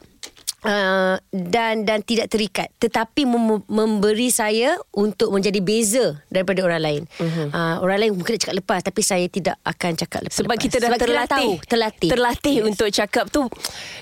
Uh, 0.59 1.15
dan 1.31 1.87
dan 1.87 2.03
tidak 2.03 2.27
terikat 2.27 2.67
tetapi 2.77 3.23
mem- 3.23 3.63
memberi 3.65 4.27
saya 4.27 4.75
untuk 4.91 5.31
menjadi 5.31 5.63
beza 5.63 6.19
daripada 6.27 6.67
orang 6.67 6.83
lain. 6.83 7.03
Uh-huh. 7.15 7.47
Uh, 7.49 7.77
orang 7.79 7.99
lain 8.03 8.13
mungkin 8.13 8.35
nak 8.35 8.43
cakap 8.43 8.57
lepas 8.59 8.81
tapi 8.83 9.01
saya 9.01 9.31
tidak 9.31 9.55
akan 9.63 9.95
cakap 9.95 10.27
lepas. 10.27 10.35
Sebab 10.35 10.57
kita 10.59 10.77
dah 10.77 10.91
Sebab 10.91 10.99
terlatih 10.99 11.51
tahu, 11.55 11.69
terlatih. 11.71 12.11
Terlatih 12.11 12.57
yes. 12.59 12.67
untuk 12.67 12.89
cakap 12.91 13.25
tu 13.31 13.47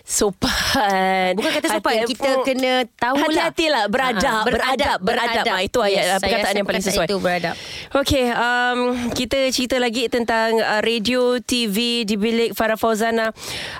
Sopan 0.01 1.35
Bukan 1.35 1.51
kata 1.51 1.67
sopan, 1.77 1.93
Hati- 1.99 2.11
kita 2.15 2.31
kena 2.41 2.73
tahu 2.95 3.17
lah. 3.19 3.25
Hati-hati 3.27 3.67
lah 3.69 3.85
Beradab 3.87 4.33
Ah, 4.33 4.45
Beradab 4.47 4.99
Beradab, 5.03 5.45
Ah, 5.51 5.61
Itu 5.61 5.79
ayat 5.83 5.93
Yes, 5.99 6.07
saya 6.09 6.21
perkataan 6.23 6.47
rasa 6.47 6.57
yang 6.57 6.67
paling 6.67 6.85
sesuai 6.85 7.07
Itu 7.07 7.17
beradab. 7.19 7.55
Okay 7.93 8.25
um, 8.31 8.79
Kita 9.13 9.39
cerita 9.51 9.77
lagi 9.77 10.07
Tentang 10.07 10.57
uh, 10.57 10.81
radio 10.81 11.37
TV 11.37 12.07
Di 12.07 12.17
bilik 12.17 12.55
Farah 12.55 12.79
Fauzana 12.79 13.29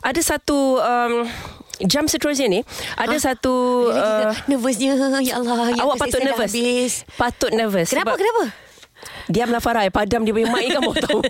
Ada 0.03 0.21
satu 0.21 0.77
um, 0.77 1.25
Jam 1.79 2.05
seterusnya 2.05 2.49
ni 2.49 2.61
Ada 2.95 3.17
satu 3.27 3.53
uh, 3.89 4.33
Nervousnya 4.47 4.97
Ya 5.21 5.37
Allah 5.37 5.69
ya 5.71 5.83
Awak 5.83 5.97
patut 5.99 6.21
nervous. 6.21 6.51
habis. 6.51 6.93
Patut 7.15 7.51
nervous 7.51 7.89
Kenapa 7.89 8.15
sebab- 8.15 8.21
kenapa? 8.21 8.45
Diamlah 9.27 9.61
Farah 9.61 9.85
Padam 9.91 10.23
dia 10.23 10.33
punya 10.33 10.49
mic 10.49 10.71
kan 10.71 10.81
mau 10.81 10.97
tahu. 11.05 11.21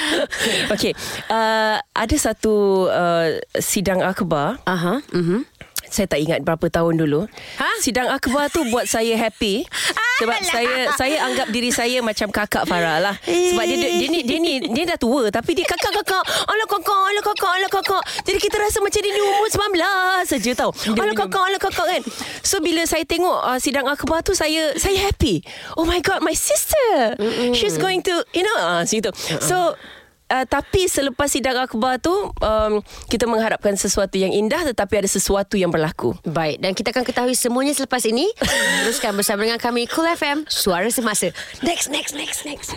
Okay 0.74 0.92
uh, 1.28 1.80
Ada 1.88 2.16
satu 2.20 2.84
uh, 2.84 3.32
Sidang 3.56 4.02
akhbar. 4.02 4.60
Aha, 4.64 5.00
mhm. 5.08 5.46
Saya 5.92 6.08
tak 6.08 6.24
ingat 6.24 6.40
berapa 6.40 6.72
tahun 6.72 6.96
dulu. 6.96 7.28
Ha? 7.60 7.70
Sidang 7.84 8.08
akhbar 8.08 8.48
tu 8.48 8.64
buat 8.72 8.88
saya 8.88 9.12
happy. 9.20 9.68
Sebab 10.22 10.38
Alah. 10.38 10.52
saya 10.54 10.74
Saya 10.94 11.16
anggap 11.24 11.48
diri 11.50 11.70
saya 11.74 11.98
Macam 12.04 12.28
kakak 12.30 12.64
Farah 12.68 13.02
lah. 13.02 13.14
Sebab 13.26 13.64
dia, 13.64 13.76
dia, 13.76 13.90
dia, 13.98 14.08
ni, 14.08 14.20
dia 14.22 14.38
ni 14.38 14.54
Dia 14.70 14.84
dah 14.94 14.98
tua 15.00 15.28
Tapi 15.32 15.56
dia 15.56 15.66
kakak-kakak. 15.66 16.24
Alah 16.46 16.66
kakak 16.68 17.02
Alah 17.10 17.24
kakak 17.24 17.52
Alah 17.58 17.70
kakak. 17.72 18.02
Jadi 18.28 18.38
kita 18.38 18.56
rasa 18.60 18.78
macam 18.78 19.00
dia 19.02 19.12
ni 19.12 19.22
umur 19.22 19.48
19 19.50 20.30
saja 20.30 20.50
tau. 20.54 20.70
Alah 20.94 21.16
kakak 21.16 21.42
Alah 21.42 21.60
kakak 21.60 21.86
kan. 21.90 22.02
So 22.44 22.62
bila 22.62 22.86
saya 22.86 23.02
tengok 23.02 23.40
uh, 23.42 23.58
Sidang 23.58 23.88
akhbar 23.90 24.22
tu 24.22 24.32
Saya 24.36 24.76
saya 24.78 25.10
happy. 25.10 25.42
Oh 25.74 25.84
my 25.84 25.98
god 26.00 26.22
My 26.22 26.36
sister. 26.36 27.18
She's 27.56 27.76
going 27.76 28.04
to 28.06 28.22
You 28.32 28.46
know 28.46 28.56
uh, 28.62 28.82
Situ. 28.86 29.10
So 29.42 29.74
Uh, 30.32 30.48
tapi 30.48 30.88
selepas 30.88 31.28
sidang 31.28 31.60
akhbar 31.60 32.00
tu 32.00 32.08
um, 32.40 32.72
kita 33.12 33.28
mengharapkan 33.28 33.76
sesuatu 33.76 34.16
yang 34.16 34.32
indah 34.32 34.64
tetapi 34.64 35.04
ada 35.04 35.08
sesuatu 35.10 35.60
yang 35.60 35.68
berlaku. 35.68 36.16
Baik 36.24 36.64
Dan 36.64 36.72
kita 36.72 36.88
akan 36.96 37.04
ketahui 37.04 37.36
semuanya 37.36 37.76
selepas 37.76 38.00
ini. 38.08 38.24
Teruskan 38.88 39.12
bersama 39.12 39.44
dengan 39.44 39.60
kami 39.60 39.84
Cool 39.92 40.08
FM 40.16 40.48
Suara 40.48 40.88
Semasa. 40.88 41.36
Next 41.60 41.92
next 41.92 42.16
next 42.16 42.48
next 42.48 42.72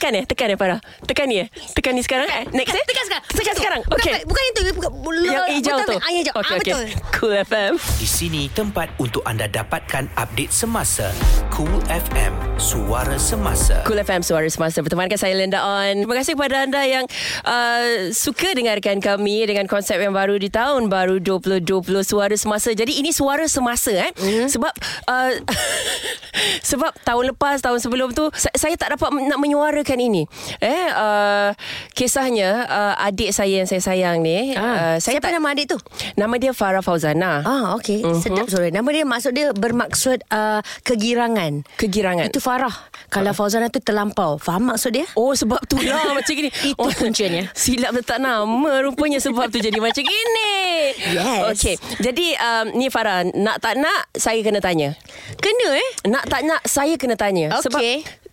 Tekan 0.00 0.16
eh 0.16 0.24
Tekan 0.24 0.48
eh 0.48 0.56
Farah. 0.56 0.80
Tekan 1.04 1.28
ni 1.28 1.44
eh 1.44 1.52
Tekan 1.76 1.92
ni 1.92 2.00
sekarang. 2.00 2.24
Eh 2.24 2.48
Next. 2.56 2.72
Eh 2.72 2.84
Tekan 2.88 3.04
sekarang. 3.04 3.24
Tekan 3.36 3.54
sekarang. 3.60 3.80
Bukan, 3.84 3.98
Okay. 4.00 4.24
Bukan 4.24 4.42
itu. 4.48 4.60
Bukan, 4.80 5.12
Yang 5.28 5.60
hijau 5.60 5.76
tu. 5.84 5.92
Ah, 6.00 6.08
yang 6.08 6.24
hijau. 6.24 6.34
Okay, 6.40 6.48
ah, 6.48 6.56
okay. 6.56 6.72
Betul. 6.72 6.86
Cool 7.20 7.34
FM 7.44 7.72
Di 8.00 8.08
sini 8.08 8.42
tempat 8.48 8.88
untuk 8.96 9.20
anda 9.28 9.44
dapatkan 9.44 10.08
update 10.16 10.48
semasa. 10.48 11.12
Cool 11.52 11.84
FM, 11.84 12.32
suara 12.56 13.20
semasa. 13.20 13.84
Cool 13.84 14.00
FM 14.00 14.24
Suara 14.24 14.48
Semasa. 14.48 14.80
Bertemankan 14.80 15.20
saya 15.20 15.36
Linda 15.36 15.60
On. 15.60 15.92
Terima 15.92 16.16
kasih 16.16 16.32
kepada 16.32 16.64
anda 16.64 16.80
yang 16.88 17.04
uh, 17.44 18.08
Suka 18.16 18.56
dengarkan 18.56 19.04
kami 19.04 19.44
Dengan 19.44 19.68
konsep 19.68 20.00
yang 20.00 20.16
baru 20.16 20.40
Di 20.40 20.48
tahun 20.48 20.88
baru 20.88 21.20
2020 21.20 21.68
Suara 22.00 22.32
Semasa. 22.40 22.72
Jadi 22.72 23.04
ini 23.04 23.12
Suara 23.12 23.44
Semasa 23.44 23.92
eh. 23.92 24.08
Mm-hmm. 24.16 24.48
Sebab 24.48 24.72
uh, 25.12 25.30
Sebab 26.72 26.92
tahun 27.04 27.36
lepas 27.36 27.60
Tahun 27.60 27.76
sebelum 27.76 28.16
tu 28.16 28.32
Saya, 28.32 28.56
saya 28.56 28.74
tak 28.80 28.96
dapat 28.96 29.12
Nak 29.12 29.36
menyuarakan 29.36 29.89
ini 29.98 30.22
Eh 30.62 30.86
uh, 30.94 31.50
Kisahnya 31.96 32.68
uh, 32.68 32.94
Adik 33.02 33.34
saya 33.34 33.64
yang 33.64 33.68
saya 33.68 33.82
sayang 33.82 34.22
ni 34.22 34.54
ah, 34.54 34.94
uh, 34.94 34.96
saya 35.02 35.18
Siapa 35.18 35.32
tak, 35.32 35.40
nama 35.40 35.50
adik 35.50 35.66
tu? 35.74 35.78
Nama 36.14 36.34
dia 36.38 36.52
Farah 36.54 36.84
Fauzana 36.84 37.42
Ah, 37.42 37.74
okey. 37.80 38.04
Uh-huh. 38.04 38.20
Sedap 38.20 38.46
suara. 38.46 38.68
Nama 38.68 38.86
dia 38.92 39.04
maksud 39.08 39.32
dia 39.32 39.50
bermaksud 39.54 40.22
uh, 40.28 40.60
kegirangan. 40.84 41.64
Kegirangan 41.80 42.28
Itu 42.28 42.38
Farah. 42.42 42.72
Kalau 43.08 43.32
Fauzana 43.32 43.72
tu 43.72 43.80
terlampau. 43.80 44.36
Faham 44.36 44.70
maksud 44.70 44.94
dia? 44.94 45.06
Oh 45.16 45.32
sebab 45.32 45.62
tu 45.66 45.80
lah 45.80 46.12
macam 46.18 46.34
gini 46.34 46.50
Itu 46.52 46.90
puncanya. 46.94 47.48
Silap 47.58 47.96
letak 47.96 48.20
nama 48.20 48.84
Rupanya 48.84 49.18
sebab 49.18 49.48
tu 49.48 49.58
jadi 49.58 49.78
macam 49.80 50.04
gini 50.04 50.52
Yes. 51.14 51.42
Okay 51.54 51.74
Jadi 52.02 52.34
um, 52.36 52.66
ni 52.74 52.90
Farah 52.90 53.22
Nak 53.24 53.62
tak 53.62 53.78
nak 53.78 54.10
Saya 54.16 54.42
kena 54.42 54.58
tanya 54.58 54.98
Kena 55.38 55.68
eh? 55.76 55.88
Nak 56.10 56.24
tak 56.26 56.42
nak 56.44 56.60
Saya 56.66 56.94
kena 56.98 57.14
tanya 57.14 57.54
Okey. 57.56 57.64
Sebab 57.64 57.80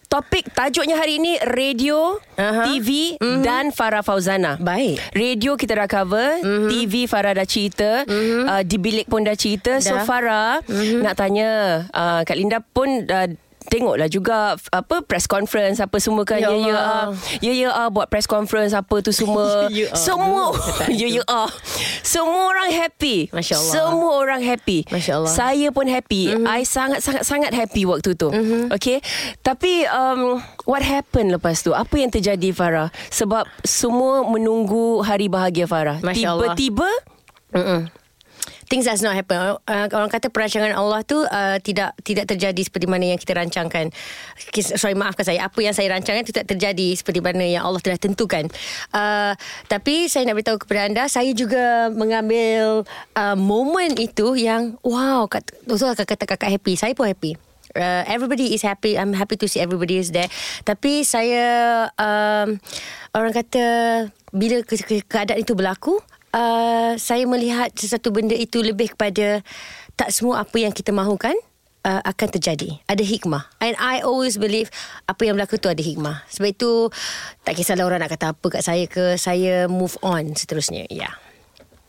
Topik 0.08 0.56
tajuknya 0.56 0.96
hari 0.96 1.20
ini 1.20 1.36
Radio 1.44 2.24
Aha. 2.40 2.64
TV 2.64 3.20
mm-hmm. 3.20 3.44
Dan 3.44 3.76
Farah 3.76 4.00
Fauzana 4.00 4.56
Baik. 4.56 5.04
Radio 5.12 5.60
kita 5.60 5.76
dah 5.76 5.84
cover 5.84 6.40
mm-hmm. 6.40 6.70
TV 6.72 6.94
Farah 7.12 7.36
dah 7.36 7.44
cerita 7.44 8.08
mm-hmm. 8.08 8.44
uh, 8.48 8.62
Di 8.64 8.80
bilik 8.80 9.12
pun 9.12 9.28
dah 9.28 9.36
cerita 9.36 9.84
So 9.84 10.00
Dah. 10.00 10.08
Farah 10.08 10.64
mm-hmm. 10.64 11.04
Nak 11.04 11.14
tanya 11.20 11.50
uh, 11.92 12.24
Kak 12.24 12.40
Linda 12.40 12.64
pun 12.64 13.04
uh, 13.04 13.28
tengoklah 13.68 14.08
juga 14.08 14.56
apa 14.72 15.04
press 15.04 15.28
conference 15.28 15.84
apa 15.84 16.00
semua 16.00 16.24
kan 16.24 16.40
Ya 16.40 16.52
ya 16.52 16.72
ya 16.72 16.78
ah. 16.80 17.08
ya 17.44 17.54
ya 17.54 17.70
ah 17.72 17.88
buat 17.92 18.08
press 18.08 18.26
conference 18.26 18.72
apa 18.72 19.04
tu 19.04 19.12
semua 19.12 19.68
Ya, 19.68 19.86
ya, 19.86 19.88
ah. 19.92 20.00
semua 20.00 20.44
ya 21.02 21.08
ya 21.12 21.24
ah 21.28 21.50
semua 22.02 22.48
orang 22.56 22.72
happy 22.72 23.28
Masya 23.36 23.60
Allah. 23.60 23.74
semua 23.76 24.12
orang 24.16 24.42
happy 24.42 24.80
Masya 24.88 25.14
Allah. 25.20 25.32
saya 25.32 25.68
pun 25.76 25.86
happy 25.86 26.32
mm-hmm. 26.32 26.48
I 26.48 26.64
sangat 26.64 27.04
sangat 27.04 27.24
sangat 27.28 27.52
happy 27.52 27.84
waktu 27.84 28.16
tu 28.16 28.32
mm-hmm. 28.32 28.72
okay 28.72 29.04
tapi 29.44 29.84
um, 29.92 30.40
what 30.64 30.82
happened 30.82 31.36
lepas 31.36 31.60
tu 31.60 31.76
apa 31.76 31.92
yang 32.00 32.10
terjadi 32.10 32.56
Farah 32.56 32.90
sebab 33.12 33.44
semua 33.68 34.24
menunggu 34.24 35.04
hari 35.04 35.28
bahagia 35.28 35.68
Farah 35.68 36.00
tiba-tiba 36.00 36.88
Mm-mm. 37.52 37.88
Things 38.68 38.84
does 38.84 39.00
not 39.00 39.16
happen. 39.16 39.56
Uh, 39.64 39.88
orang 39.96 40.12
kata 40.12 40.28
perancangan 40.28 40.76
Allah 40.76 41.00
tu 41.08 41.16
uh, 41.24 41.56
tidak 41.64 41.96
tidak 42.04 42.28
terjadi 42.28 42.62
seperti 42.68 42.84
mana 42.84 43.16
yang 43.16 43.20
kita 43.20 43.32
rancangkan. 43.40 43.96
Sorry 44.76 44.92
maafkan 44.92 45.24
saya. 45.24 45.48
Apa 45.48 45.64
yang 45.64 45.72
saya 45.72 45.88
rancangkan 45.96 46.28
itu 46.28 46.36
terjadi 46.36 46.88
seperti 47.00 47.24
mana 47.24 47.48
yang 47.48 47.64
Allah 47.64 47.80
telah 47.80 47.96
tentukan. 47.96 48.52
Uh, 48.92 49.32
tapi 49.72 50.12
saya 50.12 50.28
nak 50.28 50.36
beritahu 50.36 50.60
kepada 50.60 50.84
anda, 50.84 51.08
saya 51.08 51.32
juga 51.32 51.88
mengambil 51.96 52.84
uh, 53.16 53.36
momen 53.40 53.96
itu 53.96 54.36
yang 54.36 54.76
wow, 54.84 55.24
betul 55.64 55.88
kata 55.96 56.04
kata 56.04 56.24
kakak 56.28 56.52
happy. 56.60 56.76
Saya 56.76 56.92
pun 56.92 57.08
happy. 57.08 57.40
Uh, 57.72 58.04
everybody 58.10 58.52
is 58.52 58.68
happy. 58.68 59.00
I'm 59.00 59.16
happy 59.16 59.40
to 59.40 59.48
see 59.48 59.64
everybody 59.64 60.02
is 60.02 60.12
there. 60.12 60.28
Tapi 60.68 61.08
saya 61.08 61.88
um, 61.96 62.60
orang 63.16 63.32
kata 63.32 63.66
bila 64.36 64.60
ke- 64.66 64.84
ke- 64.84 65.08
keadaan 65.08 65.40
itu 65.40 65.56
berlaku, 65.56 66.04
uh, 66.34 66.94
saya 66.98 67.24
melihat 67.30 67.72
sesuatu 67.76 68.12
benda 68.12 68.34
itu 68.34 68.60
lebih 68.64 68.96
kepada 68.96 69.46
tak 69.98 70.10
semua 70.14 70.44
apa 70.46 70.58
yang 70.58 70.74
kita 70.74 70.94
mahukan 70.94 71.34
uh, 71.88 72.02
akan 72.04 72.28
terjadi. 72.38 72.80
Ada 72.86 73.04
hikmah. 73.04 73.48
And 73.64 73.76
I 73.80 74.04
always 74.04 74.36
believe 74.36 74.68
apa 75.08 75.24
yang 75.24 75.40
berlaku 75.40 75.58
tu 75.58 75.72
ada 75.72 75.80
hikmah. 75.80 76.28
Sebab 76.28 76.50
itu 76.52 76.72
tak 77.48 77.54
kisahlah 77.56 77.88
orang 77.88 78.04
nak 78.04 78.12
kata 78.12 78.36
apa 78.36 78.48
kat 78.52 78.64
saya 78.64 78.86
ke, 78.86 79.16
saya 79.16 79.72
move 79.72 79.96
on 80.04 80.36
seterusnya. 80.36 80.86
Ya. 80.92 81.10
Yeah. 81.10 81.27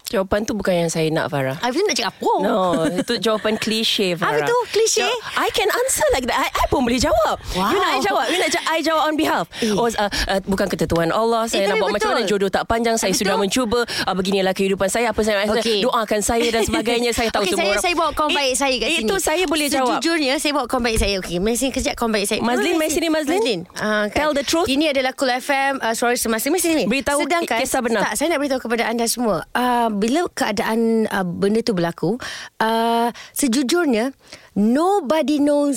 Jawapan 0.09 0.41
tu 0.43 0.53
bukan 0.53 0.75
yang 0.75 0.91
saya 0.91 1.09
nak 1.09 1.29
Farah 1.29 1.57
I 1.61 1.69
nak 1.69 1.95
cakap 1.95 2.15
apa? 2.15 2.33
No, 2.41 2.59
itu 2.91 3.15
jawapan 3.19 3.55
klise 3.55 4.17
Farah. 4.17 4.41
Apa 4.41 4.49
tu? 4.49 4.57
Klise? 4.71 5.05
Jo- 5.05 5.21
I 5.37 5.49
can 5.51 5.69
answer 5.69 6.05
like 6.11 6.25
that. 6.25 6.37
I, 6.39 6.49
I 6.51 6.65
pun 6.67 6.83
boleh 6.83 6.97
jawab. 6.97 7.37
Wow. 7.53 7.69
You 7.69 7.79
nak 7.79 7.91
I 7.91 7.99
jawab? 8.01 8.25
You 8.27 8.39
nak 8.39 8.51
ja- 8.51 8.67
I 8.67 8.79
jawab 8.81 9.03
on 9.05 9.15
behalf? 9.15 9.47
Eh. 9.59 9.69
Oh, 9.71 9.87
uh, 9.87 10.09
uh, 10.09 10.41
bukan 10.45 10.67
ketentuan 10.67 11.09
Allah. 11.11 11.45
Saya 11.45 11.65
Eh, 11.65 11.69
nak 11.69 11.77
buat 11.79 11.93
macam 11.93 12.09
betul. 12.11 12.19
mana 12.19 12.29
jodoh 12.29 12.49
tak 12.49 12.65
panjang. 12.65 12.97
Saya 12.97 13.13
Betul. 13.13 13.21
sudah 13.23 13.37
mencuba. 13.37 13.81
Uh, 14.05 14.15
beginilah 14.15 14.53
kehidupan 14.53 14.89
saya. 14.89 15.11
Apa 15.11 15.21
saya 15.21 15.45
Okey. 15.47 15.85
doakan 15.85 16.21
saya 16.21 16.47
dan 16.49 16.63
sebagainya. 16.63 17.11
Saya 17.13 17.29
tahu 17.35 17.45
okay, 17.45 17.53
semua 17.53 17.61
saya, 17.61 17.71
orang. 17.71 17.83
saya 17.83 17.95
bawa 17.95 18.11
kawan 18.13 18.31
baik 18.33 18.55
saya 18.55 18.75
kat 18.75 18.89
sini. 18.89 19.05
Itu 19.05 19.15
saya 19.19 19.45
boleh 19.45 19.67
jawab. 19.69 19.89
Sejujurnya 19.99 20.35
saya 20.39 20.53
bawa 20.55 20.67
kawan 20.67 20.83
baik 20.85 20.99
saya. 20.99 21.15
Okey, 21.21 21.37
mari 21.39 21.57
sini 21.57 21.71
kejap 21.71 21.95
kawan 21.95 22.13
baik 22.13 22.27
saya. 22.27 22.41
Mazlin, 22.41 22.75
mari 22.75 22.91
sini, 22.91 23.09
Mazlin. 23.09 23.39
Mazlin. 23.39 23.61
Ah, 23.77 24.07
Tell 24.09 24.33
the 24.33 24.43
truth. 24.43 24.67
Ini 24.67 24.91
adalah 24.91 25.13
Cool 25.13 25.33
FM 25.33 25.73
uh, 25.79 25.93
Suara 25.93 26.17
Semasa. 26.17 26.49
Mari 26.49 26.61
sini. 26.61 26.85
Beritahu 26.85 27.21
Sedangkan, 27.21 27.59
kisah 27.61 27.81
benar. 27.81 28.01
Tak, 28.05 28.13
saya 28.15 28.27
nak 28.31 28.39
beritahu 28.39 28.61
kepada 28.61 28.83
anda 28.85 29.05
semua. 29.05 29.45
Uh, 29.53 29.89
bila 29.99 30.31
keadaan 30.33 31.11
uh, 31.11 31.27
benda 31.27 31.61
tu 31.61 31.77
berlaku, 31.77 32.17
uh, 32.63 33.13
sejujurnya 33.37 34.17
nobody 34.57 35.43
knows 35.43 35.77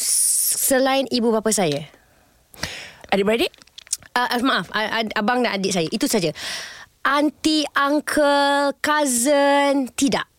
selain 0.56 1.10
ibu 1.12 1.34
bapa 1.36 1.52
saya. 1.52 1.84
Adik-beradik? 3.12 3.52
Uh, 4.16 4.28
uh, 4.32 4.42
maaf, 4.48 4.72
uh, 4.72 5.04
abang 5.20 5.44
dan 5.44 5.60
adik 5.60 5.76
saya. 5.76 5.92
Itu 5.92 6.08
saja. 6.08 6.32
Auntie, 7.04 7.68
uncle, 7.76 8.78
cousin, 8.80 9.92
tidak. 9.98 10.31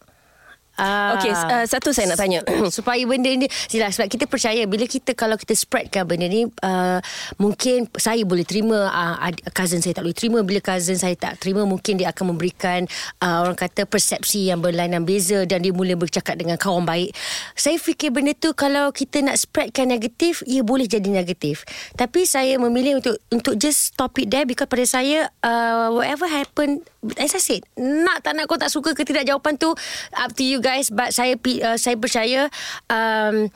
Uh, 0.73 1.21
Okey, 1.21 1.33
uh, 1.37 1.65
satu 1.69 1.93
saya 1.93 2.09
nak 2.09 2.19
tanya. 2.19 2.41
supaya 2.77 3.01
benda 3.05 3.29
ni 3.29 3.45
Sila, 3.69 3.93
sebab 3.93 4.09
kita 4.09 4.25
percaya 4.25 4.65
bila 4.65 4.89
kita 4.89 5.13
kalau 5.13 5.37
kita 5.37 5.53
spreadkan 5.53 6.09
benda 6.09 6.25
ni 6.27 6.49
uh, 6.49 6.99
mungkin 7.37 7.85
saya 8.01 8.25
boleh 8.25 8.49
terima 8.49 8.89
uh, 8.89 9.29
cousin 9.53 9.85
saya 9.85 10.01
tak 10.01 10.09
boleh 10.09 10.17
terima. 10.17 10.39
Bila 10.41 10.65
cousin 10.65 10.97
saya 10.97 11.13
tak 11.13 11.37
terima 11.45 11.69
mungkin 11.69 12.01
dia 12.01 12.09
akan 12.09 12.33
memberikan 12.33 12.89
uh, 13.21 13.45
orang 13.45 13.57
kata 13.57 13.85
persepsi 13.85 14.49
yang 14.49 14.65
berlainan 14.65 15.05
beza 15.05 15.45
dan 15.45 15.61
dia 15.61 15.77
mula 15.77 15.93
bercakap 15.93 16.41
dengan 16.41 16.57
kawan 16.57 16.89
baik. 16.89 17.13
Saya 17.53 17.77
fikir 17.77 18.09
benda 18.09 18.33
tu 18.33 18.57
kalau 18.57 18.89
kita 18.97 19.21
nak 19.21 19.37
spreadkan 19.37 19.93
negatif 19.93 20.41
ia 20.49 20.65
boleh 20.65 20.89
jadi 20.89 21.07
negatif. 21.07 21.69
Tapi 22.01 22.25
saya 22.25 22.57
memilih 22.57 23.05
untuk 23.05 23.21
untuk 23.29 23.55
just 23.61 23.93
stop 23.93 24.17
it 24.17 24.33
there 24.33 24.49
because 24.49 24.69
pada 24.73 24.89
saya 24.89 25.29
uh, 25.45 25.93
whatever 25.93 26.25
happen 26.25 26.81
as 27.19 27.35
I 27.35 27.43
said 27.43 27.63
nak 27.79 28.23
tak 28.23 28.39
nak 28.39 28.47
kau 28.47 28.59
tak 28.59 28.71
suka 28.71 28.95
ke 28.95 29.03
tidak? 29.03 29.27
Jawapan 29.27 29.59
tu 29.59 29.75
up 30.15 30.31
to 30.39 30.43
you 30.47 30.63
guys 30.63 30.89
but 30.89 31.11
saya 31.11 31.35
uh, 31.37 31.79
saya 31.79 31.99
percaya 31.99 32.49
um, 32.91 33.51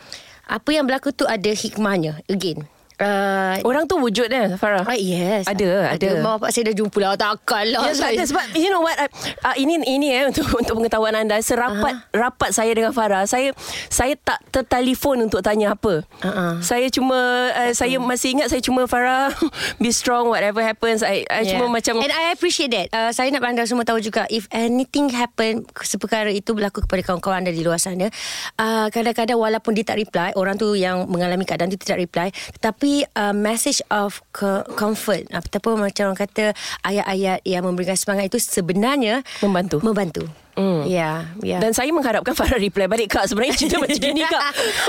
apa 0.47 0.71
yang 0.71 0.87
berlaku 0.87 1.11
tu 1.11 1.27
ada 1.27 1.51
hikmahnya. 1.51 2.23
Again 2.31 2.76
uh, 3.01 3.55
Orang 3.65 3.85
tu 3.89 4.01
wujud 4.01 4.29
dia 4.29 4.57
Farah. 4.57 4.85
Ah, 4.87 4.97
yes 4.97 5.45
Ada, 5.49 5.97
ada. 5.97 6.09
Mak 6.21 6.33
bapak 6.41 6.51
saya 6.53 6.73
dah 6.73 6.75
jumpa 6.77 6.99
lah 7.03 7.13
Takkan 7.17 7.65
lah 7.73 7.83
Ya, 7.87 7.93
sebab, 7.95 8.11
saya. 8.13 8.19
sebab 8.27 8.45
you 8.57 8.69
know 8.73 8.83
what 8.83 8.97
I, 8.97 9.07
uh, 9.45 9.57
ini 9.57 9.81
ini 9.85 10.09
eh 10.13 10.25
untuk 10.29 10.47
untuk 10.61 10.75
pengetahuan 10.83 11.15
anda 11.15 11.39
serapat 11.41 11.93
uh-huh. 11.93 12.17
rapat 12.17 12.51
saya 12.53 12.73
dengan 12.73 12.93
Farah 12.93 13.25
saya 13.29 13.53
saya 13.93 14.17
tak 14.17 14.41
tertelefon 14.51 15.29
untuk 15.29 15.41
tanya 15.45 15.77
apa. 15.77 16.03
Uh-uh. 16.25 16.59
Saya 16.65 16.89
cuma 16.91 17.17
uh, 17.53 17.73
saya 17.77 18.01
masih 18.01 18.39
ingat 18.39 18.49
saya 18.51 18.63
cuma 18.65 18.89
Farah 18.89 19.31
be 19.83 19.91
strong 19.93 20.33
whatever 20.33 20.61
happens 20.65 21.05
I, 21.05 21.23
I 21.29 21.45
yeah. 21.45 21.57
cuma 21.57 21.71
macam 21.71 21.99
And 22.01 22.13
I 22.13 22.33
appreciate 22.33 22.73
that 22.73 22.89
uh, 22.93 23.11
Saya 23.13 23.31
nak 23.33 23.45
anda 23.47 23.65
semua 23.69 23.87
tahu 23.87 24.03
juga 24.03 24.27
If 24.31 24.51
anything 24.51 25.13
happen 25.13 25.65
Seperkara 25.83 26.31
itu 26.33 26.53
berlaku 26.53 26.85
kepada 26.85 27.03
kawan-kawan 27.07 27.47
anda 27.47 27.53
di 27.53 27.63
luar 27.63 27.79
sana 27.79 28.09
uh, 28.59 28.87
Kadang-kadang 28.91 29.39
walaupun 29.39 29.77
dia 29.77 29.85
tak 29.87 29.99
reply 30.01 30.35
Orang 30.35 30.59
tu 30.59 30.75
yang 30.75 31.07
mengalami 31.07 31.47
keadaan 31.47 31.71
tu 31.71 31.79
tidak 31.79 32.03
reply 32.03 32.29
Tetapi 32.59 32.86
uh, 33.15 33.35
message 33.35 33.81
of 33.93 34.23
co- 34.31 34.65
comfort 34.75 35.27
Ataupun 35.31 35.81
macam 35.81 36.13
orang 36.13 36.21
kata 36.21 36.55
Ayat-ayat 36.83 37.45
yang 37.45 37.63
memberikan 37.67 37.97
semangat 37.99 38.31
itu 38.31 38.39
Sebenarnya 38.41 39.23
Membantu. 39.43 39.83
Membantu 39.83 40.25
mm. 40.57 40.81
Ya 40.89 40.91
yeah, 40.91 41.17
yeah. 41.45 41.61
Dan 41.61 41.77
saya 41.77 41.93
mengharapkan 41.93 42.33
Farah 42.33 42.59
reply 42.59 42.89
balik 42.89 43.13
Kak 43.13 43.29
sebenarnya 43.29 43.55
cerita 43.55 43.77
macam 43.79 44.01
gini 44.09 44.25
Kak 44.25 44.43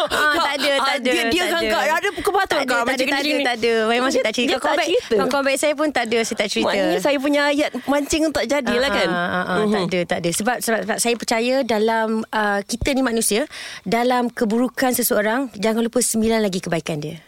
Ah, 0.07 0.35
tak 0.39 0.53
ada, 0.63 0.71
ah, 0.71 0.85
tak 0.87 0.95
ada. 1.03 1.11
Dia, 1.11 1.23
dia 1.29 1.43
tak 1.43 1.51
kan 1.51 1.61
ada. 1.61 1.69
Kak 1.69 1.83
Ada 1.83 1.91
tak 1.91 1.99
ada, 1.99 2.07
Kak 2.07 2.47
tak 2.47 2.85
macam 2.87 2.87
ada, 2.87 3.03
tak 3.03 3.19
ada, 3.19 3.27
gini 3.27 3.41
tak 3.43 3.55
ada. 3.59 3.73
Memang 3.91 4.09
saya 4.09 4.23
tak 4.23 4.33
cerita. 4.33 4.49
Dia 4.49 4.57
tak 4.57 4.75
baik, 4.79 4.89
cerita 5.03 5.23
kawan 5.27 5.43
baik 5.43 5.59
saya 5.59 5.73
pun 5.75 5.87
tak 5.91 6.03
ada, 6.07 6.17
saya 6.23 6.37
tak 6.39 6.49
cerita. 6.49 6.67
Maknanya 6.71 6.99
saya 7.03 7.17
punya 7.19 7.41
ayat 7.51 7.69
Mancing 7.85 8.23
tak 8.31 8.45
jadilah 8.47 8.89
kan 8.91 9.09
Ah, 9.11 9.27
ah, 9.27 9.43
ah, 9.51 9.65
Tak 9.67 9.81
ada, 9.91 9.99
tak 10.07 10.17
ada. 10.23 10.29
Sebab, 10.31 10.57
sebab, 10.63 10.79
sebab 10.87 10.97
saya 10.97 11.15
percaya 11.19 11.53
dalam 11.67 12.23
uh, 12.31 12.59
kita 12.63 12.89
ni 12.95 13.03
manusia, 13.03 13.43
dalam 13.83 14.31
keburukan 14.31 14.95
seseorang, 14.95 15.51
jangan 15.57 15.83
lupa 15.83 15.99
sembilan 15.99 16.39
lagi 16.39 16.63
kebaikan 16.63 16.97
dia. 17.03 17.26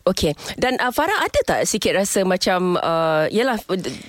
Okay 0.00 0.32
Dan 0.56 0.80
uh, 0.80 0.88
Farah 0.88 1.20
ada 1.20 1.40
tak 1.44 1.60
sikit 1.68 1.92
rasa 1.92 2.24
macam 2.24 2.80
uh, 2.80 3.28
Yelah 3.28 3.60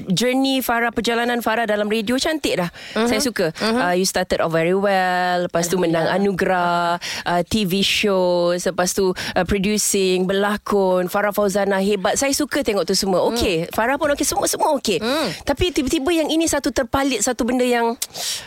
Journey 0.08 0.64
Farah 0.64 0.96
Perjalanan 0.96 1.44
Farah 1.44 1.68
dalam 1.68 1.92
radio 1.92 2.16
Cantik 2.16 2.64
dah 2.64 2.70
uh-huh. 2.72 3.08
Saya 3.12 3.20
suka 3.20 3.52
uh-huh. 3.52 3.92
uh, 3.92 3.94
You 4.00 4.08
started 4.08 4.40
off 4.40 4.56
very 4.56 4.74
well 4.74 5.52
Lepas 5.52 5.68
tu 5.68 5.76
menang 5.76 6.08
anugerah 6.08 6.96
uh, 7.28 7.42
TV 7.44 7.84
show 7.84 8.56
Lepas 8.56 8.96
tu 8.96 9.12
uh, 9.12 9.46
Producing 9.46 10.24
Berlakon 10.26 11.12
Farah 11.12 11.36
Fauzana 11.36 11.84
hebat 11.84 12.16
Saya 12.16 12.32
suka 12.32 12.64
tengok 12.64 12.88
tu 12.88 12.96
semua 12.96 13.28
Okay 13.28 13.68
mm. 13.68 13.76
Farah 13.76 14.00
pun 14.00 14.16
okay 14.16 14.24
Semua-semua 14.24 14.72
okay 14.72 14.98
mm. 15.04 15.44
Tapi 15.44 15.76
tiba-tiba 15.76 16.10
yang 16.16 16.32
ini 16.32 16.48
Satu 16.48 16.72
terpalit 16.72 17.20
Satu 17.20 17.44
benda 17.44 17.68
yang 17.68 18.00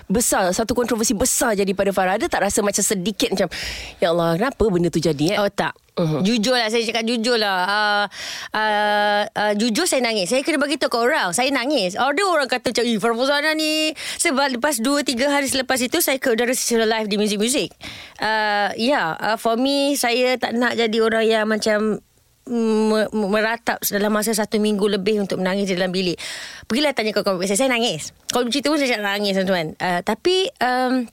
Besar 0.09 0.49
Satu 0.57 0.72
kontroversi 0.72 1.12
besar 1.12 1.53
Jadi 1.53 1.77
pada 1.77 1.93
Farah 1.93 2.16
Ada 2.16 2.27
tak 2.33 2.49
rasa 2.49 2.64
macam 2.64 2.81
sedikit 2.81 3.37
Macam 3.37 3.53
Ya 4.01 4.16
Allah 4.16 4.41
Kenapa 4.41 4.64
benda 4.72 4.89
tu 4.89 4.99
jadi 4.99 5.37
eh? 5.37 5.39
Oh 5.39 5.53
tak. 5.53 5.84
Uh-huh. 5.95 6.27
Jujur 6.27 6.59
lah 6.59 6.67
Saya 6.75 6.83
cakap 6.83 7.07
jujur 7.07 7.39
lah 7.39 7.59
uh, 7.71 8.05
uh, 8.51 9.23
uh, 9.31 9.53
Jujur 9.55 9.87
saya 9.87 10.03
nangis 10.03 10.27
Saya 10.27 10.43
kena 10.43 10.59
bagi 10.59 10.75
tahu 10.75 10.91
ke 10.91 10.99
orang 10.99 11.31
Saya 11.31 11.55
nangis 11.55 11.95
Ada 11.95 12.19
orang 12.27 12.51
kata 12.51 12.75
macam 12.75 12.83
Eh 12.83 12.99
Farfuzana 12.99 13.55
ni 13.55 13.95
Sebab 14.19 14.59
lepas 14.59 14.83
2-3 14.83 15.15
hari 15.31 15.47
selepas 15.47 15.79
itu 15.79 16.03
Saya 16.03 16.19
ke 16.19 16.35
udara 16.35 16.51
secara 16.51 16.83
live 16.99 17.07
Di 17.07 17.15
muzik-muzik 17.15 17.71
uh, 18.19 18.75
Ya 18.75 18.75
yeah, 18.75 19.07
uh, 19.23 19.39
For 19.39 19.55
me 19.55 19.95
Saya 19.95 20.35
tak 20.35 20.59
nak 20.59 20.75
jadi 20.75 20.99
orang 20.99 21.31
yang 21.31 21.47
macam 21.47 22.03
me- 22.51 23.11
meratap 23.13 23.81
dalam 23.89 24.13
masa 24.13 24.37
satu 24.37 24.61
minggu 24.61 24.85
lebih 24.85 25.25
untuk 25.25 25.41
menangis 25.41 25.73
di 25.73 25.81
dalam 25.81 25.93
bilik. 25.93 26.21
Pergilah 26.69 26.93
tanya 26.93 27.17
kawan-kawan 27.17 27.49
saya. 27.49 27.65
Saya 27.65 27.71
nangis. 27.73 28.13
Kalau 28.29 28.45
bercerita 28.45 28.69
pun 28.69 28.79
saya 28.81 29.01
nangis 29.01 29.33
tuan-tuan. 29.37 29.73
Uh, 29.81 30.01
tapi 30.05 30.53
um, 30.61 31.09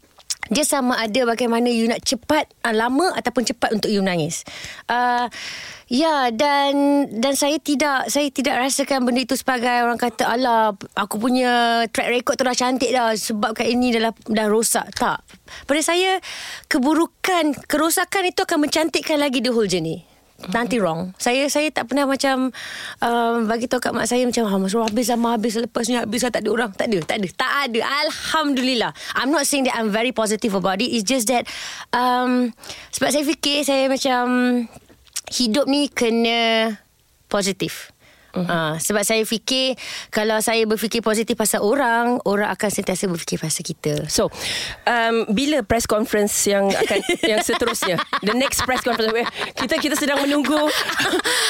dia 0.49 0.65
sama 0.65 0.97
ada 0.97 1.21
bagaimana 1.29 1.69
you 1.69 1.85
nak 1.85 2.01
cepat 2.01 2.49
uh, 2.65 2.73
lama 2.73 3.13
ataupun 3.13 3.45
cepat 3.45 3.69
untuk 3.71 3.93
you 3.93 4.01
menangis. 4.01 4.41
Uh, 4.89 5.29
ya 5.87 6.27
dan 6.33 7.05
dan 7.19 7.37
saya 7.37 7.59
tidak 7.61 8.09
saya 8.09 8.27
tidak 8.33 8.59
rasakan 8.59 9.05
benda 9.05 9.23
itu 9.23 9.37
sebagai 9.37 9.85
orang 9.85 9.99
kata 10.01 10.27
alah 10.27 10.75
aku 10.97 11.21
punya 11.21 11.83
track 11.91 12.09
record 12.09 12.35
tu 12.35 12.43
dah 12.43 12.57
cantik 12.57 12.91
dah 12.91 13.15
sebab 13.15 13.55
kat 13.55 13.67
ini 13.71 13.95
dah 13.95 14.11
dah 14.11 14.47
rosak 14.51 14.91
tak. 14.97 15.23
Pada 15.67 15.81
saya 15.83 16.19
keburukan 16.67 17.55
kerosakan 17.67 18.31
itu 18.31 18.43
akan 18.43 18.67
mencantikkan 18.67 19.19
lagi 19.19 19.39
the 19.39 19.51
whole 19.51 19.67
journey. 19.67 20.10
Nanti 20.49 20.81
wrong. 20.81 21.13
Saya 21.21 21.45
saya 21.53 21.69
tak 21.69 21.93
pernah 21.93 22.09
macam 22.09 22.49
um, 23.05 23.35
Bagi 23.45 23.69
tahu 23.69 23.77
kat 23.77 23.93
mak 23.93 24.09
saya 24.09 24.25
Macam 24.25 24.49
ah, 24.49 24.57
Mas 24.57 24.73
habis 24.73 25.05
sama 25.05 25.37
habis 25.37 25.53
Lepas 25.61 25.85
ni 25.85 25.93
habis 25.93 26.25
Tak 26.25 26.41
ada 26.41 26.49
orang. 26.49 26.71
Tak 26.73 26.89
ada 26.89 26.97
Tak 27.05 27.17
ada. 27.21 27.27
Tak 27.37 27.51
ada. 27.69 27.79
Alhamdulillah. 28.09 28.91
I'm 29.13 29.29
not 29.29 29.45
saying 29.45 29.69
that 29.69 29.77
I'm 29.77 29.93
very 29.93 30.09
positive 30.09 30.57
about 30.57 30.81
it. 30.81 30.89
It's 30.89 31.05
just 31.05 31.29
that 31.29 31.45
um, 31.93 32.49
Sebab 32.89 33.13
saya 33.13 33.23
fikir 33.27 33.61
Saya 33.61 33.85
macam 33.85 34.25
hidup 35.31 35.65
ni 35.71 35.87
kena 35.87 36.75
positif. 37.31 37.90
Uh-huh. 38.31 38.47
Uh, 38.47 38.73
sebab 38.79 39.03
saya 39.03 39.23
fikir 39.27 39.75
kalau 40.07 40.39
saya 40.39 40.63
berfikir 40.63 41.03
positif 41.03 41.35
pasal 41.35 41.63
orang, 41.63 42.19
orang 42.23 42.47
akan 42.51 42.69
sentiasa 42.71 43.07
berfikir 43.11 43.37
pasal 43.37 43.63
kita. 43.63 44.07
So, 44.07 44.31
um, 44.87 45.27
bila 45.31 45.63
press 45.67 45.83
conference 45.83 46.33
yang 46.47 46.71
akan 46.71 46.99
yang 47.31 47.43
seterusnya? 47.43 47.99
The 48.23 48.35
next 48.35 48.63
press 48.63 48.81
conference 48.83 49.13
kita 49.55 49.75
kita 49.77 49.95
sedang 49.99 50.23
menunggu. 50.23 50.57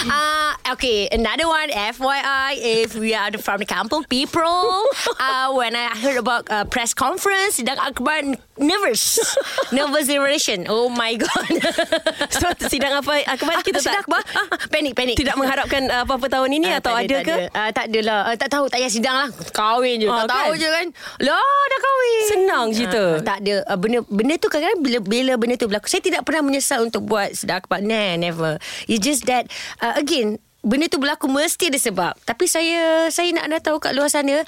uh, 0.10 0.52
okay, 0.74 1.06
another 1.14 1.46
one 1.46 1.70
FYI 1.70 2.58
if 2.58 2.98
we 2.98 3.14
are 3.14 3.32
from 3.38 3.62
the 3.62 3.70
kampung 3.70 4.04
people, 4.10 4.86
uh, 5.22 5.54
when 5.54 5.76
I 5.76 5.94
heard 5.98 6.18
about 6.18 6.50
uh, 6.50 6.66
press 6.66 6.94
conference, 6.98 7.62
sidang 7.62 7.78
akbar 7.78 8.38
nervous. 8.62 9.20
nervous 9.76 10.06
generation. 10.08 10.70
Oh 10.70 10.88
my 10.88 11.18
god. 11.18 11.52
so, 12.34 12.48
sidang 12.70 13.02
apa 13.02 13.26
akbar 13.28 13.60
kita 13.66 13.82
sidang 13.82 14.00
tak 14.00 14.08
akbar? 14.08 14.22
panik 14.70 14.94
panik. 14.94 15.18
Tidak 15.18 15.36
mengharapkan 15.36 15.90
uh, 15.90 16.06
apa-apa 16.06 16.30
tahun 16.30 16.50
ini 16.62 16.70
uh, 16.72 16.80
atau 16.80 16.94
tak 16.96 17.04
ada, 17.04 17.16
tak 17.18 17.26
ke? 17.26 17.36
Ada. 17.36 17.58
Uh, 17.58 17.70
tak 17.74 17.86
adalah. 17.92 18.20
Uh, 18.30 18.38
tak 18.38 18.50
tahu 18.54 18.66
tak 18.70 18.78
payah 18.80 18.92
sidang 18.94 19.16
lah. 19.18 19.30
Kahwin 19.52 19.96
je. 20.00 20.08
Oh, 20.08 20.16
tak 20.24 20.30
tahu 20.30 20.54
kan? 20.56 20.62
je 20.62 20.68
kan. 20.70 20.88
Lah 21.26 21.60
dah 21.68 21.80
kahwin. 21.82 22.24
Senang 22.30 22.66
cerita. 22.72 23.04
Uh, 23.04 23.14
tak 23.26 23.38
ada. 23.44 23.56
Uh, 23.68 23.78
benda 23.82 24.00
benda 24.08 24.34
tu 24.38 24.48
kadang-kadang 24.48 24.80
bila, 24.80 24.98
bila 25.04 25.34
benda 25.36 25.56
tu 25.58 25.68
berlaku. 25.68 25.90
Saya 25.90 26.02
tidak 26.06 26.22
pernah 26.24 26.46
menyesal 26.46 26.86
untuk 26.86 27.04
buat 27.04 27.34
sidang 27.34 27.60
akbar. 27.66 27.82
Nah, 27.82 28.16
never. 28.16 28.62
It's 28.86 29.02
just 29.02 29.26
that 29.28 29.50
uh, 29.82 29.98
again 29.98 30.38
benda 30.62 30.86
tu 30.88 31.02
berlaku 31.02 31.26
mesti 31.26 31.74
ada 31.74 31.80
sebab. 31.82 32.14
Tapi 32.22 32.46
saya 32.46 33.10
saya 33.10 33.34
nak 33.34 33.50
anda 33.50 33.58
tahu 33.60 33.82
kat 33.82 33.98
luar 33.98 34.14
sana 34.14 34.46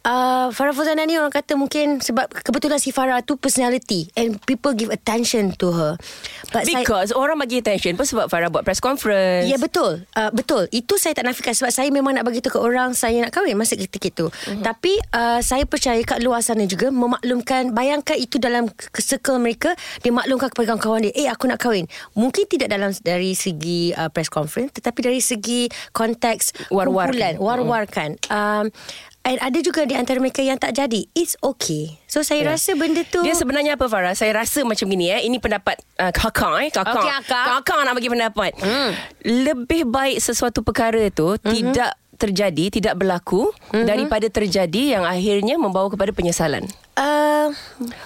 Uh, 0.00 0.48
Farah 0.56 0.72
Fuzana 0.72 1.04
ni 1.04 1.20
orang 1.20 1.28
kata 1.28 1.60
mungkin 1.60 2.00
sebab 2.00 2.24
kebetulan 2.32 2.80
si 2.80 2.88
Farah 2.88 3.20
tu 3.20 3.36
personality 3.36 4.08
and 4.16 4.40
people 4.48 4.72
give 4.72 4.88
attention 4.88 5.52
to 5.60 5.76
her. 5.76 5.92
But 6.56 6.64
Because 6.64 7.12
saya, 7.12 7.20
orang 7.20 7.36
bagi 7.36 7.60
attention 7.60 8.00
pun 8.00 8.08
sebab 8.08 8.32
Farah 8.32 8.48
buat 8.48 8.64
press 8.64 8.80
conference. 8.80 9.44
Ya 9.44 9.56
yeah, 9.56 9.60
betul. 9.60 10.08
Uh, 10.16 10.32
betul. 10.32 10.72
Itu 10.72 10.96
saya 10.96 11.12
tak 11.12 11.28
nafikan 11.28 11.52
sebab 11.52 11.68
saya 11.68 11.92
memang 11.92 12.16
nak 12.16 12.24
bagi 12.24 12.40
tahu 12.40 12.56
ke 12.56 12.60
orang 12.64 12.96
saya 12.96 13.20
nak 13.20 13.28
kahwin 13.28 13.60
masa 13.60 13.76
ketika 13.76 14.08
itu. 14.08 14.26
Uh-huh. 14.32 14.64
Tapi 14.64 14.96
uh, 15.12 15.44
saya 15.44 15.68
percaya 15.68 16.00
kat 16.00 16.24
luar 16.24 16.40
sana 16.40 16.64
juga 16.64 16.88
memaklumkan 16.88 17.76
bayangkan 17.76 18.16
itu 18.16 18.40
dalam 18.40 18.72
circle 18.96 19.36
mereka 19.36 19.76
dia 20.00 20.16
maklumkan 20.16 20.48
kepada 20.48 20.72
kawan-kawan 20.72 21.12
dia, 21.12 21.12
"Eh 21.12 21.28
aku 21.28 21.44
nak 21.44 21.60
kahwin." 21.60 21.84
Mungkin 22.16 22.48
tidak 22.48 22.72
dalam 22.72 22.96
dari 23.04 23.36
segi 23.36 23.92
uh, 23.92 24.08
press 24.08 24.32
conference 24.32 24.80
tetapi 24.80 25.04
dari 25.04 25.20
segi 25.20 25.68
konteks 25.92 26.72
war-war 26.72 27.12
kumpulan, 27.12 27.36
war-warkan. 27.36 28.16
Um, 28.32 28.72
And 29.20 29.36
ada 29.36 29.58
juga 29.60 29.84
di 29.84 29.92
antara 29.92 30.16
mereka 30.16 30.40
yang 30.40 30.56
tak 30.56 30.72
jadi. 30.72 31.04
It's 31.12 31.36
okay. 31.44 32.00
So 32.08 32.24
saya 32.24 32.40
yeah. 32.40 32.56
rasa 32.56 32.72
benda 32.72 33.04
tu 33.04 33.20
Dia 33.20 33.36
sebenarnya 33.36 33.76
apa 33.76 33.84
Farah? 33.84 34.16
Saya 34.16 34.32
rasa 34.32 34.64
macam 34.64 34.88
gini 34.88 35.12
eh. 35.12 35.28
Ini 35.28 35.36
pendapat 35.36 35.76
uh, 36.00 36.08
kakak 36.08 36.54
eh. 36.64 36.70
Kakak. 36.72 37.04
Okay, 37.04 37.10
kakak. 37.28 37.44
kakak 37.60 37.80
nak 37.84 37.94
bagi 38.00 38.08
pendapat. 38.08 38.52
Mm. 38.64 38.90
Lebih 39.44 39.82
baik 39.92 40.18
sesuatu 40.24 40.64
perkara 40.64 41.12
tu 41.12 41.36
mm-hmm. 41.36 41.52
tidak 41.52 41.92
terjadi, 42.16 42.64
tidak 42.72 42.94
berlaku 42.96 43.52
mm-hmm. 43.52 43.84
daripada 43.84 44.26
terjadi 44.32 45.00
yang 45.00 45.04
akhirnya 45.04 45.60
membawa 45.60 45.92
kepada 45.92 46.16
penyesalan. 46.16 46.64
Uh, 46.98 47.48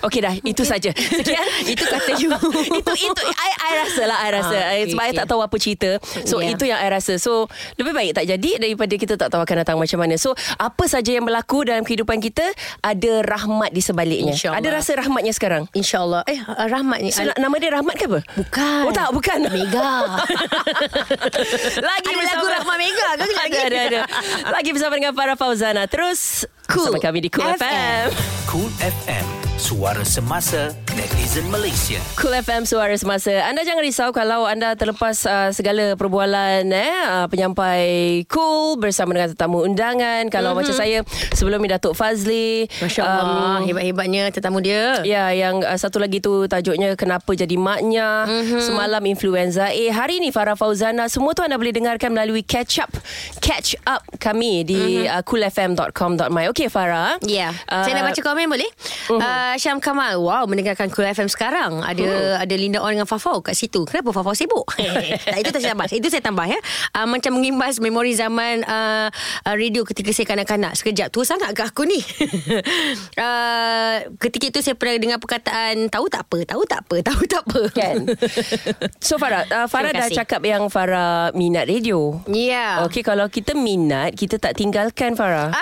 Okey 0.05 0.21
dah 0.21 0.37
Itu 0.45 0.63
saja. 0.63 0.93
Sekian. 0.93 1.47
Itu 1.73 1.85
kata 1.89 2.13
you. 2.21 2.31
Itu 2.81 2.93
itu 2.95 3.23
I, 3.25 3.51
I 3.59 3.73
rasa 3.81 4.03
lah 4.05 4.19
I 4.23 4.31
rasa. 4.31 4.57
Ah, 4.57 4.73
okay, 4.77 4.93
Sebab 4.93 5.03
I 5.03 5.11
okay. 5.11 5.19
tak 5.19 5.27
tahu 5.27 5.41
apa 5.41 5.57
cerita. 5.59 5.91
So 6.25 6.37
Yeah. 6.45 6.53
itu 6.53 6.65
yang 6.69 6.77
I 6.77 6.89
rasa. 6.93 7.17
So 7.17 7.49
Lebih 7.81 7.97
baik 7.97 8.13
tak 8.21 8.29
jadi 8.29 8.51
Daripada 8.61 8.95
kita 9.01 9.15
tak 9.17 9.33
tahu 9.33 9.41
akan 9.41 9.57
datang 9.65 9.77
macam 9.81 9.99
mana. 9.99 10.21
So 10.21 10.37
apa 10.61 10.85
saja 10.85 11.17
yang 11.17 11.25
berlaku 11.25 11.65
Dalam 11.65 11.83
kehidupan 11.83 12.21
kita 12.21 12.45
Ada 12.85 13.25
rahmat 13.25 13.73
di 13.73 13.81
sebaliknya. 13.81 14.37
Ada 14.37 14.69
rasa 14.69 15.01
rahmatnya 15.01 15.33
sekarang? 15.33 15.65
InsyaAllah. 15.73 16.29
Eh 16.29 16.39
uh, 16.45 16.67
Rahmat 16.69 16.99
ni. 17.01 17.11
So, 17.11 17.25
Nama 17.25 17.55
dia 17.57 17.71
Rahmat 17.73 17.95
ke 17.97 18.05
apa? 18.07 18.21
Bukan. 18.37 18.83
Oh 18.85 18.93
tak 18.93 19.09
bukan. 19.11 19.39
Mega. 19.49 20.21
Lagi 21.89 22.09
Ada 22.11 22.19
bersama 22.19 22.37
lagu 22.37 22.47
Rahmat 22.53 22.77
Mega 22.77 23.09
ke 23.17 23.25
Ada 23.25 23.59
ada 23.65 23.79
ada. 23.89 24.01
Lagi 24.53 24.71
bersama 24.71 24.93
dengan 25.01 25.13
Farah 25.17 25.37
Fauzana. 25.39 25.89
Terus 25.89 26.45
Cool. 26.65 26.89
Bersama 26.89 27.01
kami 27.01 27.19
di 27.21 27.29
Cool 27.29 27.53
FM, 27.55 27.61
FM. 27.61 28.07
Cool 28.49 28.71
FM, 28.81 29.27
suara 29.55 30.03
semasa 30.03 30.75
netizen 30.99 31.47
Malaysia. 31.47 31.99
Cool 32.19 32.35
FM 32.43 32.67
Suara 32.67 32.95
Semasa 32.95 33.31
Anda 33.47 33.67
jangan 33.67 33.83
risau 33.83 34.11
Kalau 34.15 34.47
anda 34.47 34.79
terlepas 34.79 35.27
uh, 35.27 35.51
Segala 35.51 35.99
perbualan 35.99 36.63
eh, 36.71 36.95
uh, 37.11 37.27
Penyampai 37.27 38.23
Cool 38.31 38.79
Bersama 38.79 39.15
dengan 39.15 39.35
tetamu 39.35 39.67
undangan 39.67 40.31
Kalau 40.31 40.55
mm-hmm. 40.55 40.67
macam 40.67 40.75
saya 40.75 40.99
Sebelum 41.35 41.59
ni 41.63 41.69
Datuk 41.71 41.99
Fazli 41.99 42.71
Masya 42.79 43.03
Allah 43.03 43.59
um, 43.59 43.67
Hebat-hebatnya 43.67 44.31
tetamu 44.31 44.63
dia 44.63 45.03
Ya 45.03 45.35
yang 45.35 45.63
uh, 45.67 45.75
satu 45.75 45.99
lagi 45.99 46.23
tu 46.23 46.47
Tajuknya 46.47 46.95
Kenapa 46.95 47.35
Jadi 47.35 47.59
Maknya 47.59 48.31
mm-hmm. 48.31 48.61
Semalam 48.63 49.03
Influenza 49.07 49.75
Eh 49.75 49.91
hari 49.91 50.23
ni 50.23 50.31
Farah 50.31 50.55
Fauzana 50.55 51.11
Semua 51.11 51.35
tu 51.35 51.43
anda 51.43 51.59
boleh 51.59 51.75
dengarkan 51.75 52.15
Melalui 52.15 52.47
Catch 52.47 52.87
Up 52.87 52.93
Catch 53.43 53.75
Up 53.87 54.07
kami 54.23 54.63
Di 54.63 55.07
mm-hmm. 55.07 55.15
uh, 55.19 55.23
coolfm.com.my 55.27 56.45
Okay 56.55 56.71
Farah 56.71 57.19
Ya, 57.27 57.51
yeah. 57.51 57.53
uh, 57.71 57.83
saya 57.83 57.99
nak 57.99 58.15
baca 58.15 58.21
komen 58.23 58.47
boleh? 58.47 58.71
Uh-huh. 59.11 59.19
Uh, 59.19 59.44
Syam 59.61 59.79
Kamal, 59.79 60.17
wow 60.21 60.49
mendengarkan 60.49 60.89
Cool 60.89 61.09
FM 61.09 61.29
sekarang. 61.29 61.85
Ada 61.85 62.05
uh-huh. 62.05 62.43
ada 62.43 62.55
Linda 62.57 62.81
On 62.81 62.91
dengan 62.91 63.09
Fafau 63.09 63.45
kat 63.45 63.53
situ. 63.53 63.85
Kenapa 63.85 64.11
Fafau 64.17 64.33
sibuk? 64.33 64.65
tak, 65.33 65.39
itu 65.41 65.49
saya 65.61 65.77
tambah. 65.77 65.87
Itu 65.93 66.09
saya 66.09 66.23
tambah 66.25 66.47
ya. 66.49 66.59
Uh, 66.97 67.07
macam 67.09 67.37
mengimbas 67.37 67.77
memori 67.79 68.17
zaman 68.17 68.65
uh, 68.65 69.09
radio 69.45 69.85
ketika 69.85 70.11
saya 70.17 70.27
kanak-kanak. 70.29 70.73
Sekejap, 70.75 71.13
tua 71.13 71.25
sangat 71.29 71.53
ke 71.53 71.63
aku 71.63 71.85
ni? 71.85 72.01
uh, 73.21 73.97
ketika 74.25 74.57
itu 74.57 74.61
saya 74.65 74.75
pernah 74.79 74.97
dengar 74.97 75.19
perkataan 75.21 75.93
tahu 75.93 76.09
tak 76.09 76.25
apa, 76.27 76.39
tahu 76.49 76.63
tak 76.65 76.81
apa, 76.87 76.97
tahu 77.05 77.21
tak 77.29 77.43
apa. 77.45 77.61
Kan 77.77 77.97
So 79.07 79.21
Farah 79.21 79.45
uh, 79.49 79.67
Farah 79.69 79.93
dah 79.93 80.09
cakap 80.09 80.41
Yang 80.45 80.73
Farah 80.73 81.33
minat 81.37 81.69
radio 81.69 82.21
Ya. 82.31 82.85
Okey 82.87 83.03
kalau 83.05 83.27
kita 83.29 83.57
minat 83.57 84.17
Kita 84.17 84.41
tak 84.41 84.57
tinggalkan 84.57 85.17
Farah 85.19 85.53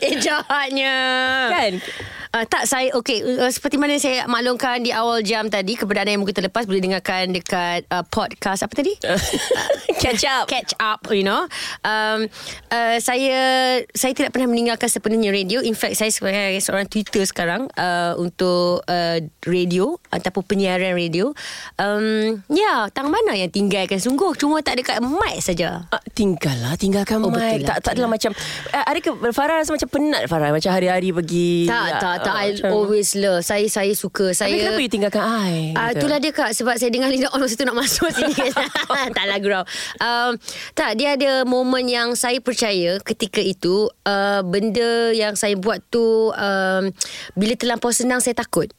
eh 0.00 0.14
jahatnya. 0.18 0.96
Kan 1.50 1.72
Uh, 2.34 2.42
tak 2.50 2.66
saya 2.66 2.90
okey 2.98 3.22
uh, 3.22 3.46
seperti 3.46 3.78
mana 3.78 3.94
saya 3.94 4.26
maklumkan 4.26 4.82
di 4.82 4.90
awal 4.90 5.22
jam 5.22 5.46
tadi 5.46 5.78
kepada 5.78 6.02
anda 6.02 6.18
yang 6.18 6.26
mungkin 6.26 6.34
terlepas 6.34 6.66
boleh 6.66 6.82
dengarkan 6.82 7.30
dekat 7.30 7.86
uh, 7.94 8.02
podcast 8.10 8.66
apa 8.66 8.74
tadi? 8.74 8.90
Catch 10.02 10.26
up. 10.26 10.50
catch 10.50 10.74
up 10.82 10.98
you 11.14 11.22
know. 11.22 11.46
Um, 11.86 12.26
uh, 12.74 12.98
saya 12.98 13.38
saya 13.94 14.12
tidak 14.18 14.34
pernah 14.34 14.50
meninggalkan 14.50 14.90
sepenuhnya 14.90 15.30
radio. 15.30 15.62
In 15.62 15.78
fact 15.78 15.94
saya 15.94 16.10
sebagai 16.10 16.58
seorang 16.58 16.90
Twitter 16.90 17.22
sekarang 17.22 17.70
uh, 17.78 18.18
untuk 18.18 18.82
uh, 18.90 19.22
radio 19.46 19.94
ataupun 20.10 20.42
penyiaran 20.42 20.98
radio. 20.98 21.30
Um, 21.78 22.42
ya 22.50 22.90
tang 22.90 23.14
mana 23.14 23.38
yang 23.38 23.54
tinggalkan? 23.54 24.02
Sungguh 24.02 24.34
cuma 24.34 24.58
tak 24.58 24.82
dekat 24.82 24.98
mic 24.98 25.38
saja. 25.38 25.86
Ah, 25.94 26.02
tinggallah 26.10 26.74
tinggalkan 26.74 27.22
Oh, 27.22 27.30
oh, 27.30 27.32
betul 27.32 27.62
mic. 27.62 27.62
lah, 27.62 27.78
tak 27.78 27.86
tak 27.86 27.92
adalah 27.94 28.10
macam 28.10 28.30
uh, 28.74 28.84
ada 28.90 28.98
ke 28.98 29.10
Farah 29.30 29.62
rasa 29.62 29.70
macam 29.70 29.86
penat 29.86 30.26
Farah? 30.26 30.50
Macam 30.50 30.70
hari-hari 30.74 31.14
pergi 31.14 31.70
tak 31.70 31.78
ah, 31.78 31.90
tak 32.02 32.23
tak 32.24 32.34
I 32.34 32.48
macam- 32.54 32.72
always 32.72 33.08
love 33.14 33.40
saya 33.40 33.66
saya 33.66 33.92
suka 33.92 34.30
saya 34.30 34.50
kenapa 34.50 34.78
you 34.78 34.88
tinggalkan 34.88 35.20
I 35.20 35.72
Ah, 35.72 35.90
Gitu. 35.90 36.00
itulah 36.00 36.18
dia 36.18 36.30
kak 36.30 36.50
sebab 36.50 36.74
saya 36.74 36.88
dengar 36.88 37.08
Linda 37.08 37.28
On 37.28 37.38
masa 37.38 37.54
tu 37.54 37.62
nak 37.62 37.74
masuk 37.74 38.08
sini. 38.08 38.34
tak 39.16 39.24
lah 39.24 39.38
gurau. 39.38 39.64
Um, 39.98 40.36
tak 40.72 40.94
dia 40.94 41.14
ada 41.14 41.44
momen 41.44 41.84
yang 41.84 42.12
saya 42.14 42.38
percaya 42.38 42.98
ketika 43.00 43.38
itu 43.38 43.86
uh, 44.02 44.40
benda 44.42 45.10
yang 45.10 45.34
saya 45.34 45.54
buat 45.54 45.82
tu 45.84 46.02
um, 46.30 46.82
bila 47.32 47.52
terlampau 47.54 47.90
senang 47.90 48.18
saya 48.18 48.34
takut. 48.34 48.70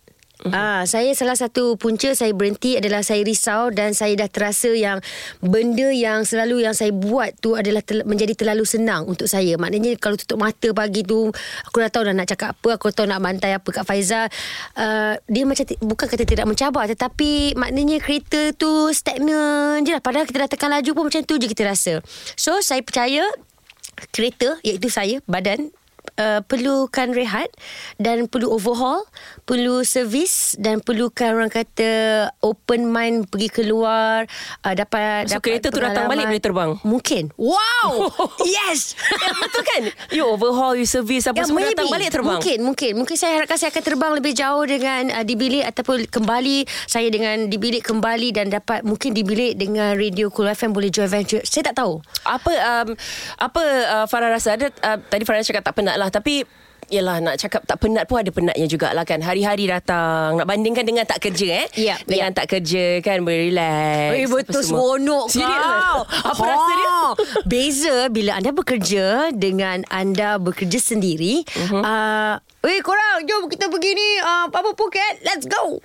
Mhm. 0.46 0.54
Ah, 0.54 0.86
saya 0.86 1.10
salah 1.18 1.34
satu 1.34 1.74
punca 1.74 2.14
saya 2.14 2.30
berhenti 2.30 2.78
adalah 2.78 3.02
saya 3.02 3.26
risau 3.26 3.74
dan 3.74 3.98
saya 3.98 4.14
dah 4.14 4.30
terasa 4.30 4.70
yang 4.78 5.02
benda 5.42 5.90
yang 5.90 6.22
selalu 6.22 6.62
yang 6.62 6.78
saya 6.78 6.94
buat 6.94 7.34
tu 7.42 7.58
adalah 7.58 7.82
tel- 7.82 8.06
menjadi 8.06 8.38
terlalu 8.38 8.62
senang 8.62 9.10
untuk 9.10 9.26
saya. 9.26 9.58
Maknanya 9.58 9.98
kalau 9.98 10.14
tutup 10.14 10.38
mata 10.38 10.70
pagi 10.70 11.02
tu 11.02 11.34
aku 11.66 11.78
dah 11.82 11.90
tahu 11.90 12.06
dah 12.06 12.14
nak 12.14 12.30
cakap 12.30 12.54
apa, 12.54 12.78
aku 12.78 12.94
tahu 12.94 13.10
nak 13.10 13.26
bantai 13.26 13.58
apa 13.58 13.66
kat 13.74 13.90
Faizal. 13.90 14.30
Uh, 14.78 15.18
dia 15.26 15.50
macam 15.50 15.66
ti- 15.66 15.82
bukan 15.82 16.06
kata 16.06 16.24
tidak 16.30 16.46
mencabar 16.46 16.86
tetapi 16.86 17.58
maknanya 17.58 17.98
kereta 17.98 18.54
tu 18.54 18.94
stagnan 18.94 19.82
je 19.82 19.98
lah. 19.98 20.02
Padahal 20.06 20.30
kita 20.30 20.46
dah 20.46 20.50
tekan 20.54 20.70
laju 20.70 20.92
pun 20.94 21.10
macam 21.10 21.26
tu 21.26 21.42
je 21.42 21.50
kita 21.50 21.66
rasa. 21.66 22.06
So 22.38 22.62
saya 22.62 22.86
percaya 22.86 23.26
kereta 24.14 24.62
iaitu 24.62 24.94
saya 24.94 25.26
badan 25.26 25.74
Uh, 26.16 26.40
perlukan 26.48 27.12
rehat 27.12 27.52
dan 28.00 28.32
perlu 28.32 28.48
overhaul, 28.56 29.04
perlu 29.44 29.84
servis 29.84 30.56
dan 30.56 30.80
perlukan 30.80 31.36
orang 31.36 31.52
kata 31.52 32.32
open 32.40 32.88
mind 32.88 33.28
pergi 33.28 33.52
keluar 33.52 34.24
uh, 34.64 34.74
dapat 34.74 35.28
So, 35.28 35.38
dapat 35.38 35.44
kereta 35.44 35.68
tu 35.74 35.80
datang 35.84 36.08
balik 36.08 36.26
boleh 36.32 36.44
terbang? 36.44 36.72
Mungkin. 36.88 37.24
Wow. 37.36 38.10
yes. 38.56 38.96
Ya, 38.96 39.32
betul 39.36 39.64
kan 39.66 39.82
You 40.14 40.24
overhaul 40.30 40.78
You 40.78 40.88
service 40.88 41.28
Apa 41.28 41.44
semua 41.44 41.66
datang 41.66 41.90
balik 41.90 42.10
terbang 42.14 42.40
Mungkin, 42.40 42.58
mungkin. 42.64 42.92
Mungkin 43.00 43.16
saya 43.16 43.42
harapkan 43.42 43.58
saya 43.60 43.72
akan 43.74 43.84
terbang 43.84 44.12
lebih 44.16 44.34
jauh 44.36 44.64
dengan 44.64 45.02
uh, 45.12 45.24
di 45.26 45.36
bilik 45.36 45.64
ataupun 45.68 46.08
kembali 46.08 46.68
saya 46.86 47.08
dengan 47.10 47.48
di 47.48 47.58
bilik 47.58 47.84
kembali 47.84 48.30
dan 48.36 48.52
dapat 48.52 48.86
mungkin 48.86 49.12
di 49.12 49.24
bilik 49.26 49.58
dengan 49.58 49.96
radio 49.98 50.32
Cool 50.32 50.52
FM 50.52 50.72
boleh 50.72 50.90
join 50.92 51.10
venture. 51.10 51.42
Saya 51.44 51.72
tak 51.72 51.84
tahu. 51.84 52.02
Apa 52.26 52.52
um, 52.52 52.88
Apa 53.40 53.62
uh, 53.92 54.06
Farah 54.10 54.30
rasa 54.32 54.58
ada 54.58 54.70
uh, 54.84 54.98
Tadi 55.00 55.24
Farah 55.24 55.42
cakap 55.46 55.64
tak 55.66 55.76
penat 55.78 55.96
lah 55.98 56.05
Tapi 56.10 56.46
Yelah 56.86 57.18
nak 57.18 57.42
cakap 57.42 57.66
tak 57.66 57.82
penat 57.82 58.06
pun 58.06 58.22
ada 58.22 58.30
penatnya 58.30 58.70
jugalah 58.70 59.02
kan. 59.02 59.18
Hari-hari 59.18 59.66
datang 59.66 60.38
Nak 60.38 60.46
bandingkan 60.46 60.86
dengan 60.86 61.02
tak 61.02 61.18
kerja 61.18 61.66
eh? 61.66 61.68
Ya, 61.74 61.98
Dengan 62.06 62.30
ya. 62.30 62.38
tak 62.38 62.46
kerja 62.46 63.02
kan 63.02 63.26
Berrelax 63.26 64.14
Eh 64.14 64.28
betul 64.30 64.62
seronok 64.62 65.26
kau. 65.34 66.00
Apa 66.06 66.44
rasa 66.46 66.72
dia? 66.78 66.98
Beza 67.50 67.96
bila 68.14 68.38
anda 68.38 68.54
bekerja 68.54 69.34
Dengan 69.34 69.82
anda 69.90 70.38
bekerja 70.38 70.78
sendiri 70.78 71.42
uh-huh. 71.42 71.82
uh, 71.82 72.36
Eh 72.62 72.82
korang 72.86 73.26
jom 73.26 73.50
kita 73.50 73.66
pergi 73.66 73.92
ni 73.98 74.10
uh, 74.22 74.46
Apa 74.54 74.78
Phuket 74.78 75.26
Let's 75.26 75.50
go 75.50 75.82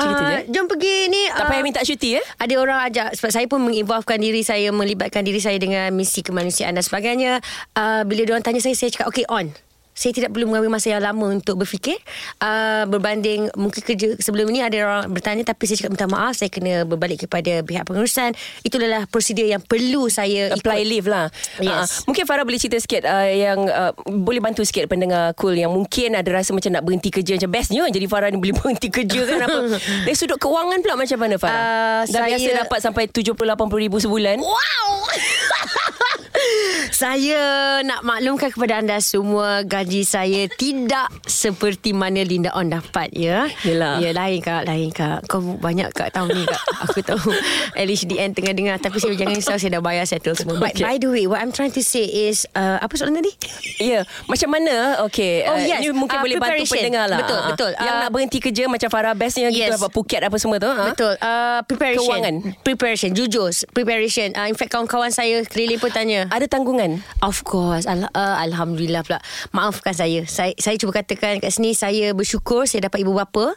Je? 0.00 0.08
Uh, 0.08 0.40
jom 0.48 0.66
pergi 0.66 1.12
ni 1.12 1.22
Tak 1.28 1.44
payah 1.46 1.62
minta 1.64 1.80
cuti 1.84 2.16
eh? 2.16 2.24
ada 2.40 2.54
orang 2.56 2.78
ajak. 2.88 3.08
Sebab 3.20 3.30
saya 3.30 3.46
pun 3.46 3.60
menginvolvekan 3.60 4.18
diri 4.18 4.40
saya 4.40 4.72
melibatkan 4.72 5.22
diri 5.22 5.38
saya 5.38 5.60
dengan 5.60 5.92
misi 5.92 6.24
kemanusiaan 6.24 6.74
dan 6.74 6.84
sebagainya. 6.84 7.44
Uh, 7.76 8.02
bila 8.08 8.24
dia 8.24 8.32
orang 8.34 8.44
tanya 8.44 8.60
saya 8.64 8.74
saya 8.74 8.90
cakap 8.90 9.08
okay 9.12 9.28
on 9.28 9.52
saya 10.00 10.16
tidak 10.16 10.32
perlu 10.32 10.48
mengambil 10.48 10.72
masa 10.72 10.88
yang 10.88 11.04
lama 11.04 11.28
untuk 11.28 11.60
berfikir. 11.60 12.00
Uh, 12.40 12.88
berbanding 12.88 13.52
mungkin 13.52 13.84
kerja 13.84 14.16
sebelum 14.16 14.48
ini 14.48 14.64
ada 14.64 14.76
orang 14.80 15.12
bertanya 15.12 15.44
tapi 15.44 15.68
saya 15.68 15.76
cakap 15.76 15.92
minta 15.92 16.08
maaf 16.08 16.32
saya 16.32 16.48
kena 16.48 16.88
berbalik 16.88 17.28
kepada 17.28 17.60
pihak 17.60 17.84
pengurusan. 17.84 18.32
Itu 18.64 18.80
adalah 18.80 19.04
prosedur 19.04 19.44
yang 19.44 19.60
perlu 19.60 20.08
saya 20.08 20.48
Apply 20.50 20.80
ikut. 20.80 20.88
leave 20.88 21.04
lah. 21.04 21.28
Yes. 21.60 21.68
Ah, 21.68 22.08
Mungkin 22.08 22.24
Farah 22.24 22.42
boleh 22.42 22.56
cerita 22.56 22.78
sikit 22.78 23.02
uh, 23.02 23.26
Yang 23.26 23.60
uh, 23.68 23.92
Boleh 24.06 24.38
bantu 24.38 24.62
sikit 24.62 24.86
pendengar 24.86 25.34
cool 25.34 25.52
Yang 25.52 25.74
mungkin 25.74 26.14
ada 26.14 26.30
rasa 26.30 26.54
macam 26.54 26.70
nak 26.70 26.80
berhenti 26.80 27.10
kerja. 27.10 27.36
Macam 27.36 27.50
bestnya 27.50 27.84
Jadi 27.84 28.06
Farah 28.06 28.30
ni 28.30 28.38
boleh 28.38 28.54
berhenti 28.58 28.88
kerja 28.88 29.20
kan 29.26 29.38
apa? 29.44 29.58
Dari 30.06 30.16
sudut 30.16 30.38
kewangan 30.38 30.80
pula 30.80 30.94
Macam 30.96 31.18
mana 31.18 31.36
Farah? 31.36 31.52
Ah, 31.52 32.00
Dah 32.06 32.24
saya- 32.24 32.38
biasa 32.38 32.48
dapat 32.64 32.78
sampai 32.80 33.04
70-80 33.06 33.36
ribu 33.76 33.96
sebulan. 33.98 34.36
Wow 34.40 34.88
Saya 36.92 37.40
nak 37.80 38.02
maklumkan 38.02 38.48
kepada 38.48 38.78
anda 38.78 38.98
semua 38.98 39.62
gaji 39.62 40.02
saya 40.02 40.48
tidak 40.50 41.08
seperti 41.22 41.92
mana 41.92 42.20
Linda 42.20 42.50
On 42.52 42.66
dapat 42.66 43.12
ya. 43.12 43.46
Yelah. 43.62 43.98
Ya 43.98 44.10
lain 44.10 44.40
kak, 44.40 44.64
lain 44.64 44.90
kak. 44.90 45.24
Kau 45.24 45.38
banyak 45.40 45.90
kak 45.90 46.10
tahu 46.10 46.28
ni 46.28 46.42
kak. 46.42 46.60
Aku 46.82 47.00
tahu 47.00 47.30
LHDN 47.78 48.32
tengah 48.32 48.52
dengar 48.52 48.76
tapi 48.76 48.98
saya 48.98 49.14
jangan 49.14 49.34
risau 49.34 49.56
saya 49.56 49.78
dah 49.78 49.82
bayar 49.82 50.04
settle 50.04 50.34
semua. 50.34 50.58
But 50.58 50.72
Okay. 50.72 50.86
by 50.86 50.96
the 50.96 51.08
way, 51.08 51.24
what 51.26 51.38
I'm 51.38 51.50
trying 51.50 51.72
to 51.72 51.82
say 51.82 52.04
is 52.06 52.46
uh, 52.52 52.78
apa 52.78 52.94
soalan 52.94 53.16
tadi? 53.16 53.32
Ya, 53.80 54.06
macam 54.26 54.48
mana? 54.50 54.74
Okay, 55.04 55.42
Oh, 55.42 55.52
uh, 55.52 55.58
yes. 55.58 55.80
ni 55.80 55.90
mungkin 55.90 56.14
Uh, 56.14 56.22
boleh 56.22 56.36
bantu 56.36 56.62
pendengar 56.68 57.06
lah. 57.06 57.18
Betul, 57.18 57.40
betul. 57.48 57.70
Yang 57.76 57.90
Uh, 57.90 58.00
nak 58.00 58.10
berhenti 58.10 58.38
kerja 58.38 58.64
macam 58.66 58.88
Farah 58.88 59.14
bestnya 59.14 59.48
gitu 59.48 59.62
Yes. 59.62 59.74
dapat 59.74 59.90
Phuket 59.90 60.20
apa 60.22 60.36
semua 60.36 60.56
tu. 60.56 60.68
ha? 60.68 60.84
Betul. 60.86 61.12
Uh, 61.16 61.58
preparation. 61.64 62.06
Kewangan. 62.06 62.34
Preparation. 62.60 63.10
Jujur. 63.10 63.48
Preparation. 63.70 64.28
Uh, 64.32 64.46
in 64.46 64.54
fact, 64.54 64.70
kawan-kawan 64.70 65.08
saya 65.08 65.42
keliling 65.44 65.76
pun 65.76 65.88
tanya. 65.88 66.09
Ada 66.30 66.46
tanggungan. 66.46 67.02
Of 67.20 67.42
course. 67.42 67.84
Al- 67.90 68.10
uh, 68.14 68.36
Alhamdulillah 68.40 69.02
pula. 69.02 69.18
Maafkan 69.50 69.92
saya. 69.92 70.22
Saya, 70.24 70.54
saya 70.56 70.78
cuba 70.78 71.02
katakan 71.02 71.42
kat 71.42 71.50
sini 71.50 71.74
Saya 71.74 72.14
bersyukur 72.14 72.64
Saya 72.64 72.86
dapat 72.86 73.02
ibu 73.02 73.12
bapa 73.12 73.52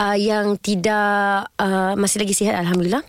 uh, 0.00 0.16
Yang 0.16 0.58
tidak 0.64 1.50
uh, 1.60 1.92
Masih 1.94 2.24
lagi 2.24 2.34
sihat 2.34 2.56
Alhamdulillah. 2.58 3.04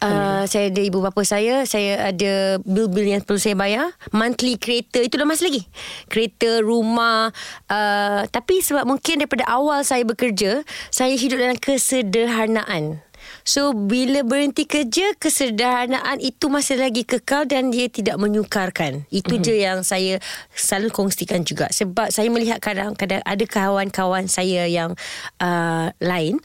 Uh, 0.00 0.42
Saya 0.48 0.72
ada 0.72 0.82
ibu 0.82 0.98
bapa 1.04 1.20
saya 1.22 1.68
Saya 1.68 2.10
ada 2.10 2.58
Bil-bil 2.64 3.12
yang 3.12 3.22
perlu 3.22 3.36
saya 3.36 3.54
bayar. 3.54 3.92
Monthly 4.10 4.56
kereta 4.56 5.04
Itu 5.04 5.20
dah 5.20 5.28
masih 5.28 5.52
lagi. 5.52 5.62
Kereta 6.08 6.64
Rumah 6.64 7.30
uh, 7.68 8.20
Tapi 8.32 8.64
sebab 8.64 8.88
mungkin 8.88 9.20
Daripada 9.20 9.44
awal 9.46 9.84
saya 9.84 10.02
bekerja 10.08 10.64
Saya 10.88 11.12
hidup 11.14 11.36
dalam 11.38 11.60
kesederhanaan 11.60 13.03
So 13.44 13.76
bila 13.76 14.24
berhenti 14.24 14.64
kerja 14.64 15.12
Kesederhanaan 15.20 16.16
itu 16.18 16.48
masih 16.48 16.80
lagi 16.80 17.04
kekal 17.04 17.44
Dan 17.44 17.68
dia 17.68 17.92
tidak 17.92 18.16
menyukarkan. 18.16 19.04
Itu 19.12 19.36
mm-hmm. 19.36 19.44
je 19.44 19.54
yang 19.60 19.78
saya 19.84 20.14
Selalu 20.56 20.88
kongsikan 20.90 21.44
juga. 21.44 21.68
Sebab 21.68 22.08
saya 22.08 22.32
melihat 22.32 22.58
kadang-kadang 22.58 23.20
Ada 23.20 23.44
kawan-kawan 23.44 24.26
saya 24.32 24.64
yang 24.64 24.96
uh, 25.44 25.92
Lain 26.00 26.40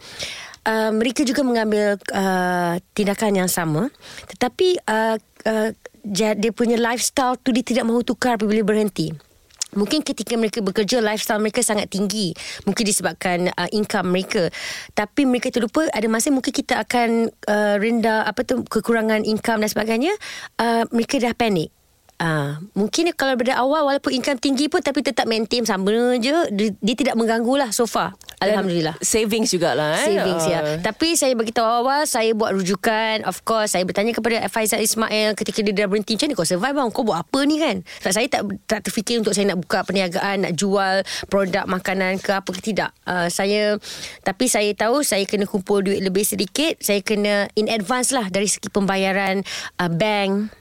uh, 0.68 0.91
Mereka 0.91 1.24
juga 1.24 1.47
mengambil 1.47 1.95
uh, 2.12 2.76
Tindakan 2.91 3.47
yang 3.47 3.50
sama. 3.50 3.88
Tetapi 4.36 4.84
uh, 4.84 5.16
uh, 5.47 5.70
Dia 6.04 6.52
punya 6.52 6.76
lifestyle 6.76 7.39
tu 7.39 7.56
Dia 7.56 7.64
tidak 7.64 7.88
mahu 7.88 8.04
tukar 8.04 8.36
Apabila 8.36 8.62
berhenti 8.68 9.28
Mungkin 9.74 10.01
ketika 10.01 10.34
mereka 10.36 10.59
bekerja 10.61 11.01
lifestyle 11.01 11.41
mereka 11.41 11.61
sangat 11.61 11.89
tinggi. 11.89 12.34
Mungkin 12.65 12.84
disebabkan 12.86 13.53
uh, 13.53 13.70
income 13.70 14.09
mereka. 14.09 14.49
Tapi 14.93 15.26
mereka 15.30 15.53
terlupa 15.53 15.86
ada 15.89 16.07
masa 16.09 16.34
mungkin 16.34 16.51
kita 16.51 16.82
akan 16.82 17.30
uh, 17.49 17.76
rendah 17.78 18.26
apa 18.26 18.41
tu 18.45 18.61
kekurangan 18.65 19.26
income 19.26 19.61
dan 19.61 19.70
sebagainya. 19.70 20.13
Uh, 20.57 20.84
mereka 20.93 21.22
dah 21.22 21.34
panik. 21.38 21.78
Uh, 22.20 22.59
mungkin 22.76 23.15
kalau 23.15 23.39
pada 23.39 23.63
awal 23.63 23.88
walaupun 23.88 24.11
income 24.11 24.36
tinggi 24.36 24.67
pun 24.67 24.84
tapi 24.84 24.99
tetap 24.99 25.24
maintain 25.24 25.63
sama 25.63 26.20
je 26.20 26.36
dia, 26.51 26.67
dia 26.76 26.95
tidak 26.99 27.15
mengganggu 27.15 27.55
lah 27.55 27.72
so 27.72 27.88
far 27.88 28.11
Dan 28.43 28.59
Alhamdulillah 28.59 28.99
Savings 28.99 29.55
jugalah 29.55 30.03
eh. 30.03 30.20
Savings 30.20 30.43
Ah. 30.47 30.51
ya. 30.51 30.59
Tapi 30.84 31.15
saya 31.15 31.32
bagi 31.36 31.55
tahu 31.55 31.63
awal 31.63 32.03
saya 32.07 32.32
buat 32.36 32.55
rujukan. 32.55 33.24
Of 33.24 33.43
course 33.47 33.76
saya 33.76 33.84
bertanya 33.88 34.11
kepada 34.11 34.43
Faizal 34.51 34.84
Ismail 34.84 35.36
ketika 35.36 35.59
dia 35.63 35.72
dah 35.72 35.88
berhenti 35.88 36.15
macam 36.15 36.28
ni 36.28 36.36
kau 36.36 36.47
survive 36.47 36.76
bang. 36.76 36.89
Kau 36.91 37.03
buat 37.03 37.24
apa 37.24 37.39
ni 37.47 37.55
kan? 37.59 37.84
Sebab 38.03 38.13
saya 38.15 38.28
tak 38.28 38.41
tak 38.67 38.80
terfikir 38.88 39.20
untuk 39.20 39.36
saya 39.36 39.51
nak 39.51 39.59
buka 39.63 39.84
perniagaan, 39.84 40.47
nak 40.47 40.53
jual 40.59 41.03
produk 41.28 41.67
makanan 41.67 42.20
ke 42.20 42.32
apa 42.32 42.49
ke 42.51 42.59
tidak. 42.63 42.91
Uh, 43.03 43.28
saya 43.28 43.76
tapi 44.24 44.47
saya 44.47 44.72
tahu 44.76 45.03
saya 45.03 45.24
kena 45.28 45.47
kumpul 45.47 45.84
duit 45.84 45.99
lebih 45.99 46.24
sedikit. 46.24 46.80
Saya 46.80 47.03
kena 47.03 47.47
in 47.59 47.67
advance 47.67 48.11
lah 48.15 48.28
dari 48.28 48.47
segi 48.47 48.67
pembayaran 48.72 49.43
uh, 49.80 49.91
bank 49.91 50.59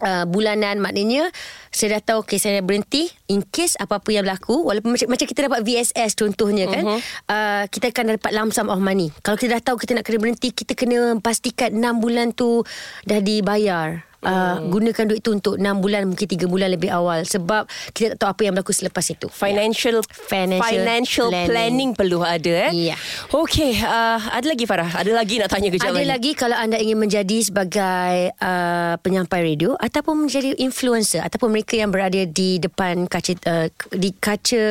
uh, 0.00 0.24
bulanan 0.26 0.80
maknanya 0.80 1.28
saya 1.70 2.00
dah 2.00 2.14
tahu 2.14 2.26
okay 2.26 2.40
saya 2.40 2.60
dah 2.60 2.64
berhenti 2.66 3.08
in 3.30 3.46
case 3.46 3.78
apa-apa 3.78 4.10
yang 4.10 4.26
berlaku 4.26 4.66
walaupun 4.66 4.98
macam, 4.98 5.06
macam 5.14 5.26
kita 5.30 5.46
dapat 5.46 5.62
VSS 5.62 6.18
contohnya 6.18 6.66
kan 6.66 6.82
uh-huh. 6.82 7.00
uh, 7.30 7.64
kita 7.70 7.94
akan 7.94 8.18
dapat 8.18 8.32
lump 8.34 8.50
sum 8.50 8.66
of 8.66 8.82
money 8.82 9.14
kalau 9.22 9.38
kita 9.38 9.54
dah 9.54 9.62
tahu 9.70 9.78
kita 9.78 9.94
nak 9.94 10.04
kena 10.04 10.18
berhenti 10.18 10.50
kita 10.50 10.74
kena 10.74 11.14
pastikan 11.22 11.70
6 11.70 12.02
bulan 12.02 12.34
tu 12.34 12.66
dah 13.06 13.22
dibayar 13.22 14.10
Uh, 14.20 14.68
gunakan 14.68 15.08
duit 15.08 15.24
tu 15.24 15.32
untuk 15.32 15.56
6 15.56 15.64
bulan 15.80 16.04
mungkin 16.04 16.28
3 16.28 16.44
bulan 16.44 16.68
lebih 16.68 16.92
awal 16.92 17.24
sebab 17.24 17.64
kita 17.96 18.12
tak 18.12 18.16
tahu 18.20 18.28
apa 18.36 18.40
yang 18.44 18.52
berlaku 18.52 18.76
selepas 18.76 19.00
itu 19.08 19.32
Financial 19.32 20.04
Financial 20.04 20.60
financial 20.60 21.28
planning, 21.32 21.48
planning. 21.48 21.90
perlu 21.96 22.20
ada 22.20 22.68
eh. 22.68 22.92
Ya. 22.92 23.00
Okey, 23.32 23.80
uh, 23.80 24.20
ada 24.20 24.44
lagi 24.44 24.68
Farah? 24.68 24.92
Ada 24.92 25.16
lagi 25.16 25.40
nak 25.40 25.48
tanya 25.48 25.72
kejap 25.72 25.96
Ada 25.96 26.04
lagi 26.04 26.36
kalau 26.36 26.52
anda 26.52 26.76
ingin 26.76 27.00
menjadi 27.00 27.38
sebagai 27.40 28.36
uh, 28.44 29.00
penyampai 29.00 29.40
radio 29.40 29.72
ataupun 29.80 30.28
menjadi 30.28 30.52
influencer 30.60 31.24
ataupun 31.24 31.56
mereka 31.56 31.80
yang 31.80 31.88
berada 31.88 32.20
di 32.28 32.60
depan 32.60 33.08
kaca 33.20 33.32
uh, 33.44 33.66
di 33.92 34.10
kaca 34.16 34.64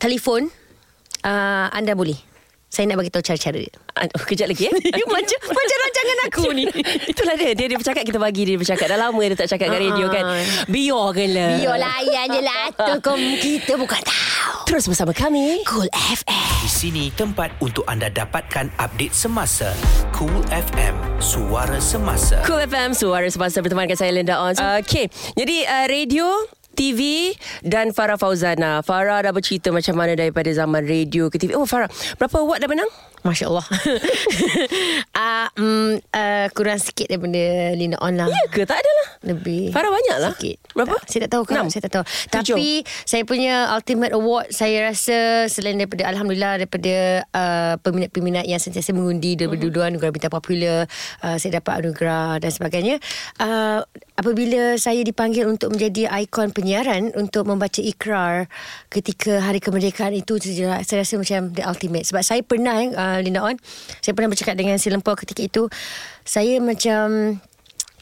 telefon 0.00 0.48
uh, 1.22 1.68
anda 1.68 1.92
boleh. 1.92 2.16
Saya 2.74 2.90
nak 2.90 2.98
bagi 2.98 3.14
tahu 3.14 3.22
cara-cara 3.22 3.54
dia. 3.54 3.70
Ah, 3.94 4.10
Oh, 4.18 4.26
kejap 4.26 4.50
lagi 4.50 4.66
eh. 4.66 4.74
macam 5.06 5.38
macam 5.46 5.76
rancangan 5.78 6.18
aku 6.26 6.44
ni. 6.58 6.66
Itulah 7.06 7.38
dia. 7.38 7.54
Dia 7.54 7.70
dia 7.70 7.78
bercakap 7.78 8.02
kita 8.02 8.18
bagi 8.18 8.42
dia 8.42 8.58
bercakap. 8.58 8.90
Dah 8.90 8.98
lama 8.98 9.22
dia 9.22 9.38
tak 9.38 9.46
cakap 9.46 9.70
kat 9.70 9.78
radio 9.78 10.10
kan. 10.10 10.24
Biarkanlah. 10.66 11.62
Biar 11.62 11.76
layan 11.78 12.26
je 12.34 12.42
lah 12.42 12.64
tu 12.90 12.92
kau 12.98 13.14
kita 13.14 13.78
bukan 13.78 14.02
tahu. 14.02 14.66
Terus 14.66 14.90
bersama 14.90 15.14
kami. 15.14 15.62
Cool 15.70 15.86
FM. 15.86 16.50
Di 16.66 16.70
sini 16.72 17.04
tempat 17.14 17.54
untuk 17.62 17.86
anda 17.86 18.10
dapatkan 18.10 18.74
update 18.74 19.14
semasa. 19.14 19.70
Cool 20.10 20.42
FM, 20.50 20.98
suara 21.22 21.78
semasa. 21.78 22.42
Cool 22.42 22.66
FM 22.66 22.90
Suara 22.90 23.30
semasa 23.30 23.62
berteman 23.62 23.86
dengan 23.86 23.98
saya 23.98 24.10
Linda 24.14 24.38
On 24.38 24.54
uh, 24.54 24.78
Okay 24.78 25.10
Jadi 25.34 25.66
uh, 25.66 25.86
radio 25.90 26.26
TV 26.74 27.32
dan 27.62 27.94
Farah 27.94 28.18
Fauzana. 28.18 28.82
Farah 28.82 29.22
dah 29.24 29.32
bercerita 29.32 29.70
macam 29.70 29.94
mana 29.94 30.18
daripada 30.18 30.50
zaman 30.50 30.84
radio 30.84 31.30
ke 31.30 31.38
TV. 31.38 31.54
Oh 31.54 31.64
Farah, 31.64 31.88
berapa 32.18 32.36
award 32.42 32.60
dah 32.60 32.70
menang? 32.70 32.90
Masya 33.24 33.48
Allah 33.48 33.64
uh, 35.16 35.48
um, 35.56 35.96
uh, 35.96 36.46
Kurang 36.52 36.76
sikit 36.76 37.08
daripada 37.08 37.72
Lina 37.72 37.96
On 38.04 38.12
lah 38.12 38.28
Ya 38.28 38.44
ke? 38.52 38.68
Tak 38.68 38.76
adalah. 38.76 39.03
Lebih 39.24 39.72
Farah 39.72 39.88
banyak 39.88 40.16
lah. 40.20 40.32
Sikit 40.36 40.56
Berapa? 40.76 40.96
Tak, 41.00 41.08
Saya 41.08 41.20
tak 41.24 41.30
tahu 41.32 41.42
kan? 41.46 41.64
Saya 41.66 41.82
tak 41.88 41.92
tahu 41.96 42.04
Tujuh? 42.04 42.54
Tapi 42.54 42.68
Saya 43.02 43.22
punya 43.24 43.54
ultimate 43.72 44.12
award 44.12 44.46
Saya 44.50 44.92
rasa 44.92 45.48
Selain 45.48 45.74
daripada 45.74 46.04
Alhamdulillah 46.04 46.60
Daripada 46.60 46.94
uh, 47.30 47.74
Peminat-peminat 47.80 48.44
Yang 48.44 48.68
sentiasa 48.68 48.92
mengundi 48.92 49.34
Daripada 49.34 49.56
Mhm. 49.56 49.64
dua-dua 49.64 49.84
anugerah 49.88 50.12
Bintang 50.12 50.34
Popular 50.34 50.84
uh, 51.22 51.36
Saya 51.38 51.62
dapat 51.62 51.74
anugerah 51.80 52.36
Dan 52.38 52.50
sebagainya 52.50 52.96
uh, 53.38 53.80
Apabila 54.14 54.76
saya 54.76 55.00
dipanggil 55.00 55.46
Untuk 55.46 55.72
menjadi 55.72 56.10
ikon 56.22 56.50
penyiaran 56.50 57.14
Untuk 57.14 57.46
membaca 57.46 57.78
ikrar 57.78 58.50
Ketika 58.90 59.40
hari 59.40 59.58
kemerdekaan 59.58 60.12
itu 60.12 60.36
Saya 60.36 60.82
saya 60.82 61.06
rasa 61.06 61.16
macam 61.16 61.48
The 61.50 61.64
ultimate 61.64 62.04
Sebab 62.04 62.22
saya 62.22 62.42
pernah 62.42 62.76
uh, 62.82 63.18
Linda 63.18 63.40
On 63.40 63.56
Saya 63.98 64.12
pernah 64.12 64.28
bercakap 64.28 64.54
dengan 64.54 64.76
si 64.76 64.90
Lempau 64.90 65.14
ketika 65.14 65.40
itu 65.40 65.70
Saya 66.22 66.58
macam 66.58 67.38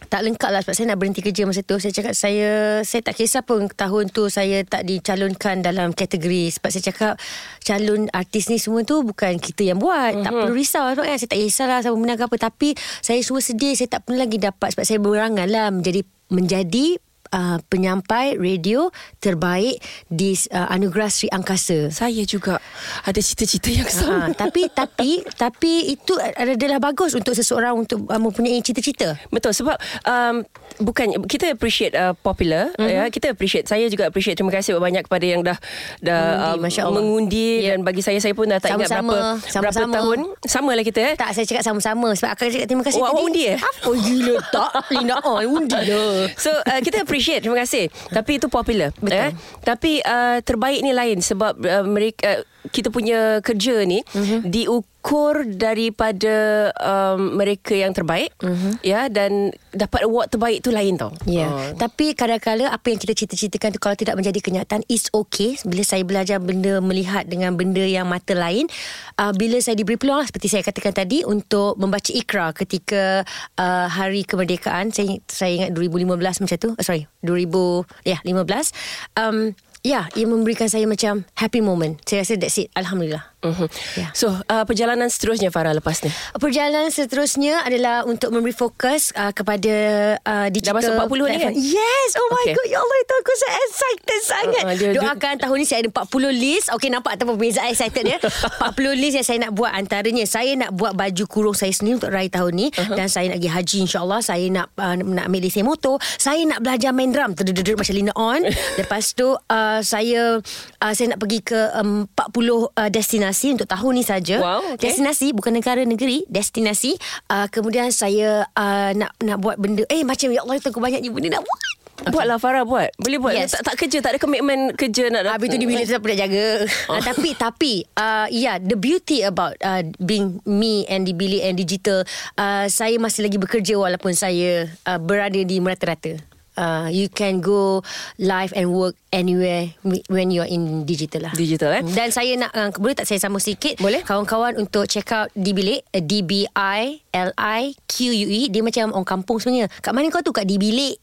tak 0.09 0.27
lengkap 0.27 0.51
lah 0.51 0.61
sebab 0.63 0.75
saya 0.75 0.87
nak 0.95 0.99
berhenti 0.99 1.21
kerja 1.21 1.43
masa 1.45 1.61
tu. 1.63 1.77
Saya 1.79 1.93
cakap 1.93 2.15
saya 2.17 2.81
saya 2.83 3.01
tak 3.05 3.15
kisah 3.19 3.43
pun 3.43 3.69
tahun 3.71 4.11
tu 4.11 4.27
saya 4.33 4.63
tak 4.67 4.87
dicalonkan 4.89 5.61
dalam 5.61 5.93
kategori 5.93 6.59
sebab 6.59 6.69
saya 6.73 6.85
cakap 6.91 7.15
calon 7.63 8.09
artis 8.11 8.51
ni 8.51 8.59
semua 8.59 8.83
tu 8.83 9.03
bukan 9.05 9.39
kita 9.39 9.75
yang 9.75 9.79
buat. 9.79 10.17
Mm-hmm. 10.17 10.25
Tak 10.27 10.33
perlu 10.33 10.55
risau 10.55 10.87
sebab 10.95 11.05
kan 11.05 11.17
saya 11.19 11.31
tak 11.31 11.39
kisahlah 11.39 11.79
siapa 11.85 11.97
menang 11.99 12.19
ke 12.19 12.25
apa 12.27 12.37
tapi 12.39 12.69
saya 13.05 13.21
semua 13.21 13.43
sedih 13.45 13.75
saya 13.77 13.89
tak 13.93 14.09
pernah 14.09 14.25
lagi 14.25 14.39
dapat 14.41 14.69
sebab 14.75 14.85
saya 14.87 14.99
berangan 14.99 15.49
lah 15.51 15.69
menjadi 15.69 16.03
menjadi 16.33 16.97
uh, 17.33 17.59
penyampai 17.67 18.37
radio 18.37 18.93
terbaik 19.19 19.81
di 20.07 20.37
uh, 20.53 20.69
anugerah 20.71 21.09
Sri 21.09 21.29
Angkasa. 21.33 21.89
Saya 21.91 22.23
juga 22.29 22.61
ada 23.03 23.21
cita-cita 23.21 23.73
yang 23.73 23.89
sama. 23.89 24.31
Ha, 24.31 24.37
tapi 24.37 24.69
tapi 24.81 25.11
tapi 25.35 25.73
itu 25.97 26.15
adalah 26.37 26.79
bagus 26.79 27.17
untuk 27.17 27.33
seseorang 27.33 27.75
untuk 27.75 28.05
uh, 28.07 28.21
mempunyai 28.21 28.61
cita-cita. 28.61 29.17
Betul 29.33 29.57
sebab 29.57 29.77
um, 30.07 30.45
bukan 30.81 31.25
kita 31.25 31.53
appreciate 31.53 31.93
uh, 31.97 32.13
popular 32.17 32.73
mm-hmm. 32.77 32.89
ya 32.89 33.03
kita 33.09 33.33
appreciate 33.33 33.67
saya 33.69 33.89
juga 33.89 34.09
appreciate 34.09 34.37
terima 34.37 34.53
kasih 34.53 34.77
banyak 34.77 35.05
kepada 35.05 35.25
yang 35.25 35.41
dah 35.45 35.59
dah 36.01 36.57
Mengundi, 36.57 36.81
um, 36.81 36.93
mengundi 36.93 37.51
Ya. 37.63 37.77
dan 37.77 37.85
bagi 37.87 38.03
saya 38.03 38.19
saya 38.19 38.35
pun 38.35 38.49
dah 38.49 38.59
tak 38.59 38.75
ingat 38.75 38.89
Sama-sama, 38.91 39.13
berapa 39.13 39.37
berapa 39.39 39.73
sama-sama. 39.73 39.95
tahun 39.95 40.19
samalah 40.43 40.85
kita 40.85 41.01
eh 41.05 41.15
Tak 41.15 41.31
saya 41.37 41.45
cakap 41.47 41.65
sama-sama 41.65 42.09
sebab 42.17 42.31
akak 42.35 42.49
cakap 42.51 42.67
terima 42.67 42.83
kasih 42.85 43.01
Oh, 43.03 43.09
awak 43.09 43.23
undi 43.25 43.43
eh? 43.55 43.59
Apa 43.59 43.91
gila 43.95 44.37
tak? 44.51 44.71
Lina 44.95 45.17
on 45.29 45.45
undi 45.47 45.81
lah. 45.87 46.27
So 46.37 46.51
uh, 46.51 46.81
kita 46.83 47.03
appreciate 47.03 47.22
Terima 47.39 47.57
kasih 47.57 47.85
Tapi 48.09 48.31
itu 48.37 48.47
popular 48.47 48.91
Betul. 48.95 49.17
eh? 49.19 49.31
Tapi 49.61 50.03
uh, 50.03 50.39
terbaik 50.41 50.81
ni 50.81 50.91
lain 50.91 51.19
Sebab 51.19 51.55
uh, 51.57 51.85
mereka 51.85 52.39
uh, 52.39 52.69
Kita 52.69 52.89
punya 52.89 53.39
kerja 53.41 53.83
ni 53.83 54.03
Mhm. 54.05 54.43
uh-huh. 54.45 54.92
Diukur 55.03 55.43
daripada 55.59 56.71
um, 56.79 57.35
Mereka 57.35 57.75
yang 57.75 57.91
terbaik 57.91 58.31
uh-huh. 58.39 58.79
Ya 58.87 59.11
Dan 59.11 59.51
Dapat 59.75 60.07
award 60.07 60.31
terbaik 60.31 60.63
tu 60.63 60.71
lain 60.71 60.95
tau 60.95 61.11
Ya, 61.27 61.51
Oh. 61.51 61.59
uh. 61.59 61.75
tapi 61.75 62.15
kadang-kadang 62.15 62.71
apa 62.71 62.87
yang 62.87 63.03
kita 63.03 63.19
cita-citakan 63.19 63.75
tu 63.75 63.81
kalau 63.83 63.99
tidak 63.99 64.15
menjadi 64.15 64.39
kenyataan 64.39 64.87
is 64.87 65.11
okay. 65.11 65.59
Bila 65.67 65.83
saya 65.83 66.07
belajar 66.07 66.39
benda 66.39 66.79
melihat 66.79 67.27
dengan 67.27 67.59
benda 67.59 67.83
yang 67.83 68.07
mata 68.07 68.37
lain, 68.37 68.71
uh, 69.19 69.35
bila 69.35 69.59
saya 69.59 69.75
diberi 69.75 69.99
peluang 69.99 70.23
lah, 70.23 70.29
seperti 70.29 70.47
saya 70.53 70.63
katakan 70.63 70.95
tadi 70.95 71.27
untuk 71.27 71.75
membaca 71.81 72.15
ikra 72.15 72.55
ketika 72.55 73.27
uh, 73.59 73.87
hari 73.91 74.23
kemerdekaan, 74.23 74.95
saya 74.95 75.19
saya 75.27 75.67
ingat 75.67 75.71
2015 75.75 76.43
macam 76.47 76.57
tu. 76.61 76.71
Uh, 76.79 76.85
sorry, 76.85 77.11
2000 77.27 78.07
ya, 78.07 78.23
15. 78.23 79.19
Um 79.19 79.57
Ya, 79.83 80.07
ia 80.15 80.31
memberikan 80.31 80.71
saya 80.71 80.87
macam 80.87 81.27
happy 81.35 81.59
moment. 81.59 81.99
Saya 82.07 82.23
rasa 82.23 82.39
that's 82.39 82.55
it. 82.55 82.71
Alhamdulillah. 82.79 83.32
Uh-huh. 83.43 83.67
Ya. 83.95 84.15
So 84.15 84.31
uh, 84.31 84.63
perjalanan 84.63 85.07
seterusnya 85.07 85.51
Farah 85.51 85.75
lepas 85.75 85.99
ni 86.01 86.15
Perjalanan 86.33 86.89
seterusnya 86.89 87.61
adalah 87.61 88.07
untuk 88.07 88.31
memberi 88.31 88.55
fokus 88.55 89.11
uh, 89.13 89.31
kepada 89.31 89.75
uh, 90.17 90.47
digital 90.47 90.79
masuk 90.79 90.95
40 90.95 91.27
ni 91.27 91.39
kan? 91.41 91.53
Yes. 91.53 92.09
Oh 92.15 92.29
my 92.29 92.39
Okay. 92.43 92.55
god. 92.55 92.67
Ya 92.69 92.79
Allah 92.79 92.99
itu 92.99 93.15
aku 93.15 93.33
saya 93.37 93.55
excited 93.61 94.21
sangat. 94.23 94.63
Uh, 94.63 94.69
uh, 94.69 94.77
dia- 94.77 94.95
Doakan 94.95 95.35
tahun 95.39 95.57
ni 95.57 95.65
saya 95.65 95.81
ada 95.83 95.91
40 95.93 96.07
list. 96.33 96.67
Okey 96.71 96.89
nampak 96.89 97.13
tak 97.15 97.27
perbezaan 97.27 97.69
excited 97.69 98.03
dia. 98.05 98.19
40 98.23 98.63
list 98.95 99.15
yang 99.17 99.27
saya 99.27 99.39
nak 99.41 99.53
buat 99.53 99.71
antaranya 99.71 100.23
saya 100.23 100.53
nak 100.55 100.71
buat 100.71 100.95
baju 100.95 101.25
kurung 101.27 101.57
saya 101.57 101.71
sendiri 101.71 101.99
untuk 101.99 102.11
raya 102.11 102.29
tahun 102.29 102.53
ni 102.53 102.67
uh-huh. 102.69 102.95
dan 102.95 103.07
saya 103.07 103.27
nak 103.27 103.39
pergi 103.39 103.51
haji 103.51 103.79
insya-Allah. 103.87 104.21
Saya 104.23 104.47
nak 104.49 104.67
uh, 104.77 104.95
nak 104.95 105.25
ambil 105.27 105.41
lesen 105.43 105.67
motor. 105.67 105.99
Saya 106.15 106.43
nak 106.45 106.63
belajar 106.63 106.91
main 106.91 107.11
drum 107.11 107.35
Terduduk 107.35 107.75
macam 107.75 107.95
Lina 107.95 108.13
on. 108.15 108.43
Lepas 108.81 109.15
tu 109.15 109.35
uh, 109.35 109.81
saya 109.83 110.39
uh, 110.79 110.93
saya 110.93 111.07
nak 111.11 111.19
pergi 111.19 111.43
ke 111.43 111.59
um, 111.75 112.07
40 112.07 112.39
uh, 112.71 112.87
destinasi 112.87 113.32
untuk 113.57 113.69
tahun 113.69 113.93
ni 113.97 114.05
saja. 114.05 114.37
Wow, 114.39 114.77
okay. 114.77 114.93
Destinasi 114.93 115.33
bukan 115.33 115.57
negara 115.57 115.83
negeri, 115.83 116.25
destinasi. 116.29 116.97
Uh, 117.27 117.49
kemudian 117.49 117.89
saya 117.91 118.47
uh, 118.53 118.91
nak 118.93 119.17
nak 119.21 119.39
buat 119.41 119.57
benda 119.57 119.83
eh 119.89 120.05
macam 120.05 120.29
ya 120.31 120.45
Allah 120.45 120.61
aku 120.61 120.81
banyaknya 120.81 121.11
benda 121.11 121.41
nak 121.41 121.45
buat. 121.45 121.61
Buatlah 122.03 122.39
Farah 122.43 122.65
buat 122.67 122.91
Boleh 122.99 123.19
buat 123.23 123.35
Yes. 123.37 123.55
tak, 123.55 123.63
tak 123.63 123.75
kerja 123.79 124.03
Tak 124.03 124.11
ada 124.17 124.19
komitmen 124.19 124.75
kerja 124.75 125.07
nak 125.13 125.39
Habis 125.39 125.55
tu 125.55 125.59
di 125.61 125.69
bilik 125.71 125.87
tetap 125.87 126.03
nak 126.03 126.19
jaga. 126.19 126.47
Oh. 126.91 126.99
Uh, 126.99 127.03
tapi 127.05 127.31
tapi 127.39 127.73
uh, 127.95 128.27
yeah 128.33 128.59
the 128.59 128.75
beauty 128.75 129.23
about 129.23 129.55
uh, 129.63 129.87
being 130.03 130.43
me 130.43 130.83
and 130.91 131.07
di 131.07 131.15
bilik 131.15 131.47
and 131.47 131.55
digital 131.55 132.03
uh, 132.41 132.67
saya 132.67 132.99
masih 132.99 133.29
lagi 133.29 133.39
bekerja 133.39 133.79
walaupun 133.79 134.19
saya 134.19 134.67
uh, 134.89 134.99
berada 134.99 135.39
di 135.39 135.63
merata-rata. 135.63 136.32
Uh, 136.53 136.93
you 136.93 137.09
can 137.09 137.41
go 137.41 137.81
live 138.21 138.53
and 138.53 138.69
work 138.69 138.93
anywhere 139.09 139.73
when 140.13 140.29
you're 140.29 140.45
in 140.45 140.85
digital 140.85 141.25
lah. 141.25 141.33
Digital, 141.33 141.81
eh? 141.81 141.83
Dan 141.83 142.13
saya 142.13 142.37
nak 142.37 142.53
uh, 142.53 142.69
boleh 142.77 142.93
tak 142.93 143.09
saya 143.09 143.25
sambung 143.25 143.41
sikit? 143.41 143.81
Boleh. 143.81 144.05
Kawan-kawan 144.05 144.61
untuk 144.61 144.85
check 144.85 145.09
out 145.17 145.33
di 145.33 145.57
bilik 145.57 145.81
uh, 145.97 146.05
D 146.05 146.21
B 146.21 146.45
I 146.53 147.01
L 147.17 147.33
I 147.41 147.73
Q 147.89 148.13
U 148.13 148.29
E 148.29 148.53
dia 148.53 148.61
macam 148.61 148.93
orang 148.93 149.09
kampung 149.09 149.41
sebenarnya. 149.41 149.73
Kat 149.81 149.97
mana 149.97 150.13
kau 150.13 150.21
tu 150.21 150.37
kat 150.37 150.45
di 150.45 150.61
bilik? 150.61 151.01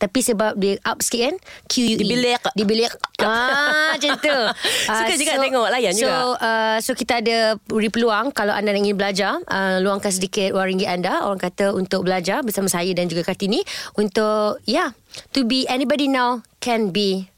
Tapi 0.00 0.24
sebab 0.24 0.56
dia 0.56 0.80
up 0.88 1.04
sikit 1.04 1.28
kan 1.28 1.36
Q 1.68 1.72
U 1.84 1.86
E 1.92 1.94
Di 2.00 2.04
bilik. 2.08 2.40
Di 2.56 2.64
bilik 2.64 2.92
Ah 3.20 3.92
macam 3.92 4.16
tu 4.16 4.36
Suka 4.96 5.12
juga 5.20 5.32
tengok, 5.36 5.68
layan 5.68 5.92
so, 5.92 6.08
juga. 6.08 6.16
uh, 6.40 6.76
So 6.80 6.96
kita 6.96 7.20
ada 7.20 7.60
beri 7.68 7.92
peluang 7.92 8.32
Kalau 8.32 8.56
anda 8.56 8.72
ingin 8.72 8.96
belajar 8.96 9.36
uh, 9.44 9.76
Luangkan 9.84 10.08
sedikit 10.08 10.56
wang 10.56 10.72
ringgit 10.72 10.88
anda 10.88 11.20
Orang 11.28 11.36
kata 11.36 11.76
untuk 11.76 12.08
belajar 12.08 12.40
Bersama 12.40 12.72
saya 12.72 12.88
dan 12.96 13.12
juga 13.12 13.28
Kartini 13.28 13.60
Untuk 14.00 14.64
Yeah 14.64 14.96
To 15.36 15.44
be 15.44 15.68
anybody 15.68 16.08
now 16.08 16.40
Can 16.64 16.96
be 16.96 17.28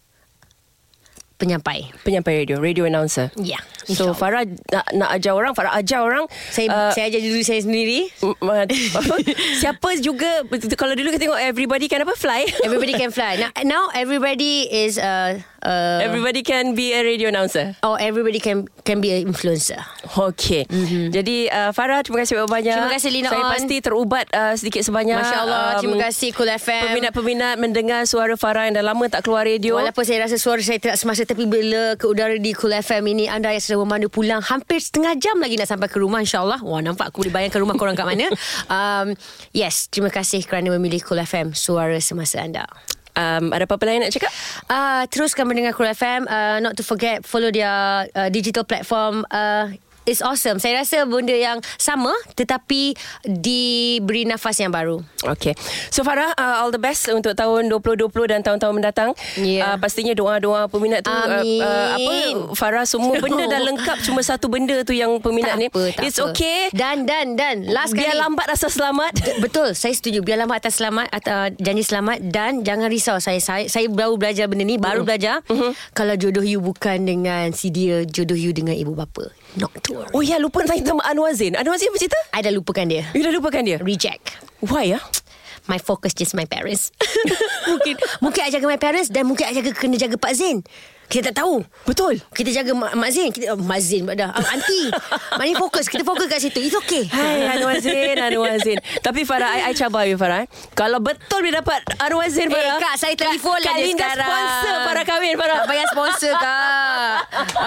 Penyampai. 1.42 1.90
Penyampai 2.06 2.46
radio 2.46 2.62
Radio 2.62 2.86
announcer. 2.86 3.34
Ya 3.34 3.58
So 3.82 4.14
InsyaAllah. 4.14 4.14
Farah 4.14 4.42
nak, 4.46 4.86
nak 4.94 5.10
ajar 5.18 5.32
orang 5.34 5.52
Farah 5.58 5.74
ajar 5.74 6.06
orang 6.06 6.30
Saya 6.54 6.70
uh, 6.70 6.94
saya 6.94 7.10
ajar 7.10 7.18
dulu 7.18 7.42
saya 7.42 7.58
sendiri. 7.58 8.14
Apa? 8.22 8.70
Siapa 9.62 9.98
juga 9.98 10.46
Kalau 10.78 10.94
dulu 10.94 11.10
kita 11.10 11.18
tengok 11.26 11.40
Everybody 11.42 11.90
can 11.90 12.06
apa 12.06 12.14
Fly? 12.14 12.62
Everybody 12.62 12.94
can 12.94 13.10
fly. 13.10 13.34
Now, 13.42 13.50
now 13.66 13.84
everybody 13.90 14.70
is 14.70 15.02
uh, 15.02 15.42
uh, 15.64 16.02
Everybody 16.02 16.42
can 16.42 16.74
be 16.74 16.92
a 16.92 17.02
radio 17.02 17.30
announcer. 17.30 17.74
Or 17.82 17.96
everybody 17.98 18.38
can 18.42 18.68
Can 18.82 18.98
be 18.98 19.14
an 19.14 19.30
influencer. 19.30 19.78
Okay. 20.18 20.66
Mm-hmm. 20.66 21.14
Jadi 21.14 21.46
uh, 21.48 21.70
Farah 21.70 22.02
Terima 22.02 22.26
kasih 22.26 22.42
banyak 22.44 22.74
Terima 22.74 22.90
kasih, 22.90 23.10
Lina 23.14 23.28
Saya 23.30 23.44
On. 23.46 23.52
pasti 23.54 23.76
terubat 23.78 24.26
uh, 24.34 24.54
Sedikit 24.58 24.82
sebanyak. 24.82 25.16
Masya 25.16 25.38
Allah 25.38 25.64
um, 25.78 25.80
Terima 25.80 25.96
kasih 26.10 26.28
Cool 26.34 26.50
FM 26.50 26.82
Peminat-peminat 26.90 27.54
Mendengar 27.62 28.02
suara 28.10 28.34
Farah 28.34 28.68
Yang 28.68 28.82
dah 28.82 28.84
lama 28.90 29.04
tak 29.06 29.22
keluar 29.22 29.46
radio. 29.46 29.78
Walaupun 29.78 30.02
saya 30.02 30.26
rasa 30.26 30.36
suara 30.36 30.60
saya 30.60 30.82
tidak 30.82 30.98
semasa 30.98 31.22
Tapi 31.22 31.46
bila 31.46 31.94
ke 31.94 32.04
udara 32.10 32.34
di 32.34 32.52
Cool 32.58 32.74
FM 32.74 33.14
ini 33.14 33.24
Anda 33.30 33.54
yang 33.54 33.62
sedang 33.62 33.86
memandu 33.86 34.10
pulang 34.10 34.42
Hampir 34.42 34.82
setengah 34.82 35.14
jam 35.16 35.38
lagi 35.38 35.54
nak 35.54 35.70
sampai 35.70 35.86
ke 35.86 35.98
rumah 36.02 36.20
InsyaAllah. 36.22 36.60
Wah 36.66 36.80
nampak 36.82 37.14
aku 37.14 37.26
boleh 37.26 37.32
bayangkan 37.32 37.62
rumah 37.62 37.78
korang 37.78 37.94
kat 37.94 38.06
mana. 38.06 38.26
Um, 38.72 39.14
Yes 39.52 39.90
Terima 39.90 40.08
kasih 40.08 40.44
kerana 40.46 40.72
memilih 40.72 41.02
Cool 41.04 41.20
FM 41.20 41.52
Suara 41.52 41.98
semasa 42.00 42.40
anda 42.40 42.64
um, 43.16 43.52
Ada 43.52 43.64
apa-apa 43.64 43.84
lain 43.88 44.04
nak 44.04 44.12
cakap? 44.12 44.32
uh, 44.68 45.02
Teruskan 45.08 45.44
mendengar 45.48 45.72
Cool 45.76 45.90
FM 45.92 46.28
uh, 46.28 46.58
Not 46.60 46.76
to 46.78 46.84
forget 46.84 47.24
Follow 47.24 47.52
their 47.52 48.08
uh, 48.12 48.28
digital 48.32 48.64
platform 48.64 49.24
uh, 49.32 49.72
It's 50.04 50.18
awesome 50.18 50.58
Saya 50.58 50.80
rasa 50.80 51.02
benda 51.04 51.30
yang 51.30 51.58
sama 51.76 52.10
Tetapi 52.34 52.94
Diberi 53.24 54.24
nafas 54.24 54.56
yang 54.56 54.70
baru 54.70 55.00
Okay 55.24 55.54
So 55.88 56.02
Farah 56.02 56.32
uh, 56.32 56.60
All 56.60 56.70
the 56.70 56.78
best 56.78 57.06
Untuk 57.08 57.32
tahun 57.32 57.66
2020 57.68 58.10
Dan 58.26 58.40
tahun-tahun 58.40 58.72
mendatang 58.72 59.10
Ya. 59.34 59.64
uh, 59.64 59.76
Pastinya 59.76 60.12
doa-doa 60.12 60.66
peminat 60.66 61.02
tu 61.02 61.10
Amin. 61.10 61.58
Uh, 61.58 61.64
uh, 61.64 61.88
Apa 61.94 62.14
Farah 62.52 62.82
semua 62.82 63.14
benda 63.16 63.46
dah 63.52 63.60
lengkap 63.62 64.02
Cuma 64.02 64.20
satu 64.20 64.46
benda 64.46 64.82
tu 64.82 64.90
Yang 64.90 65.18
peminat 65.20 65.54
tak 65.54 65.58
ni 65.58 65.66
apa, 65.68 65.82
tak 65.92 66.02
It's 66.02 66.18
apa. 66.18 66.30
okay 66.30 66.58
Dan 66.70 67.04
dan 67.04 67.34
dan 67.34 67.66
Last 67.66 67.94
Biar 67.94 68.10
kali 68.10 68.18
lambat 68.18 68.46
rasa 68.48 68.66
selamat 68.68 69.12
Betul, 69.38 69.72
saya 69.72 69.92
setuju. 69.92 70.20
Biar 70.20 70.36
lambat 70.36 70.62
atas 70.62 70.78
selamat 70.78 71.08
atau 71.10 71.54
janji 71.56 71.82
selamat 71.82 72.18
dan 72.24 72.62
jangan 72.62 72.88
risau. 72.88 73.16
Saya 73.18 73.38
saya, 73.38 73.66
saya 73.66 73.86
baru 73.86 74.14
belajar 74.14 74.46
benda 74.46 74.62
ni, 74.62 74.76
baru 74.76 75.02
belajar. 75.02 75.40
Kalau 75.92 76.14
jodoh 76.14 76.42
you 76.42 76.58
bukan 76.58 77.02
dengan 77.02 77.50
si 77.50 77.68
dia, 77.68 78.02
jodoh 78.04 78.34
you 78.34 78.50
dengan 78.50 78.74
ibu 78.74 78.92
bapa. 78.92 79.30
Worry. 79.60 80.08
Oh 80.16 80.24
ya 80.24 80.40
lupa 80.40 80.64
tanya 80.64 80.96
nama 80.96 81.04
Anwar 81.04 81.36
Zain 81.36 81.52
Anwar 81.52 81.76
Zain 81.76 81.92
apa 81.92 82.00
cerita? 82.00 82.18
I 82.32 82.40
dah 82.40 82.52
lupakan 82.52 82.88
dia. 82.88 83.04
You 83.12 83.20
dah 83.20 83.34
lupakan 83.36 83.60
dia? 83.60 83.76
Reject. 83.84 84.32
Why 84.64 84.96
ya? 84.96 85.00
My 85.68 85.76
focus 85.76 86.16
just 86.16 86.32
my 86.32 86.48
parents. 86.48 86.90
mungkin 87.70 88.00
mungkin 88.24 88.40
I 88.48 88.50
jaga 88.50 88.66
my 88.66 88.80
parents 88.80 89.12
dan 89.12 89.28
mungkin 89.28 89.46
I 89.46 89.52
jaga 89.52 89.76
kena 89.76 90.00
jaga 90.00 90.16
Pak 90.16 90.32
Zain. 90.32 90.64
Kita 91.04 91.28
tak 91.28 91.40
tahu. 91.40 91.60
Betul 91.82 92.22
Kita 92.28 92.50
jaga 92.52 92.72
Mak, 92.72 92.92
Mak 92.94 93.10
Zain. 93.10 93.30
Kita, 93.30 93.52
oh, 93.52 93.58
Mak 93.58 93.78
Zain 93.78 94.02
dah. 94.08 94.30
Uh, 94.30 94.46
aunty. 94.48 94.82
Mari 95.38 95.52
fokus. 95.52 95.84
Kita 95.84 96.02
fokus 96.02 96.24
kat 96.24 96.38
situ. 96.38 96.58
It's 96.58 96.72
okay. 96.74 97.04
Hai 97.04 97.52
Anwar 97.52 97.76
Zain 97.78 98.16
Anwar 98.16 98.56
Zain 98.58 98.76
Tapi 98.98 99.22
Farah 99.22 99.60
I, 99.60 99.68
I 99.68 99.72
cabar 99.72 100.04
you 100.04 100.16
Farah 100.16 100.42
eh. 100.42 100.48
Kalau 100.72 100.98
betul 100.98 101.42
dia 101.42 101.58
dapat 101.58 101.84
Anwar 101.98 102.26
Zain 102.26 102.46
Eh, 102.46 102.50
Farah 102.50 102.76
Kak, 102.78 102.94
saya 102.96 103.12
telefon 103.12 103.54
lah 103.54 103.66
Kak 103.66 103.74
dia 103.74 103.84
Linda 103.84 104.06
sekarang. 104.06 104.24
sponsor 104.24 104.74
Farah 104.82 105.04
kahwin 105.04 105.34
Farah 105.34 105.56
Tak 105.56 105.66
payah 105.66 105.86
sponsor 105.86 106.32
kak 106.34 107.16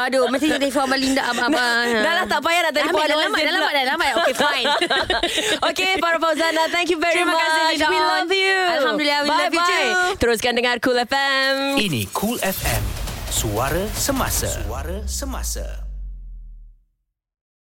Aduh 0.03 0.25
Mesti 0.27 0.45
dia 0.47 0.59
telefon 0.59 0.83
Abang 0.83 0.99
Linda 0.99 1.21
Abang 1.23 1.53
Dah 2.01 2.13
lah 2.13 2.25
tak 2.25 2.41
payah 2.41 2.61
nak 2.61 2.71
Dah 2.71 2.81
telefon 2.81 2.97
dah 2.99 3.15
Anwar 3.15 3.29
Zain 3.31 3.45
Dah 3.45 3.53
pula. 3.53 3.69
dah 3.69 3.83
lambat 3.87 4.11
Okay 4.17 4.33
fine 4.33 4.67
okay, 5.69 5.91
para 5.97 6.17
Fauzana, 6.17 6.67
thank 6.67 6.89
you 6.89 6.97
very 6.97 7.13
Terima 7.15 7.31
much. 7.31 7.41
kasih, 7.41 7.63
Lina 7.69 7.87
We 7.87 7.97
On. 7.97 8.07
love 8.09 8.31
you. 8.31 8.57
Alhamdulillah, 8.75 9.19
we 9.21 9.29
love 9.29 9.53
you 9.53 9.61
Bye-bye. 9.61 9.69
too. 9.69 10.17
Teruskan 10.17 10.51
dengar 10.53 10.75
Cool 10.79 10.97
FM. 10.99 11.53
Ini 11.77 12.01
Cool 12.11 12.37
FM. 12.37 13.04
Suara 13.35 13.83
semasa. 13.91 14.47
Suara 14.47 15.03
semasa. 15.11 15.84